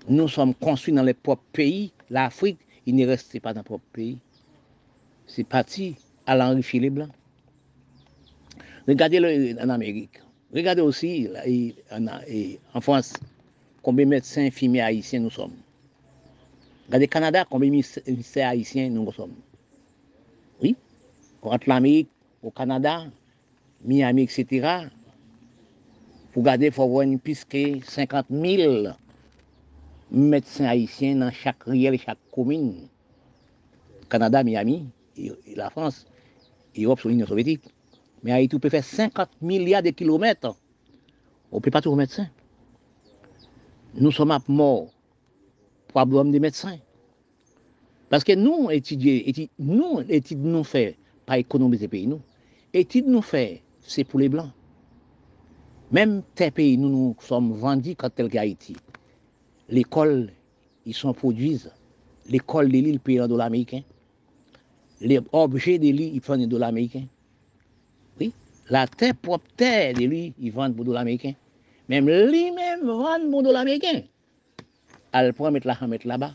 Nous 0.10 0.28
sommes 0.28 0.54
construits 0.54 0.94
dans 0.94 1.04
les 1.04 1.14
propres 1.14 1.44
pays. 1.54 1.92
L'Afrique, 2.10 2.60
il 2.86 2.96
n'est 2.96 3.06
resté 3.06 3.40
pas 3.40 3.54
dans 3.54 3.62
le 3.62 3.66
propre 3.66 3.86
pays. 3.94 4.18
C'est 5.26 5.46
parti 5.46 5.96
à 6.26 6.36
l'enrichir 6.36 6.82
les 6.82 6.90
Blancs. 6.90 7.12
Regardez-le 8.88 9.58
en 9.62 9.70
Amérique. 9.70 10.20
Regardez 10.54 10.82
aussi 10.82 11.30
en 12.74 12.82
France 12.82 13.14
combien 13.88 14.04
de 14.04 14.10
médecins 14.10 14.42
infirmiers 14.42 14.82
haïtiens 14.82 15.22
nous 15.22 15.30
sommes. 15.30 15.56
Le 16.92 17.06
Canada, 17.06 17.46
combien 17.50 17.70
de 17.70 17.76
ministères 18.12 18.50
haïtiens 18.50 18.90
nous 18.90 19.10
sommes. 19.14 19.36
Oui, 20.62 20.76
entre 21.42 21.70
l'Amérique, 21.70 22.10
au 22.44 22.52
Canada, 22.52 23.06
Miami, 23.86 24.24
etc. 24.24 24.90
Pour 26.34 26.44
garder, 26.44 26.66
il 26.66 26.72
faut 26.74 26.84
avoir 26.84 27.04
une 27.04 27.18
piste 27.18 27.48
50 27.50 28.26
000 28.30 28.90
médecins 30.12 30.66
haïtiens 30.66 31.16
dans 31.16 31.32
chaque 31.32 31.64
riel 31.64 31.94
et 31.94 31.98
chaque 31.98 32.18
commune. 32.30 32.90
Canada, 34.10 34.44
Miami, 34.44 34.86
et 35.16 35.32
la 35.56 35.70
France, 35.70 36.06
Europe, 36.78 37.00
sur 37.00 37.08
l'Union 37.08 37.26
soviétique. 37.26 37.64
Mais 38.22 38.34
Haïti 38.34 38.60
peut 38.60 38.68
faire 38.68 38.84
50 38.84 39.30
milliards 39.42 39.82
de 39.82 39.92
kilomètres. 39.92 40.58
On 41.54 41.56
ne 41.56 41.62
peut 41.62 41.72
pas 41.72 41.80
trouver 41.80 42.00
médecin. 42.00 42.28
nous 44.00 44.12
sommes 44.12 44.32
à 44.32 44.40
mort 44.48 44.90
problème 45.88 46.32
des 46.32 46.40
médecins. 46.40 46.78
Parce 48.10 48.24
que 48.24 48.34
nous, 48.34 48.70
étudier, 48.70 49.28
étudier 49.28 49.50
nous, 49.60 50.02
étudier 50.08 50.50
nous 50.50 50.64
fait 50.64 50.96
pas 51.26 51.38
économiser 51.40 51.88
pays 51.88 52.08
nous. 52.08 52.22
Étudier 52.74 53.10
nous 53.10 53.22
fait, 53.22 53.62
c'est 53.82 54.04
pour 54.04 54.20
les 54.20 54.30
blancs. 54.30 54.52
Même 55.92 56.22
tes 56.36 56.52
pays, 56.52 56.78
nous 56.78 56.90
nous 56.90 57.16
sommes 57.20 57.54
vendus 57.54 57.96
quand 57.96 58.14
tel 58.14 58.30
qu'Haïti. 58.30 58.76
L'école, 59.70 60.32
ils 60.86 60.94
sont 60.94 61.14
produisent. 61.14 61.72
L'école 62.30 62.68
de 62.68 62.74
l'île 62.74 63.00
paye 63.00 63.22
en 63.22 63.28
dollars 63.28 63.48
américains. 63.48 63.84
Les 65.02 65.20
objets 65.32 65.80
de 65.80 65.86
l'île, 65.86 66.16
ils 66.16 66.22
font 66.22 66.38
des 66.38 66.48
dollars 66.48 66.70
américains. 66.70 67.06
Oui. 68.20 68.34
La 68.70 68.88
terre 68.88 69.16
propre 69.16 69.46
terre 69.56 69.94
de 69.94 70.06
l'île, 70.06 70.34
ils 70.40 70.52
vendent 70.52 70.76
pour 70.76 70.86
dollars 70.86 71.02
américains. 71.02 71.34
Même 71.90 72.10
lui-même 72.10 72.86
vend 72.86 73.30
pour 73.32 73.44
dollars 73.44 73.62
américains. 73.62 74.02
Elle 75.14 75.34
prend 75.34 75.52
mettre 75.52 75.68
là, 75.68 75.78
mettre 75.88 76.08
là-bas. 76.08 76.34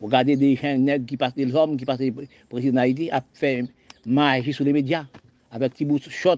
Regardez 0.00 0.36
des 0.36 0.56
gens 0.56 0.98
qui 1.06 1.16
passent, 1.16 1.34
des 1.34 1.54
hommes 1.54 1.76
qui 1.76 1.84
passent 1.84 2.00
président 2.48 2.74
d'Haïti, 2.74 3.10
a 3.10 3.22
fait 3.34 3.64
magie 4.06 4.52
sur 4.52 4.64
les 4.64 4.72
médias, 4.72 5.06
avec 5.50 5.74
petit 5.74 5.84
bout 5.84 5.98
de 5.98 6.10
shot, 6.10 6.36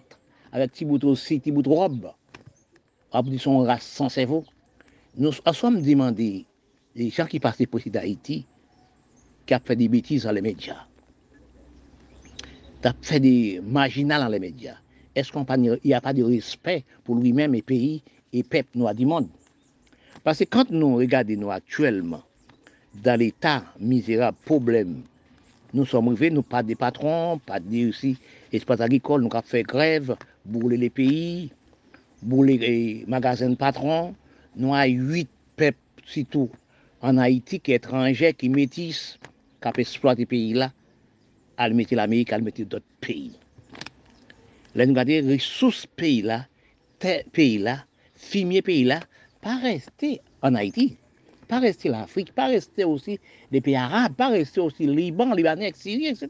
avec 0.52 0.72
petit 0.72 0.84
bout 0.84 1.02
aussi, 1.04 1.38
petit 1.38 1.52
bout 1.52 1.62
de 1.62 1.68
robe. 1.68 2.10
A 3.12 3.22
dit 3.22 3.38
son 3.38 3.60
race 3.60 3.84
sans 3.84 4.08
cerveau. 4.08 4.44
Nous 5.16 5.32
sommes 5.32 5.80
demandé, 5.80 6.44
les 6.96 7.10
gens 7.10 7.26
qui 7.26 7.38
passent 7.38 7.62
président 7.70 8.00
d'Haïti, 8.00 8.44
qui 9.46 9.54
a 9.54 9.60
fait 9.60 9.76
des 9.76 9.88
bêtises 9.88 10.24
dans 10.24 10.32
les 10.32 10.42
médias, 10.42 10.86
qui 12.82 12.88
a 12.88 12.94
fait 13.00 13.20
des 13.20 13.60
marginales 13.64 14.22
dans 14.22 14.28
les 14.28 14.40
médias. 14.40 14.76
Est-ce 15.14 15.30
qu'il 15.30 15.78
n'y 15.84 15.94
a 15.94 16.00
pas 16.00 16.12
de 16.12 16.24
respect 16.24 16.84
pour 17.04 17.14
lui-même 17.14 17.54
et 17.54 17.62
pays 17.62 18.02
et 18.34 18.42
peuple 18.42 18.76
noir 18.76 18.94
du 18.94 19.06
monde. 19.06 19.28
Parce 20.24 20.40
que 20.40 20.44
quand 20.44 20.70
nous 20.70 20.96
regardons 20.96 21.36
nous 21.38 21.50
actuellement, 21.50 22.22
dans 23.02 23.18
l'état 23.18 23.64
misérable, 23.80 24.36
problème, 24.44 25.02
nous 25.72 25.86
sommes 25.86 26.08
arrivés, 26.08 26.30
nous 26.30 26.42
pas 26.42 26.62
des 26.62 26.74
patrons, 26.74 27.38
pas 27.38 27.60
de 27.60 27.88
aussi 27.88 28.18
espaces 28.52 28.80
agricoles, 28.80 29.22
nous 29.22 29.30
avons 29.32 29.42
fait 29.42 29.62
grève, 29.62 30.16
brûler 30.44 30.76
les 30.76 30.90
pays, 30.90 31.50
brûler 32.22 32.58
les 32.58 33.04
magasins 33.06 33.50
de 33.50 33.56
patrons. 33.56 34.14
Nous 34.56 34.74
avons 34.74 34.92
huit 34.92 35.28
peuples, 35.56 35.78
surtout 36.04 36.50
en 37.00 37.18
Haïti, 37.18 37.60
qui 37.60 37.72
sont 37.72 37.76
étrangers, 37.76 38.34
qui 38.34 38.48
métissent, 38.48 39.18
qui 39.60 39.80
exploitent 39.80 40.18
les 40.18 40.26
pays-là, 40.26 40.72
à 41.56 41.68
mettre 41.70 41.94
l'Amérique, 41.94 42.32
à 42.32 42.38
mettre 42.38 42.62
d'autres 42.62 42.84
pays. 43.00 43.32
Là, 44.74 44.86
nous 44.86 44.92
regardons 44.92 45.10
les 45.10 45.34
ressources 45.34 45.86
pays-là, 45.86 46.46
pays-là, 47.32 47.84
fumier 48.24 48.62
pays 48.62 48.84
là, 48.84 49.00
pas 49.40 49.56
rester 49.56 50.20
en 50.42 50.54
Haïti 50.54 50.96
pas 51.44 51.60
rester 51.60 51.88
l'Afrique, 51.88 52.34
pas 52.34 52.46
rester 52.46 52.84
aussi 52.84 53.18
les 53.52 53.60
pays 53.60 53.76
arabes, 53.76 54.14
pas 54.14 54.28
rester 54.28 54.60
aussi 54.60 54.86
Liban, 54.86 55.34
Libanais, 55.34 55.72
Syrie, 55.74 56.06
etc. 56.06 56.28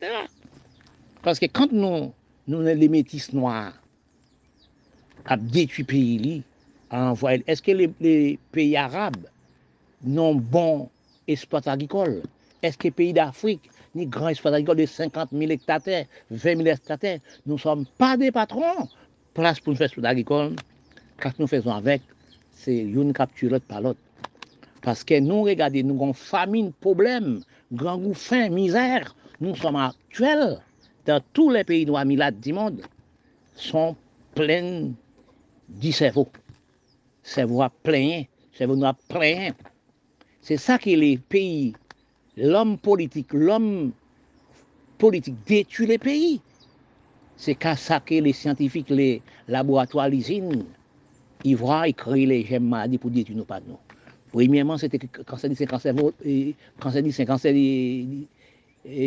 Parce 1.23 1.39
que 1.39 1.47
quand 1.47 1.73
nous, 1.73 2.13
nous 2.49 2.61
les 2.61 2.89
métis 2.89 3.33
noirs, 3.33 3.73
à 5.27 5.37
détruire 5.37 5.87
pays, 5.87 6.43
est-ce 7.47 7.63
que 7.63 7.73
les, 7.73 8.39
pays 8.53 8.77
arabes 8.77 9.27
n'ont 10.03 10.35
bon 10.35 10.91
espace 11.27 11.67
agricole? 11.67 12.23
Est-ce 12.63 12.77
que 12.77 12.85
les 12.85 12.91
pays 12.91 13.13
d'Afrique, 13.13 13.71
ni 13.95 14.07
grand 14.07 14.29
espace 14.29 14.53
agricole 14.53 14.77
de 14.77 14.87
50 14.87 15.31
000 15.33 15.51
hectares, 15.51 15.81
20 16.31 16.57
000 16.57 16.67
hectares, 16.67 17.21
nous 17.47 17.55
ne 17.55 17.59
sommes 17.59 17.87
pas 17.99 18.17
des 18.17 18.31
patrons 18.31 18.89
Place 19.33 19.59
pour 19.59 19.77
faire 19.77 19.87
espace 19.87 20.05
agricole, 20.05 20.55
quand 21.19 21.39
nous 21.39 21.47
faisons 21.47 21.73
avec, 21.73 22.03
c'est 22.53 22.79
une 22.79 23.13
capture 23.13 23.61
par 23.61 23.81
l'autre. 23.81 24.01
Parce 24.83 25.03
que 25.03 25.19
nous, 25.19 25.43
regardez, 25.43 25.83
nous 25.83 25.95
avons 25.95 26.13
famine, 26.13 26.73
problème, 26.73 27.41
grand 27.73 27.99
goût, 27.99 28.15
faim, 28.15 28.51
misère. 28.51 29.15
Nous 29.41 29.57
sommes 29.57 29.77
actuels 29.77 30.61
dans 31.07 31.21
tous 31.33 31.51
les 31.51 31.65
pays 31.65 31.87
noirs 31.87 32.05
du 32.33 32.53
monde, 32.53 32.83
sont 33.57 33.97
pleins 34.35 34.91
du 35.69 35.93
cerveau. 35.93 36.29
Cerveau 37.23 37.65
plein, 37.83 38.25
cerveau 38.53 38.77
noir 38.77 38.95
plein. 39.09 39.51
C'est 40.41 40.59
ça 40.59 40.79
que 40.79 40.91
les 40.91 41.17
pays, 41.17 41.73
l'homme 42.37 42.77
politique, 42.79 43.33
l'homme 43.33 43.93
politique 44.99 45.37
détruit 45.47 45.87
les 45.87 45.99
pays. 45.99 46.41
C'est 47.37 47.57
ça 47.77 48.01
que 48.01 48.15
les 48.15 48.33
scientifiques, 48.33 48.91
les 48.91 49.23
laboratoires, 49.49 50.09
les 50.09 50.31
voient, 51.53 51.87
ils 51.87 51.95
créent 51.95 52.25
les 52.25 52.45
gemmes 52.45 52.69
maladies 52.69 52.97
pour 52.97 53.11
détruire 53.11 53.37
nos 53.37 53.45
pas 53.45 53.61
nous. 53.61 53.77
Premièrement, 54.33 54.79
c'était 54.79 54.99
cancer 54.99 55.51
du 55.51 55.67
cancer, 55.67 55.95
cancer 56.81 57.03
du 57.03 57.15
cancer 57.27 57.53
du 57.53 58.27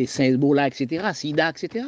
Saint-Ebola, 0.05 0.67
etc., 0.67 1.05
SIDA, 1.13 1.49
etc. 1.49 1.85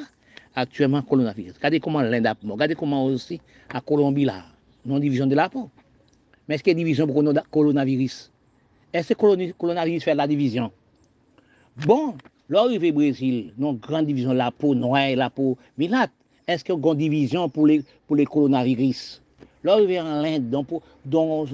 Actuellement, 0.55 1.01
coronavirus. 1.01 1.53
Regardez 1.57 1.79
comment 1.79 2.01
l'Inde 2.01 2.27
Regardez 2.43 2.75
comment 2.75 3.05
aussi 3.05 3.39
à 3.69 3.79
Colombie, 3.79 4.25
là, 4.25 4.43
non-division 4.85 5.27
de 5.27 5.35
la 5.35 5.47
peau. 5.47 5.69
Mais 6.47 6.55
est-ce 6.55 6.63
qu'il 6.63 6.73
y 6.73 6.75
a 6.75 6.77
division 6.77 7.07
pour 7.07 7.21
le 7.21 7.31
coronavirus? 7.51 8.31
Est-ce 8.91 9.13
que 9.13 9.25
le 9.25 9.53
coronavirus 9.53 10.03
fait 10.03 10.15
la 10.15 10.27
division? 10.27 10.71
Bon, 11.85 12.15
l'arrivée 12.49 12.89
au 12.89 12.95
Brésil, 12.95 13.53
non 13.57 13.73
grande 13.73 14.07
division 14.07 14.31
de 14.31 14.37
la 14.37 14.51
peau 14.51 14.73
noire 14.75 15.15
la 15.15 15.29
peau 15.29 15.57
milate. 15.77 16.11
Est-ce 16.47 16.65
qu'il 16.65 16.75
y 16.75 16.77
a 16.77 16.91
une 16.91 16.97
division 16.97 17.47
pour 17.47 17.67
les, 17.67 17.83
pour 18.07 18.15
les 18.15 18.25
coronavirus? 18.25 19.21
L'arrivée 19.63 19.99
en 19.99 20.23
Inde, 20.23 20.49
donc, 20.49 20.67
pour, 20.67 20.81
donc, 21.05 21.49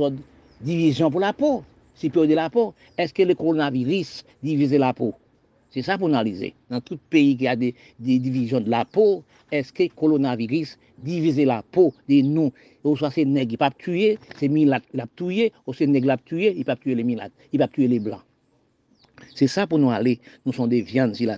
division 0.61 1.09
pour 1.09 1.19
la 1.19 1.33
peau 1.33 1.63
si 1.95 2.09
de 2.09 2.33
la 2.33 2.49
peau, 2.49 2.73
est-ce 2.97 3.13
que 3.13 3.23
le 3.23 3.35
coronavirus 3.35 4.25
divise 4.43 4.73
la 4.73 4.93
peau? 4.93 5.13
C'est 5.71 5.81
ça 5.81 5.97
pour 5.97 6.07
analyser. 6.07 6.53
Dans 6.69 6.81
tout 6.81 6.99
pays 7.09 7.35
qui 7.35 7.47
a 7.47 7.55
des, 7.55 7.73
divisions 7.99 8.61
de 8.61 8.69
la 8.69 8.85
peau, 8.85 9.23
est-ce 9.51 9.73
que 9.73 9.83
le 9.83 9.89
coronavirus 9.89 10.77
divise 10.99 11.39
la 11.39 11.63
peau 11.63 11.93
de 12.07 12.21
nous 12.21 12.51
Ou 12.83 12.95
soit 12.95 13.11
c'est 13.11 13.25
nègre 13.25 13.51
qui 13.51 13.57
pas 13.57 13.71
tuer, 13.71 14.19
c'est 14.37 14.47
milat 14.47 14.79
qui 14.79 14.97
tué, 15.15 15.51
ou 15.65 15.73
c'est 15.73 15.87
nègre 15.87 16.07
l'a 16.07 16.17
tué, 16.17 16.53
il 16.55 16.65
pas 16.65 16.75
tuer 16.75 16.95
les 16.95 17.03
milates, 17.03 17.33
il 17.51 17.59
pas 17.59 17.67
tuer 17.67 17.87
les 17.87 17.99
blancs. 17.99 18.23
C'est 19.33 19.47
ça 19.47 19.65
pour 19.65 19.79
nous 19.79 19.91
aller, 19.91 20.19
nous 20.45 20.53
sommes 20.53 20.69
des 20.69 20.81
viandes 20.81 21.15
sur. 21.15 21.29